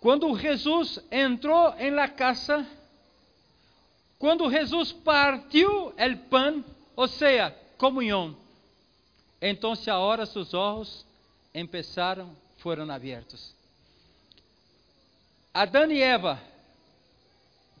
Quando 0.00 0.36
Jesus 0.38 0.98
entrou 1.10 1.74
em 1.78 1.90
la 1.90 2.08
casa, 2.08 2.66
quando 4.18 4.50
Jesus 4.50 4.92
partiu 4.92 5.88
o 5.88 6.16
pão, 6.30 6.64
ou 6.96 7.06
seja, 7.08 7.50
comunhão, 7.76 8.36
então 9.40 9.74
agora 9.86 10.24
seus 10.24 10.54
olhos 10.54 11.04
empezaram, 11.54 12.34
foram 12.58 12.90
abertos. 12.90 13.54
Adão 15.52 15.90
e 15.90 16.00
Eva 16.00 16.40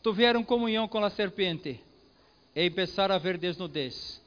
tiveram 0.02 0.44
comunhão 0.44 0.86
com 0.86 1.02
a 1.02 1.08
serpente 1.08 1.80
e 2.54 2.70
começaram 2.70 3.14
a 3.14 3.18
ver 3.18 3.38
desnudez. 3.38 4.23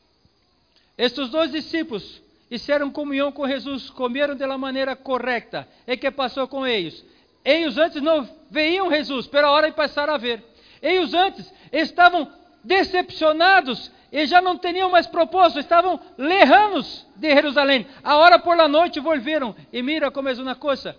Estes 0.98 1.30
dois 1.30 1.52
discípulos 1.52 2.22
fizeram 2.50 2.90
comunhão 2.90 3.32
com 3.32 3.48
Jesus, 3.48 3.90
comeram 3.90 4.36
da 4.36 4.58
maneira 4.58 4.96
correta. 4.96 5.68
E 5.86 5.96
que 5.96 6.10
passou 6.10 6.48
com 6.48 6.66
eles? 6.66 7.06
Eles 7.46 7.78
antes 7.78 8.02
não 8.02 8.28
veiam 8.50 8.90
Jesus, 8.90 9.28
pela 9.28 9.52
hora 9.52 9.72
passaram 9.72 10.14
a 10.14 10.18
ver. 10.18 10.44
Eles 10.82 11.14
antes 11.14 11.54
estavam 11.72 12.28
decepcionados 12.64 13.92
e 14.12 14.26
já 14.26 14.42
não 14.42 14.58
tinham 14.58 14.90
mais 14.90 15.06
propósito, 15.06 15.60
estavam 15.60 16.00
lejanos 16.18 17.06
de 17.16 17.30
Jerusalém. 17.30 17.86
A 18.04 18.16
hora 18.18 18.40
por 18.40 18.56
la 18.56 18.68
noite 18.68 19.00
volveram. 19.00 19.56
E 19.72 19.82
mira 19.82 20.10
como 20.10 20.30
é 20.30 20.34
uma 20.34 20.56
coisa: 20.56 20.96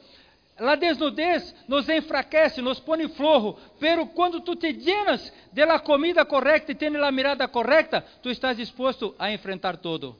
a 0.58 0.74
desnudez 0.74 1.54
nos 1.68 1.88
enfraquece, 1.88 2.60
nos 2.60 2.80
põe 2.80 3.08
flojo, 3.08 3.56
pero 3.78 4.06
quando 4.06 4.40
tu 4.40 4.56
te 4.56 4.72
llenas 4.72 5.32
de 5.52 5.64
la 5.64 5.78
comida 5.78 6.24
correcta 6.24 6.72
e 6.72 6.74
tens 6.74 6.96
a 6.96 7.12
mirada 7.12 7.46
correta, 7.46 8.04
tu 8.22 8.28
estás 8.28 8.56
disposto 8.56 9.14
a 9.18 9.30
enfrentar 9.30 9.76
todo. 9.76 10.16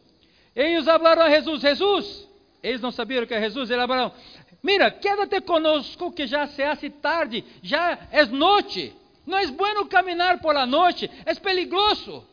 Eles 0.54 0.84
falaram 0.84 1.22
a 1.22 1.30
Jesus, 1.30 1.60
Jesus, 1.60 2.28
eles 2.62 2.80
não 2.80 2.92
sabiam 2.92 3.26
que 3.26 3.34
é 3.34 3.40
Jesus, 3.40 3.70
eles 3.70 3.86
falaram, 3.86 4.12
mira, 4.62 4.90
quédate 4.90 5.40
conosco 5.40 6.12
que 6.12 6.26
já 6.26 6.46
se 6.46 6.62
hace 6.62 6.88
tarde, 6.88 7.44
já 7.62 7.98
é 8.12 8.24
noite, 8.26 8.94
não 9.26 9.38
é 9.38 9.46
bueno 9.48 9.86
caminar 9.86 10.40
por 10.40 10.54
la 10.54 10.66
noite, 10.66 11.10
é 11.26 11.34
peligroso. 11.34 12.24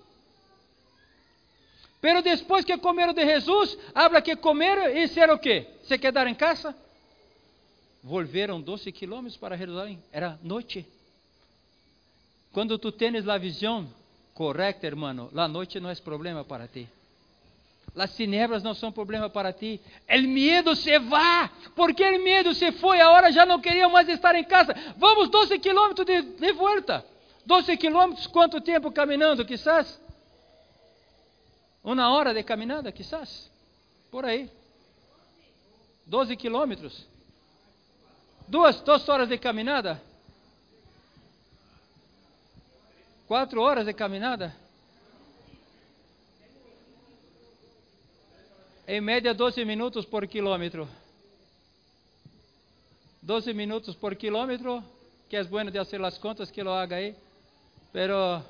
Pero 1.99 2.21
depois 2.21 2.63
que 2.63 2.77
comeram 2.77 3.13
de 3.13 3.25
Jesus, 3.25 3.75
habla 3.95 4.21
que 4.21 4.35
comeram 4.35 4.89
e 4.89 5.07
disseram 5.07 5.33
o 5.33 5.39
quê? 5.39 5.65
Se 5.85 5.97
quedaram 5.97 6.29
em 6.29 6.35
casa? 6.35 6.75
Volveram 8.05 8.61
12 8.61 8.91
quilômetros 8.91 9.35
para 9.35 9.57
Jerusalém. 9.57 9.99
Era 10.11 10.39
noite. 10.43 10.85
Quando 12.53 12.77
tu 12.77 12.91
tens 12.91 13.27
a 13.27 13.37
visão 13.37 13.89
correta, 14.35 14.85
hermano, 14.85 15.31
a 15.35 15.47
noite 15.47 15.79
não 15.79 15.89
é 15.89 15.95
problema 15.95 16.43
para 16.45 16.67
ti. 16.67 16.87
As 17.95 18.15
tinieblas 18.15 18.61
não 18.61 18.75
são 18.75 18.91
problema 18.91 19.27
para 19.27 19.51
ti. 19.51 19.81
O 20.07 20.21
medo 20.27 20.75
se 20.75 20.99
vai. 20.99 21.49
Porque 21.75 22.03
o 22.03 22.23
medo 22.23 22.53
se 22.53 22.71
foi. 22.73 23.01
Agora 23.01 23.31
já 23.31 23.43
não 23.45 23.59
queriam 23.59 23.89
mais 23.89 24.07
estar 24.07 24.35
em 24.35 24.43
casa. 24.43 24.75
Vamos 24.97 25.29
12 25.29 25.57
quilômetros 25.57 26.05
de, 26.05 26.21
de 26.21 26.53
volta. 26.53 27.03
12 27.45 27.75
quilômetros, 27.77 28.27
quanto 28.27 28.61
tempo 28.61 28.91
caminhando? 28.91 29.45
Quizás. 29.45 29.99
Uma 31.83 32.11
hora 32.11 32.33
de 32.33 32.43
caminhada, 32.43 32.91
quizás. 32.91 33.49
Por 34.11 34.25
aí. 34.25 34.49
12 36.05 36.35
quilômetros. 36.35 37.14
Duas, 38.47 38.79
duas 38.81 39.09
horas 39.09 39.27
de 39.27 39.39
caminhada? 39.39 40.01
Quatro 43.27 43.59
horas 43.59 43.87
de 43.87 43.93
caminhada? 43.93 44.55
Em 48.87 49.01
média, 49.01 49.33
12 49.33 49.65
minutos 49.65 50.05
por 50.05 50.27
quilômetro. 50.27 50.87
12 53.23 53.51
minutos 53.51 53.95
por 53.95 54.15
quilômetro, 54.15 54.83
que 55.27 55.35
é 55.35 55.43
bueno 55.43 55.71
de 55.71 55.79
fazer 55.79 56.03
as 56.05 56.19
contas, 56.19 56.51
que 56.51 56.61
lo 56.61 56.71
haga 56.71 56.97
aí. 56.97 57.15
Pero, 57.91 58.43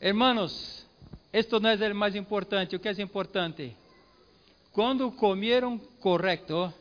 hermanos, 0.00 0.86
esto 1.30 1.60
não 1.60 1.68
é 1.68 1.92
o 1.92 1.94
mais 1.94 2.16
importante. 2.16 2.74
O 2.74 2.80
que 2.80 2.88
é 2.88 3.02
importante? 3.02 3.76
Quando 4.72 5.12
comeram 5.12 5.78
correto, 6.00 6.72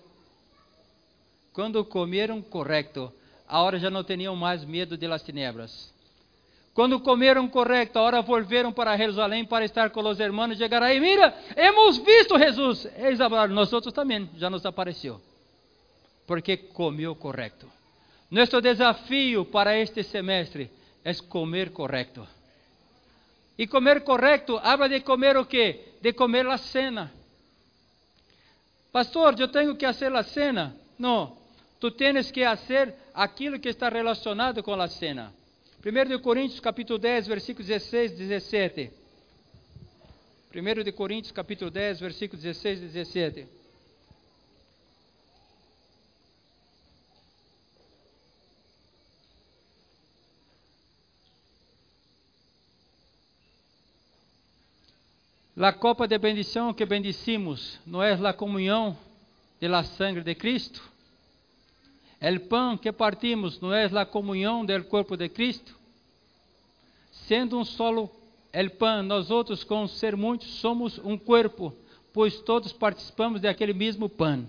quando 1.53 1.83
comeram 1.83 2.41
correto, 2.41 3.11
agora 3.47 3.79
já 3.79 3.89
não 3.89 4.03
tinham 4.03 4.35
mais 4.35 4.63
medo 4.63 4.97
de 4.97 5.07
las 5.07 5.23
tinieblas. 5.23 5.91
Quando 6.73 6.99
comeram 6.99 7.47
correto, 7.47 7.99
agora 7.99 8.21
volveram 8.21 8.71
para 8.71 8.95
Jerusalém 8.95 9.43
para 9.43 9.65
estar 9.65 9.89
com 9.89 10.01
os 10.01 10.19
irmãos. 10.19 10.57
Chegaram 10.57 10.87
aí, 10.87 10.99
mira, 10.99 11.35
hemos 11.57 11.97
visto 11.97 12.37
Jesus. 12.37 12.87
Eles 12.95 13.17
falaram, 13.17 13.53
nós 13.53 13.73
outros 13.73 13.93
também, 13.93 14.29
já 14.37 14.49
nos 14.49 14.65
apareceu. 14.65 15.19
Porque 16.25 16.55
comeu 16.55 17.15
correto. 17.15 17.69
Nosso 18.31 18.61
desafio 18.61 19.43
para 19.43 19.77
este 19.77 20.03
semestre 20.03 20.71
é 21.03 21.13
comer 21.15 21.71
correto. 21.71 22.25
E 23.57 23.67
comer 23.67 24.01
correto, 24.05 24.57
habla 24.63 24.87
de 24.87 25.01
comer 25.01 25.35
o 25.35 25.45
quê? 25.45 25.95
De 26.01 26.13
comer 26.13 26.47
a 26.47 26.57
cena. 26.57 27.11
Pastor, 28.91 29.37
eu 29.37 29.49
tenho 29.49 29.75
que 29.75 29.85
fazer 29.85 30.15
a 30.15 30.23
cena? 30.23 30.73
Não, 30.97 31.35
tu 31.79 31.89
tens 31.89 32.29
que 32.29 32.43
fazer 32.43 32.93
aquilo 33.13 33.59
que 33.59 33.69
está 33.69 33.89
relacionado 33.89 34.61
com 34.61 34.73
a 34.73 34.87
cena. 34.87 35.33
1 35.83 36.19
Coríntios 36.19 36.59
capítulo 36.59 36.99
10, 36.99 37.27
versículo 37.27 37.65
16, 37.65 38.11
17. 38.11 38.91
1 40.53 40.83
de 40.83 40.91
Coríntios, 40.91 41.31
capítulo 41.31 41.71
10, 41.71 41.99
versículos 41.99 42.43
16 42.43 42.79
e 42.79 42.85
17. 42.87 43.47
La 55.55 55.73
copa 55.73 56.07
de 56.07 56.17
bendição 56.17 56.73
que 56.73 56.85
bendicimos 56.85 57.79
não 57.85 58.01
é 58.01 58.13
a 58.13 58.33
comunhão 58.33 58.97
de 59.59 59.67
la 59.67 59.83
sangre 59.83 60.23
de 60.23 60.33
Cristo? 60.33 60.81
El 62.21 62.41
pan 62.41 62.77
que 62.77 62.91
partimos 62.91 63.59
não 63.61 63.73
é 63.73 63.85
a 63.85 64.05
comunhão 64.05 64.65
del 64.65 64.83
corpo 64.83 65.15
de 65.15 65.29
Cristo? 65.29 65.77
Sendo 67.11 67.57
um 67.57 67.65
solo 67.65 68.11
el 68.51 68.71
pan, 68.71 69.03
nós 69.03 69.31
outros 69.31 69.63
com 69.63 69.87
ser 69.87 70.15
muitos 70.15 70.47
somos 70.59 70.99
um 70.99 71.17
corpo, 71.17 71.73
pois 72.13 72.39
todos 72.41 72.73
participamos 72.73 73.41
daquele 73.41 73.73
mesmo 73.73 74.09
pan. 74.09 74.45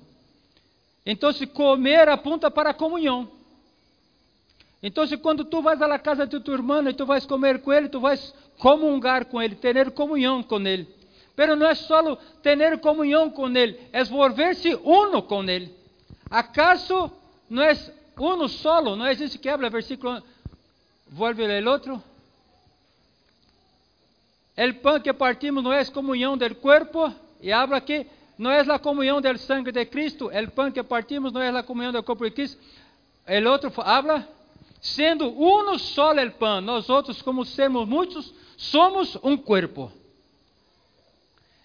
Então, 1.05 1.33
se 1.33 1.47
comer 1.47 2.09
apunta 2.09 2.51
para 2.51 2.71
a 2.71 2.75
comunhão. 2.75 3.29
Então, 4.83 5.07
se 5.07 5.17
quando 5.17 5.45
tu 5.45 5.63
vais 5.63 5.81
à 5.81 5.99
casa 5.99 6.27
de 6.27 6.41
tu 6.41 6.53
irmão 6.53 6.89
e 6.89 6.93
tu 6.93 7.07
vais 7.07 7.27
comer 7.27 7.61
com 7.61 7.73
ele, 7.73 7.89
tu 7.89 8.01
vais 8.01 8.35
comungar 8.59 9.27
com 9.27 9.41
ele, 9.41 9.55
ter 9.55 9.91
comunhão 9.91 10.43
com 10.43 10.61
ele. 10.67 10.89
Pero 11.41 11.57
não 11.57 11.67
é 11.67 11.75
só 11.75 12.17
ter 12.43 12.79
comunhão 12.81 13.31
com 13.31 13.49
Ele, 13.49 13.81
é 13.93 14.05
volver-se 14.05 14.75
uno 14.85 15.23
com 15.23 15.43
Ele. 15.45 15.75
¿Acaso 16.29 17.11
não 17.51 17.65
é 17.65 17.77
uno 18.17 18.49
solo? 18.49 18.95
Não 18.95 19.05
é 19.05 19.13
isso 19.13 19.39
que 19.39 19.49
habla 19.49 19.67
o 19.67 19.71
versículo? 19.71 20.23
Vuelve 21.09 21.45
el 21.45 21.67
outro. 21.67 22.01
El 24.57 24.77
pan 24.77 25.01
que 25.01 25.13
partimos 25.13 25.65
não 25.65 25.73
é 25.73 25.85
comunhão 25.87 26.37
del 26.37 26.55
cuerpo, 26.55 27.13
e 27.41 27.51
habla 27.51 27.81
que 27.81 28.07
não 28.39 28.51
é 28.51 28.61
a 28.61 28.79
comunhão 28.79 29.21
del 29.21 29.37
sangue 29.39 29.73
de 29.73 29.85
Cristo. 29.87 30.31
El 30.31 30.51
pan 30.51 30.71
que 30.71 30.83
partimos 30.83 31.33
não 31.33 31.43
é 31.43 31.49
a 31.49 31.63
comunhão 31.63 31.93
del 31.93 32.05
corpo 32.05 32.25
de 32.25 32.31
Cristo. 32.31 32.61
El 33.27 33.47
outro 33.47 33.73
habla, 33.83 34.29
sendo 34.81 35.29
uno 35.31 35.79
solo 35.79 36.21
el 36.21 36.33
pan, 36.33 36.61
nós 36.61 36.89
outros, 36.89 37.21
como 37.23 37.45
sermos 37.45 37.89
muitos, 37.89 38.33
somos 38.57 39.19
um 39.23 39.37
corpo. 39.37 39.91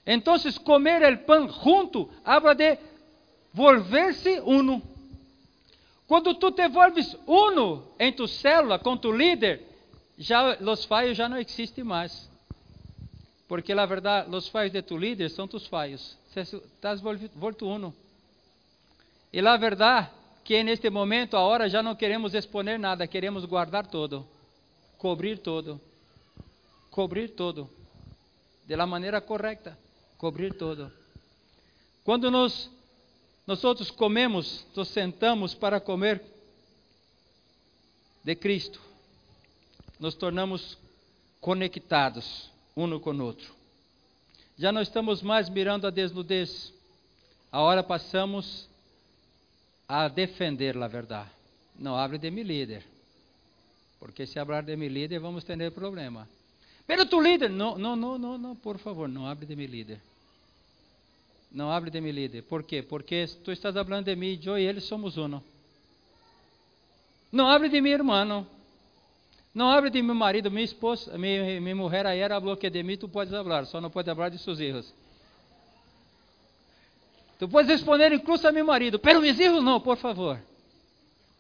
Então, 0.08 0.36
comer 0.64 1.02
el 1.02 1.20
pan 1.20 1.48
junto 1.48 2.10
habla 2.24 2.56
de 2.56 2.78
volver-se 3.54 4.40
uno. 4.42 4.95
Quando 6.08 6.36
tu 6.36 6.52
te 6.52 6.68
volves 6.68 7.18
uno 7.26 7.84
em 8.00 8.12
tu 8.14 8.28
célula 8.28 8.78
com 8.78 8.96
tu 8.96 9.12
líder, 9.12 9.62
já 10.18 10.58
os 10.60 10.86
falhos 10.86 11.18
já 11.18 11.28
não 11.28 11.38
existem 11.38 11.84
mais. 11.84 12.30
Porque 13.48 13.74
na 13.74 13.86
verdade, 13.86 14.34
os 14.34 14.48
falhos 14.48 14.72
de 14.72 14.82
tu 14.82 14.98
líder 14.98 15.30
são 15.30 15.48
tus 15.48 15.68
falhos. 15.68 16.18
Estás 16.36 17.02
volto 17.02 17.68
uno. 17.68 17.94
E 19.32 19.42
na 19.42 19.58
verdade, 19.58 20.10
que 20.44 20.64
neste 20.64 20.90
momento, 20.90 21.36
a 21.36 21.42
hora 21.42 21.68
já 21.68 21.82
não 21.82 21.96
queremos 21.96 22.34
exponer 22.34 22.80
nada, 22.80 23.08
queremos 23.08 23.46
guardar 23.46 23.88
todo, 23.88 24.28
cobrir 24.98 25.40
todo, 25.40 25.82
cobrir 26.92 27.30
todo, 27.30 27.70
de 28.66 28.76
la 28.76 28.86
maneira 28.86 29.22
correta 29.22 29.78
cobrir 30.18 30.54
todo. 30.56 30.92
Quando 32.04 32.32
nós 32.32 32.70
nós 33.46 33.64
outros 33.64 33.92
comemos, 33.92 34.66
nos 34.76 34.88
sentamos 34.90 35.54
para 35.54 35.80
comer 35.80 36.22
de 38.24 38.36
Cristo, 38.36 38.82
nos 40.00 40.16
tornamos 40.16 40.78
conectados 41.40 42.50
um 42.76 43.00
com 43.00 43.12
o 43.12 43.24
outro. 43.24 43.54
Já 44.58 44.72
não 44.72 44.82
estamos 44.82 45.22
mais 45.22 45.48
mirando 45.48 45.86
a 45.86 45.92
desnudez, 45.92 46.74
agora 47.52 47.84
passamos 47.84 48.68
a 49.88 50.08
defender 50.08 50.76
a 50.78 50.88
verdade. 50.88 51.30
Não 51.78 51.96
hable 51.96 52.18
de 52.18 52.32
mi 52.32 52.42
líder, 52.42 52.84
porque 54.00 54.26
se 54.26 54.34
falar 54.34 54.64
de 54.64 54.76
mi 54.76 54.90
líder 54.90 55.20
vamos 55.20 55.44
ter 55.44 55.72
problema. 55.72 56.28
Pero 56.88 57.06
tu 57.06 57.20
líder, 57.20 57.50
não, 57.50 57.78
não, 57.78 57.96
não, 57.96 58.18
não, 58.18 58.38
não, 58.38 58.56
por 58.56 58.78
favor, 58.80 59.08
não 59.08 59.28
hable 59.28 59.46
de 59.46 59.56
mi 59.56 59.68
líder. 59.68 60.00
Não 61.52 61.72
hable 61.72 61.90
de 61.90 62.02
mi 62.02 62.12
líder. 62.12 62.44
¿Por 62.44 62.64
quê? 62.64 62.82
Porque 62.82 63.28
tu 63.44 63.52
estás 63.52 63.74
falando 63.74 64.06
de 64.06 64.16
mim, 64.16 64.40
eu 64.44 64.58
e 64.58 64.66
ele 64.66 64.82
somos 64.82 65.18
uno. 65.18 65.44
Não 67.32 67.48
hable 67.48 67.70
de 67.70 67.82
mi 67.82 67.90
irmão. 67.90 68.46
Não 69.54 69.70
hable 69.72 69.90
de 69.90 70.02
meu 70.02 70.14
marido, 70.14 70.52
minha 70.52 70.66
esposa, 70.66 71.18
minha, 71.18 71.62
minha 71.62 71.76
mulher 71.76 72.06
ayer 72.06 72.30
falou 72.30 72.58
que 72.58 72.70
de 72.70 72.84
mim 72.84 72.98
tu 72.98 73.08
podes 73.08 73.32
falar, 73.32 73.66
só 73.66 73.80
não 73.80 73.90
pode 73.90 74.14
falar 74.14 74.28
de 74.28 74.38
seus 74.38 74.60
erros. 74.60 74.94
Tu 77.40 77.48
podes 77.48 77.70
responder 77.70 78.12
incluso 78.12 78.46
a 78.46 78.52
meu 78.52 78.66
marido, 78.66 79.00
pero 79.00 79.22
mis 79.22 79.40
hijos 79.40 79.64
não, 79.64 79.80
por 79.80 79.96
favor. 79.96 80.40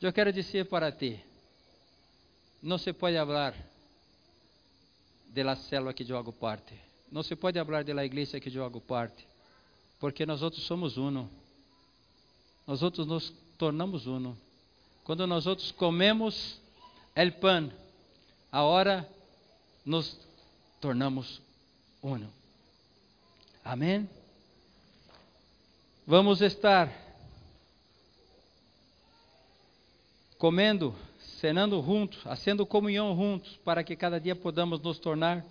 Eu 0.01 0.13
quero 0.13 0.31
dizer 0.31 0.65
para 0.65 0.91
ti, 0.93 1.19
não 2.61 2.77
se 2.77 2.93
pode 2.93 3.17
falar 3.17 3.53
de 5.27 5.43
la 5.43 5.57
célula 5.57 5.93
que 5.93 6.09
eu 6.09 6.17
hago 6.17 6.31
parte. 6.31 6.73
Não 7.11 7.21
se 7.21 7.35
pode 7.35 7.63
falar 7.63 7.83
de 7.83 7.93
la 7.93 8.05
igreja 8.05 8.39
que 8.39 8.55
eu 8.55 8.63
hago 8.63 8.79
parte. 8.79 9.27
Porque 9.99 10.25
nós 10.25 10.41
outros 10.41 10.63
somos 10.65 10.97
uno. 10.97 11.29
Nós 12.67 12.81
outros 12.81 13.07
nos 13.07 13.33
tornamos 13.57 14.07
uno. 14.07 14.37
Quando 15.03 15.27
nós 15.27 15.45
outros 15.45 15.71
comemos 15.71 16.59
el 17.15 17.33
pan, 17.33 17.71
a 18.51 18.63
hora 18.63 19.07
nos 19.85 20.17
tornamos 20.81 21.41
uno. 22.01 22.29
Amém? 23.63 24.09
Vamos 26.07 26.41
estar 26.41 26.91
comendo, 30.37 30.93
cenando 31.39 31.81
juntos, 31.81 32.21
fazendo 32.21 32.65
comunhão 32.65 33.15
juntos, 33.15 33.57
para 33.57 33.83
que 33.83 33.95
cada 33.95 34.19
dia 34.19 34.35
podamos 34.35 34.79
nos 34.81 34.99
tornar 34.99 35.43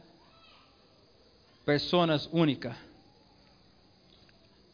pessoas 1.64 2.28
únicas. 2.32 2.76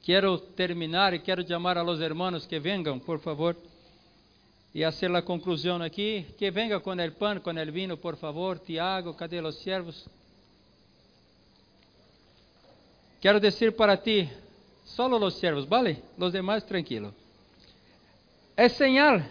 Quero 0.03 0.39
terminar 0.39 1.13
e 1.13 1.19
quero 1.19 1.47
chamar 1.47 1.77
a 1.77 1.83
los 1.83 2.01
hermanos 2.01 2.47
que 2.47 2.59
venham, 2.59 2.99
por 2.99 3.21
favor, 3.21 3.57
e 4.75 4.83
fazer 4.85 5.15
a 5.15 5.23
conclusão 5.23 5.83
aqui. 5.83 6.27
Que 6.39 6.51
venga 6.51 6.81
com 6.81 6.95
el 6.95 7.13
pan, 7.13 7.41
com 7.41 7.51
el 7.51 7.71
vino, 7.71 7.97
por 7.97 8.17
favor. 8.17 8.59
Tiago, 8.59 9.15
cadê 9.15 9.41
os 9.41 9.63
servos? 9.63 10.07
Quero 13.21 13.39
dizer 13.39 13.77
para 13.77 13.97
ti, 13.99 14.31
solo 14.85 15.19
los 15.19 15.35
servos, 15.35 15.69
¿vale? 15.69 16.03
Los 16.17 16.33
demás 16.33 16.65
tranquilo. 16.65 17.15
É 18.57 18.69
señal 18.69 19.23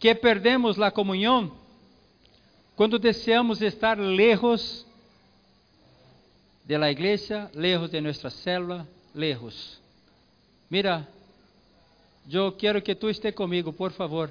que 0.00 0.14
perdemos 0.14 0.80
a 0.80 0.90
comunhão 0.90 1.52
quando 2.76 2.98
desejamos 2.98 3.62
estar 3.62 3.98
lejos 3.98 4.84
de 6.64 6.76
la 6.76 6.90
igreja, 6.90 7.50
lejos 7.54 7.90
de 7.90 8.00
nossa 8.00 8.30
célula, 8.30 8.86
lejos. 9.14 9.80
Mira, 10.74 11.06
eu 12.28 12.50
quero 12.50 12.82
que 12.82 12.96
tu 12.96 13.08
esteja 13.08 13.32
comigo, 13.32 13.72
por 13.72 13.92
favor. 13.92 14.28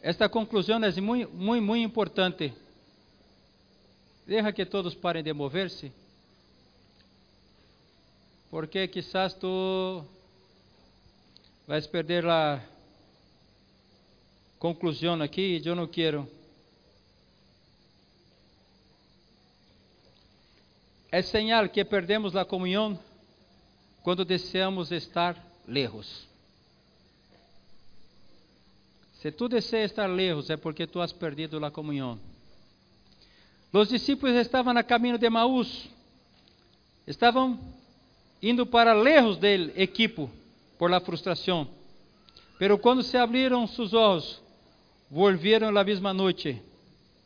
Esta 0.00 0.28
conclusão 0.28 0.78
é 0.84 1.00
muito, 1.00 1.28
muito, 1.32 1.64
muito 1.64 1.84
importante. 1.84 2.54
Deja 4.24 4.52
que 4.52 4.64
todos 4.64 4.94
parem 4.94 5.24
de 5.24 5.32
mover-se. 5.32 5.90
Porque 8.48 8.86
quizás 8.86 9.34
tu 9.34 10.04
vais 11.66 11.84
perder 11.88 12.24
a 12.26 12.62
conclusão 14.60 15.20
aqui 15.20 15.58
e 15.58 15.66
eu 15.66 15.74
não 15.74 15.88
quero. 15.88 16.30
É 21.10 21.22
señal 21.22 21.68
que 21.68 21.84
perdemos 21.84 22.36
a 22.36 22.44
comunhão 22.44 22.96
quando 24.04 24.22
desejamos 24.22 24.92
estar 24.92 25.34
lejos. 25.66 26.28
Se 29.14 29.32
tu 29.32 29.48
desejas 29.48 29.92
estar 29.92 30.06
lejos, 30.06 30.50
é 30.50 30.58
porque 30.58 30.86
tu 30.86 31.00
has 31.00 31.10
perdido 31.10 31.64
a 31.64 31.70
comunhão. 31.70 32.20
Os 33.72 33.88
discípulos 33.88 34.36
estavam 34.36 34.76
a 34.76 34.82
caminho 34.82 35.16
de 35.16 35.28
Maús, 35.30 35.88
estavam 37.06 37.58
indo 38.42 38.66
para 38.66 38.92
lejos 38.92 39.38
do 39.38 39.46
equipo 39.46 40.30
por 40.78 40.90
la 40.90 41.00
frustração. 41.00 41.66
Pero 42.58 42.76
quando 42.76 43.02
se 43.02 43.16
abriram 43.16 43.66
seus 43.66 43.94
olhos, 43.94 44.38
volveram 45.10 45.72
na 45.72 45.82
mesma 45.82 46.12
noite 46.12 46.60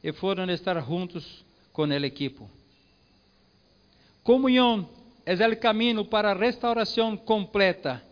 e 0.02 0.12
foram 0.12 0.48
estar 0.48 0.80
juntos 0.80 1.44
com 1.72 1.82
o 1.82 1.92
equipo. 1.92 2.48
Comunhão 4.22 4.88
é 5.28 5.48
o 5.48 5.56
caminho 5.56 6.04
para 6.04 6.30
a 6.30 6.34
restauração 6.34 7.16
completa, 7.16 8.02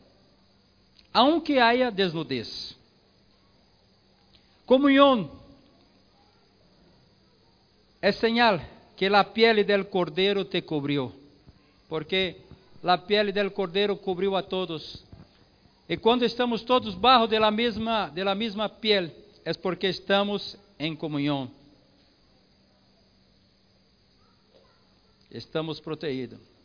aunque 1.12 1.58
haya 1.58 1.90
desnudez. 1.90 2.76
Comunhão 4.66 5.30
é 8.02 8.12
señal 8.12 8.60
que 8.96 9.06
a 9.06 9.24
pele 9.24 9.64
del 9.64 9.86
cordeiro 9.86 10.44
te 10.44 10.60
cobriu. 10.62 11.26
porque 11.88 12.36
a 12.82 12.98
pele 12.98 13.32
del 13.32 13.52
cordeiro 13.52 13.96
cobriu 13.96 14.36
a 14.36 14.42
todos. 14.42 15.02
E 15.88 15.96
quando 15.96 16.24
estamos 16.24 16.64
todos 16.64 16.94
barro 16.94 17.26
de 17.26 17.38
la 17.38 17.50
mesma, 17.50 18.10
de 18.10 18.24
la 18.24 18.34
mesma 18.34 18.68
piel, 18.68 19.10
é 19.44 19.52
porque 19.54 19.88
estamos 19.88 20.56
em 20.78 20.94
comunhão. 20.96 21.50
Estamos 25.30 25.80
protegidos. 25.80 26.55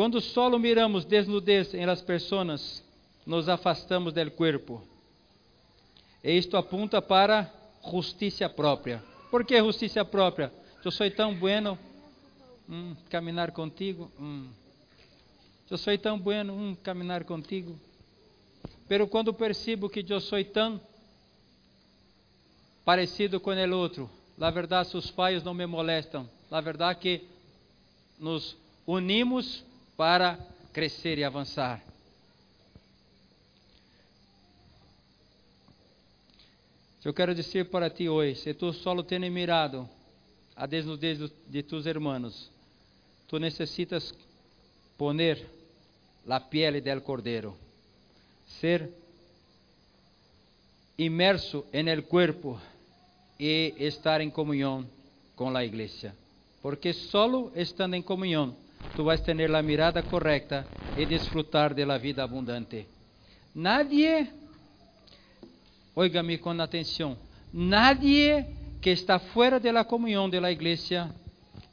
Quando 0.00 0.18
solo 0.18 0.58
miramos 0.58 1.04
desnudez 1.04 1.74
em 1.74 1.84
las 1.84 2.00
pessoas, 2.00 2.82
nos 3.26 3.50
afastamos 3.50 4.14
del 4.14 4.32
cuerpo. 4.32 4.82
E 6.24 6.32
isto 6.38 6.56
apunta 6.56 7.02
para 7.02 7.52
justiça 7.82 8.48
própria. 8.48 9.04
Por 9.30 9.44
que 9.44 9.60
justiça 9.60 10.02
própria? 10.02 10.50
Eu 10.82 10.90
sou 10.90 11.10
tão 11.10 11.34
bueno, 11.34 11.78
hum, 12.66 12.96
caminhar 13.10 13.52
contigo. 13.52 14.10
Hum. 14.18 14.48
Eu 15.70 15.76
sou 15.76 15.98
tão 15.98 16.18
bueno, 16.18 16.54
hum, 16.54 16.74
caminhar 16.82 17.22
contigo. 17.24 17.78
Pero 18.88 19.06
quando 19.06 19.34
percebo 19.34 19.90
que 19.90 20.02
eu 20.08 20.20
sou 20.22 20.42
tão 20.42 20.80
parecido 22.86 23.38
com 23.38 23.50
o 23.50 23.76
outro, 23.76 24.08
na 24.38 24.50
verdade, 24.50 24.88
seus 24.88 25.10
falhos 25.10 25.42
não 25.42 25.52
me 25.52 25.66
molestam. 25.66 26.26
Na 26.50 26.62
verdade, 26.62 27.00
que 27.00 27.28
nos 28.18 28.56
unimos 28.86 29.68
para 30.00 30.38
crescer 30.72 31.18
e 31.18 31.24
avançar. 31.24 31.84
Eu 37.04 37.12
quero 37.12 37.34
dizer 37.34 37.68
para 37.68 37.90
ti 37.90 38.08
hoje, 38.08 38.36
se 38.36 38.54
tu 38.54 38.72
solo 38.72 39.02
tens 39.02 39.30
mirado 39.30 39.86
a 40.56 40.64
desnudez 40.64 41.18
de 41.46 41.62
tus 41.62 41.84
hermanos, 41.84 42.50
tu 43.28 43.38
necessitas 43.38 44.14
poner 44.96 45.46
la 46.24 46.48
piel 46.48 46.82
del 46.82 47.02
cordero, 47.02 47.54
ser 48.58 48.90
inmerso 50.96 51.66
en 51.74 51.88
el 51.88 52.04
cuerpo 52.04 52.58
y 53.38 53.74
estar 53.76 54.22
en 54.22 54.30
comunión 54.30 54.88
con 55.36 55.52
la 55.52 55.62
iglesia. 55.62 56.14
Porque 56.62 56.94
solo 56.94 57.52
estando 57.54 57.98
en 57.98 58.02
comunión, 58.02 58.56
tú 58.96 59.04
vas 59.04 59.20
a 59.20 59.24
tener 59.24 59.50
la 59.50 59.62
mirada 59.62 60.02
correcta 60.02 60.64
y 60.96 61.04
disfrutar 61.06 61.74
de 61.74 61.86
la 61.86 61.98
vida 61.98 62.22
abundante. 62.22 62.86
Nadie 63.54 64.40
Oiga-me 65.94 66.38
com 66.38 66.58
atenção. 66.60 67.16
Nadie 67.52 68.46
que 68.80 68.90
está 68.90 69.18
fora 69.18 69.58
da 69.58 69.84
comunhão 69.84 70.30
da 70.30 70.50
igreja 70.50 71.14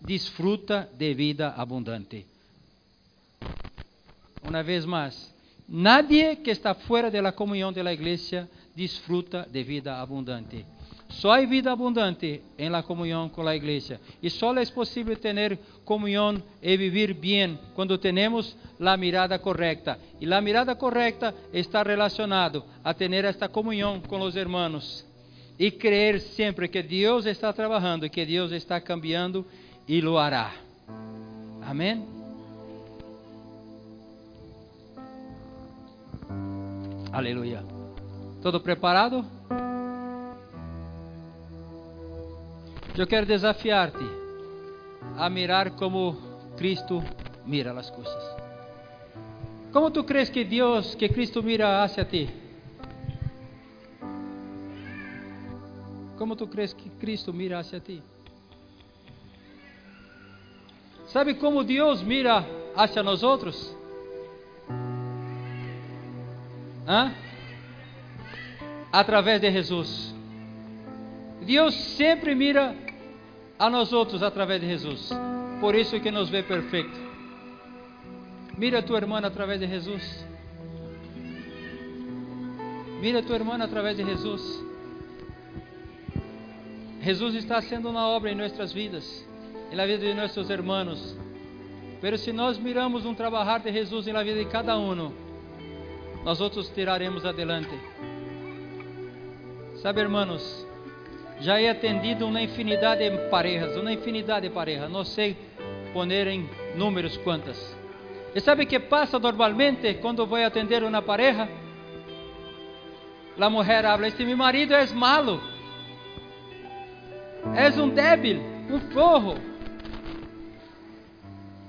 disfruta 0.02 0.90
de 0.98 1.14
vida 1.14 1.50
abundante. 1.50 2.26
Uma 4.44 4.64
vez 4.64 4.86
mais, 4.86 5.34
nadie 5.68 6.36
que 6.38 6.50
está 6.50 6.74
fora 6.74 7.12
da 7.12 7.32
comunhão 7.32 7.72
da 7.72 7.94
igreja 7.94 8.50
disfruta 8.76 9.48
de 9.50 9.64
vida 9.64 9.96
abundante. 10.02 10.66
Só 11.10 11.32
há 11.32 11.46
vida 11.46 11.72
abundante 11.72 12.42
em 12.58 12.70
la 12.70 12.84
comunhão 12.84 13.30
com 13.30 13.48
a 13.48 13.56
igreja. 13.56 14.00
E 14.22 14.30
só 14.30 14.54
é 14.56 14.66
possível 14.66 15.16
ter 15.16 15.58
comunhão 15.86 16.42
e 16.62 16.78
viver 16.78 17.14
bem 17.14 17.58
quando 17.74 17.98
temos 17.98 18.56
a 18.80 18.98
mirada 18.98 19.40
correta. 19.40 19.98
E 20.20 20.32
a 20.32 20.42
mirada 20.42 20.76
correta 20.76 21.34
está 21.54 21.82
relacionado 21.82 22.64
a 22.84 22.94
ter 22.94 23.12
esta 23.24 23.48
comunhão 23.48 24.02
com 24.02 24.20
os 24.22 24.36
hermanos 24.36 25.06
e 25.58 25.72
crer 25.72 26.20
sempre 26.20 26.68
que 26.68 26.84
Deus 26.84 27.26
está 27.26 27.52
trabalhando, 27.52 28.10
que 28.10 28.26
Deus 28.26 28.52
está 28.52 28.80
cambiando 28.80 29.46
e 29.88 30.02
lo 30.02 30.18
hará. 30.18 30.54
Amém? 31.62 32.06
Aleluia. 37.12 37.64
Todo 38.42 38.60
preparado? 38.60 39.26
Eu 42.98 43.06
quero 43.06 43.28
desafiar-te 43.28 44.04
a 45.18 45.30
mirar 45.30 45.70
como 45.76 46.18
Cristo 46.58 47.04
mira 47.46 47.72
as 47.80 47.92
coisas. 47.92 48.36
Como 49.72 49.92
tu 49.92 50.04
crees 50.04 50.32
que 50.32 50.44
Deus, 50.44 50.96
que 50.96 51.08
Cristo 51.08 51.44
mira 51.44 51.84
hacia 51.84 52.04
ti? 52.06 52.28
Como 56.18 56.36
tu 56.36 56.48
crees 56.48 56.74
que 56.74 56.90
Cristo 56.90 57.32
mira 57.32 57.60
hacia 57.60 57.80
ti? 57.80 58.02
Sabe 61.06 61.36
como 61.38 61.64
Deus 61.64 62.02
mira 62.02 62.44
hacia 62.76 63.04
nós 63.04 63.22
outros? 63.22 63.78
Através 68.92 69.40
de 69.40 69.52
Jesus. 69.52 70.17
Deus 71.48 71.74
sempre 71.96 72.36
mira 72.36 72.76
a 73.58 73.70
nós 73.70 73.94
outros 73.94 74.22
através 74.22 74.60
de 74.60 74.68
Jesus. 74.68 75.10
Por 75.62 75.74
isso 75.76 75.98
que 76.02 76.12
nos 76.12 76.30
vê 76.30 76.44
perfeito. 76.44 77.00
Mira 78.58 78.80
a 78.80 78.84
tua 78.84 78.98
irmã 78.98 79.20
através 79.20 79.58
de 79.58 79.66
Jesus. 79.66 80.26
Mira 83.00 83.20
a 83.20 83.24
tua 83.24 83.38
irmã 83.38 83.56
através 83.64 83.96
de 83.96 84.04
Jesus. 84.04 84.62
Jesus 87.02 87.36
está 87.36 87.62
sendo 87.62 87.90
uma 87.90 88.06
obra 88.10 88.30
em 88.30 88.36
nossas 88.36 88.74
vidas, 88.74 89.26
na 89.72 89.86
vida 89.86 90.06
de 90.06 90.14
nossos 90.14 90.50
irmãos. 90.50 91.18
Pero 92.02 92.18
se 92.18 92.34
nós 92.34 92.58
miramos 92.58 93.06
um 93.06 93.14
trabalhar 93.14 93.60
de 93.60 93.72
Jesus 93.72 94.06
na 94.08 94.22
vida 94.22 94.44
de 94.44 94.50
cada 94.50 94.78
um, 94.78 95.14
nós 96.26 96.42
outros 96.42 96.68
tiraremos 96.68 97.24
adelante. 97.24 97.74
Sabe, 99.76 100.02
irmãos, 100.02 100.67
já 101.40 101.62
he 101.62 101.70
atendido 101.70 102.28
uma 102.28 102.42
infinidade 102.42 103.10
de 103.10 103.30
parejas, 103.30 103.76
uma 103.78 103.92
infinidade 103.92 104.48
de 104.48 104.54
parejas, 104.54 104.90
não 104.90 105.04
sei 105.04 105.38
poner 105.94 106.28
em 106.28 106.50
números 106.76 107.18
quantas. 107.18 107.76
E 108.34 108.42
sabe 108.42 108.64
o 108.64 108.68
que 108.68 108.80
passa 108.80 109.20
normalmente 109.20 109.96
quando 109.96 110.26
vou 110.26 110.44
atender 110.44 110.84
uma 110.84 111.02
pareja? 111.02 111.48
A 113.40 113.50
mulher 113.50 113.86
habla, 113.86 114.08
este 114.08 114.26
meu 114.26 114.36
marido 114.36 114.74
é 114.74 114.86
malo, 114.88 115.40
és 117.56 117.78
um 117.78 117.90
débil, 117.90 118.42
um 118.70 118.80
forro. 118.92 119.36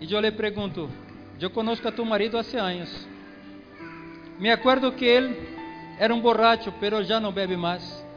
E 0.00 0.10
eu 0.10 0.20
lhe 0.20 0.32
pergunto, 0.32 0.88
eu 1.40 1.50
conosco 1.50 1.86
a 1.86 1.92
tu 1.92 2.04
marido 2.06 2.38
há 2.38 2.42
anos. 2.60 3.06
Me 4.38 4.50
acordo 4.50 4.92
que 4.92 5.04
ele 5.04 5.36
era 5.98 6.14
um 6.14 6.20
borracho, 6.20 6.72
pero 6.80 7.02
já 7.04 7.20
não 7.20 7.32
bebe 7.32 7.56
mais. 7.56 8.07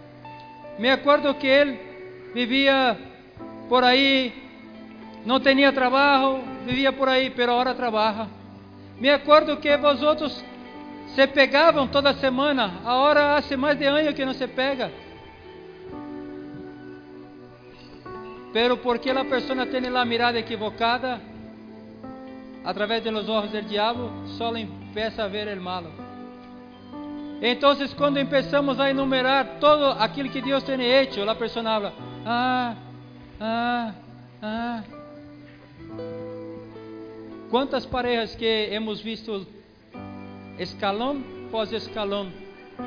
Me 0.78 0.92
acuerdo 0.92 1.38
que 1.38 1.62
él 1.62 1.80
vivía 2.34 2.98
por 3.70 3.84
ahí, 3.84 4.34
no 5.26 5.42
tenía 5.42 5.74
trabajo, 5.74 6.42
vivía 6.66 6.92
por 6.92 7.10
ahí, 7.10 7.30
pero 7.30 7.54
ahora 7.54 7.76
trabaja. 7.76 8.28
Me 9.00 9.12
acuerdo 9.12 9.60
que 9.60 9.76
vosotros 9.78 10.44
se 11.16 11.28
pegavam 11.28 11.88
toda 11.88 12.14
semana, 12.14 12.80
agora 12.86 13.38
hace 13.38 13.58
mais 13.58 13.78
de 13.78 13.88
anos 13.88 14.14
que 14.14 14.26
não 14.26 14.34
se 14.34 14.48
pega. 14.48 14.90
Pero 18.54 18.78
porque 18.78 19.10
a 19.10 19.24
pessoa 19.24 19.66
tem 19.66 19.86
a 19.86 20.06
mirada 20.06 20.38
equivocada, 20.38 21.22
através 22.66 23.04
de 23.04 23.12
los 23.12 23.28
ojos 23.30 23.52
del 23.52 23.68
diabo, 23.68 24.12
só 24.38 24.56
empieza 24.56 25.24
a 25.24 25.28
ver 25.28 25.48
el 25.48 25.60
malo. 25.60 26.01
Então, 27.42 27.76
quando 27.98 28.24
começamos 28.24 28.80
a 28.80 28.92
enumerar 28.92 29.58
todo 29.60 30.00
aquilo 30.00 30.30
que 30.30 30.42
Deus 30.42 30.62
tem 30.62 30.80
hecho, 30.80 31.28
a 31.28 31.34
pessoa 31.34 31.66
fala: 31.66 31.94
Ah, 32.24 32.76
ah, 33.40 33.94
ah. 34.44 34.84
Quantas 37.50 37.84
parejas 37.84 38.36
que 38.36 38.46
hemos 38.46 39.02
visto 39.02 39.48
escalão 40.60 41.22
pós 41.52 41.72
escalão 41.74 42.32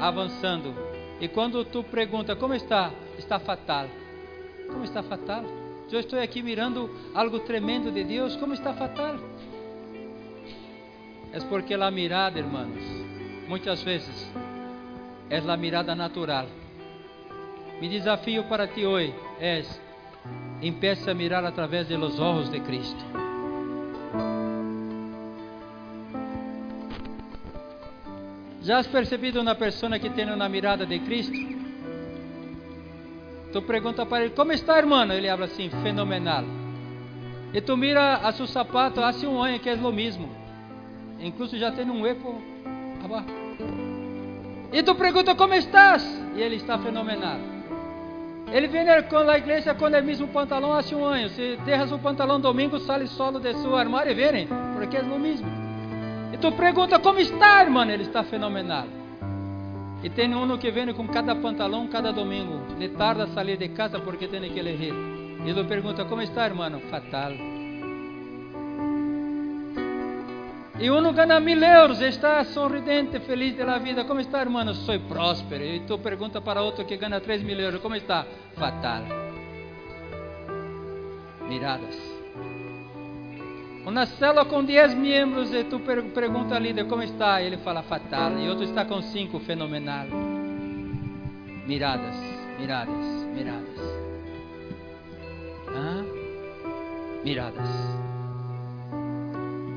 avançando, 0.01 0.73
e 1.21 1.27
quando 1.27 1.65
tu 1.65 1.83
pergunta 1.83 2.37
como 2.37 2.55
está, 2.55 2.93
está 3.19 3.41
fatal. 3.41 3.89
Como 4.69 4.85
está 4.85 5.03
fatal? 5.03 5.45
Eu 5.91 6.01
estou 6.01 6.19
aqui 6.19 6.43
mirando 6.43 6.91
algo 7.13 7.41
tremendo 7.41 7.93
de 7.93 8.05
Deus, 8.05 8.37
como 8.37 8.55
está 8.55 8.73
fatal? 8.73 9.17
É 11.33 11.41
porque 11.41 11.75
a 11.75 11.91
mirada, 11.91 12.39
irmãos, 12.39 13.04
muitas 13.49 13.83
vezes 13.83 14.31
é 15.31 15.39
a 15.39 15.57
mirada 15.57 15.95
natural. 15.95 16.47
Mi 17.81 17.89
desafio 17.89 18.45
para 18.45 18.67
ti 18.69 18.85
hoje 18.85 19.15
é: 19.41 19.63
empiece 20.63 21.11
a 21.11 21.15
mirar 21.15 21.45
através 21.45 21.89
de 21.89 21.97
los 21.97 22.19
ojos 22.19 22.51
de 22.51 22.61
Cristo. 22.61 23.05
Já 28.63 28.79
has 28.79 28.87
percebido 28.87 29.43
uma 29.43 29.55
pessoa 29.55 29.99
que 29.99 30.09
tem 30.09 30.25
uma 30.33 30.49
mirada 30.49 30.87
de 30.87 30.99
Cristo? 31.01 31.37
Tu 33.53 33.63
pergunta 33.63 34.07
para 34.07 34.25
ele, 34.25 34.35
como 34.35 34.53
está, 34.53 34.79
irmão? 34.79 35.13
Ele 35.13 35.29
habla 35.29 35.45
assim, 35.45 35.69
fenomenal. 35.83 36.45
E 37.53 37.61
tu 37.61 37.77
mira 37.77 38.17
a 38.17 38.33
seu 38.33 38.47
sapato, 38.47 39.03
hace 39.03 39.27
um 39.27 39.43
ano 39.43 39.59
que 39.59 39.69
é 39.69 39.75
o 39.75 39.93
mesmo. 39.93 40.29
Incluso 41.21 41.59
já 41.59 41.71
tem 41.71 41.89
um 41.91 42.07
eco 42.07 42.43
E 44.73 44.83
tu 44.83 44.95
pergunta, 44.95 45.35
como 45.35 45.55
estás? 45.55 46.03
E 46.35 46.43
ele 46.43 46.57
está 46.57 46.79
fenomenal. 46.79 47.39
Ele 48.53 48.69
vem 48.69 48.85
com 49.09 49.19
a 49.19 49.39
igreja 49.39 49.75
com 49.75 49.87
o 49.87 50.03
mesmo 50.03 50.29
pantalão 50.29 50.73
há 50.73 50.81
um 50.95 51.05
ano. 51.05 51.29
Se 51.31 51.57
derras 51.65 51.93
o 51.93 51.99
pantalão 51.99 52.41
domingo, 52.41 52.79
sai 52.81 53.07
solo 53.07 53.41
de 53.41 53.53
seu 53.55 53.75
armário 53.75 54.13
e 54.13 54.15
vem, 54.15 54.49
porque 54.75 54.97
é 54.97 55.03
o 55.03 55.19
mesmo. 55.19 55.47
E 56.33 56.37
tu 56.37 56.53
pergunta, 56.53 56.99
como 56.99 57.19
está, 57.19 57.63
irmão? 57.63 57.89
Ele 57.89 58.03
está 58.03 58.23
fenomenal. 58.25 58.87
E 60.03 60.11
tem 60.11 60.35
um 60.35 60.59
que 60.59 60.71
vem 60.71 60.93
com 60.93 61.09
cada 61.09 61.35
pantalão 61.35 61.89
cada 61.89 62.13
domingo. 62.13 62.61
Le 62.79 62.91
tarda 62.91 63.25
a 63.25 63.29
sair 63.29 63.57
de 63.57 63.69
casa 63.71 63.99
porque 63.99 64.29
tem 64.29 64.53
que 64.53 64.59
elegir. 64.59 64.93
E 65.45 65.49
ele 65.49 65.65
pergunta: 65.65 66.05
Como 66.05 66.21
está, 66.21 66.45
irmão? 66.45 66.79
Fatal. 66.91 67.33
E 70.79 70.91
um 70.91 71.13
ganha 71.13 71.39
mil 71.39 71.63
euros, 71.63 72.01
está 72.01 72.43
sorridente, 72.45 73.21
feliz 73.21 73.57
da 73.57 73.79
vida. 73.79 74.05
Como 74.05 74.21
está, 74.21 74.41
irmão? 74.41 74.75
Sou 74.75 74.99
próspero. 75.01 75.63
E 75.63 75.81
tu 75.81 75.99
pergunta 75.99 76.41
para 76.41 76.63
outro 76.63 76.85
que 76.85 76.97
ganha 76.97 77.21
três 77.21 77.43
mil 77.43 77.59
euros: 77.59 77.81
Como 77.81 77.95
está? 77.95 78.27
Fatal. 78.57 79.03
Miradas. 81.49 82.15
Uma 83.87 84.07
célula 84.07 84.47
com 84.47 84.65
10 84.65 84.95
membros 84.95 85.53
e 85.53 85.63
tu 85.65 85.79
pergunta 85.79 86.55
ao 86.55 86.61
líder 86.61 86.89
como 86.89 87.03
está, 87.03 87.43
ele 87.43 87.59
fala 87.59 87.83
fatal. 87.83 88.39
E 88.39 88.49
outro 88.49 88.65
está 88.65 88.85
com 88.85 89.01
5, 89.03 89.39
fenomenal. 89.41 90.07
Miradas, 91.67 92.17
miradas, 92.59 93.05
miradas. 93.35 93.79
Ah? 95.69 96.03
Miradas. 97.23 97.94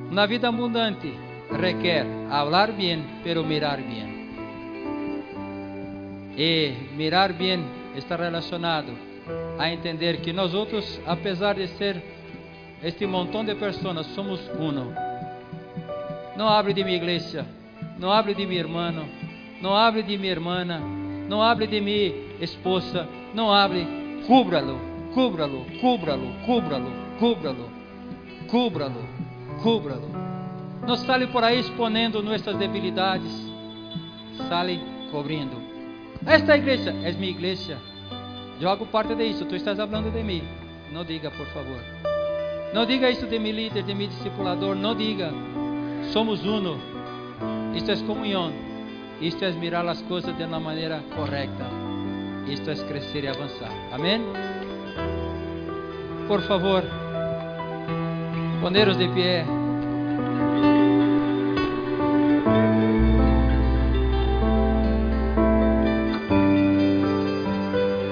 Uma 0.09 0.25
vida 0.25 0.47
abundante 0.47 1.13
requer 1.51 2.05
falar 2.29 2.71
bem, 2.71 3.03
pero 3.23 3.43
mirar 3.43 3.77
bem. 3.77 4.17
E 6.37 6.73
mirar 6.95 7.33
bem 7.33 7.63
está 7.95 8.15
relacionado 8.15 8.93
a 9.59 9.69
entender 9.69 10.21
que 10.21 10.31
nós 10.31 10.53
outros, 10.53 10.99
apesar 11.05 11.55
de 11.55 11.67
ser 11.67 12.01
este 12.83 13.05
montão 13.05 13.43
de 13.43 13.55
pessoas, 13.55 14.05
somos 14.07 14.39
uno. 14.57 14.93
Não 16.37 16.47
hable 16.47 16.73
de 16.73 16.83
minha 16.83 16.97
igreja, 16.97 17.45
não 17.99 18.11
hable 18.11 18.33
de 18.33 18.45
meu 18.45 18.57
irmão, 18.59 19.05
não 19.61 19.75
hable 19.75 20.03
de 20.03 20.17
minha 20.17 20.31
irmã, 20.31 20.63
não 21.27 21.41
hable 21.41 21.67
de 21.67 21.81
minha 21.81 22.13
esposa, 22.39 23.09
não 23.33 23.51
hable, 23.51 23.85
cúbralo, 24.27 24.79
cúbralo, 25.13 25.65
cúbralo, 25.81 26.33
cúbralo, 26.45 26.91
cúbralo, 27.19 27.71
cúbralo, 28.47 29.16
cúbralo. 29.61 30.09
Não 30.87 30.95
sale 30.95 31.27
por 31.27 31.43
aí 31.43 31.59
exponendo 31.59 32.23
nossas 32.23 32.55
debilidades, 32.57 33.31
sale 34.47 34.79
cobrindo. 35.11 35.61
Esta 36.25 36.57
igreja 36.57 36.91
é 37.03 37.11
minha 37.11 37.31
igreja. 37.31 37.77
Eu 38.59 38.69
hago 38.69 38.85
parte 38.87 39.13
disso, 39.15 39.45
tu 39.45 39.55
estás 39.55 39.77
falando 39.77 40.11
de 40.11 40.23
mim. 40.23 40.43
Não 40.91 41.03
diga, 41.03 41.29
por 41.29 41.45
favor. 41.47 41.79
Não 42.73 42.85
diga 42.85 43.09
isso 43.09 43.27
de 43.27 43.39
meu 43.39 43.53
líder, 43.53 43.83
de 43.83 43.93
meu 43.93 44.07
discipulador. 44.07 44.75
Não 44.75 44.95
diga. 44.95 45.31
Somos 46.11 46.43
uno. 46.45 46.77
Isto 47.75 47.91
é 47.91 47.95
comunhão. 47.97 48.51
Isto 49.21 49.45
é 49.45 49.51
mirar 49.51 49.87
as 49.87 50.01
coisas 50.03 50.35
de 50.35 50.43
uma 50.43 50.59
maneira 50.59 51.03
correta. 51.15 51.65
Isto 52.47 52.71
é 52.71 52.75
crescer 52.75 53.23
e 53.23 53.27
avançar. 53.27 53.71
Amém? 53.91 54.21
Por 56.27 56.41
favor, 56.41 56.83
Pandeiros 58.61 58.97
de 58.97 59.07
pé. 59.09 59.45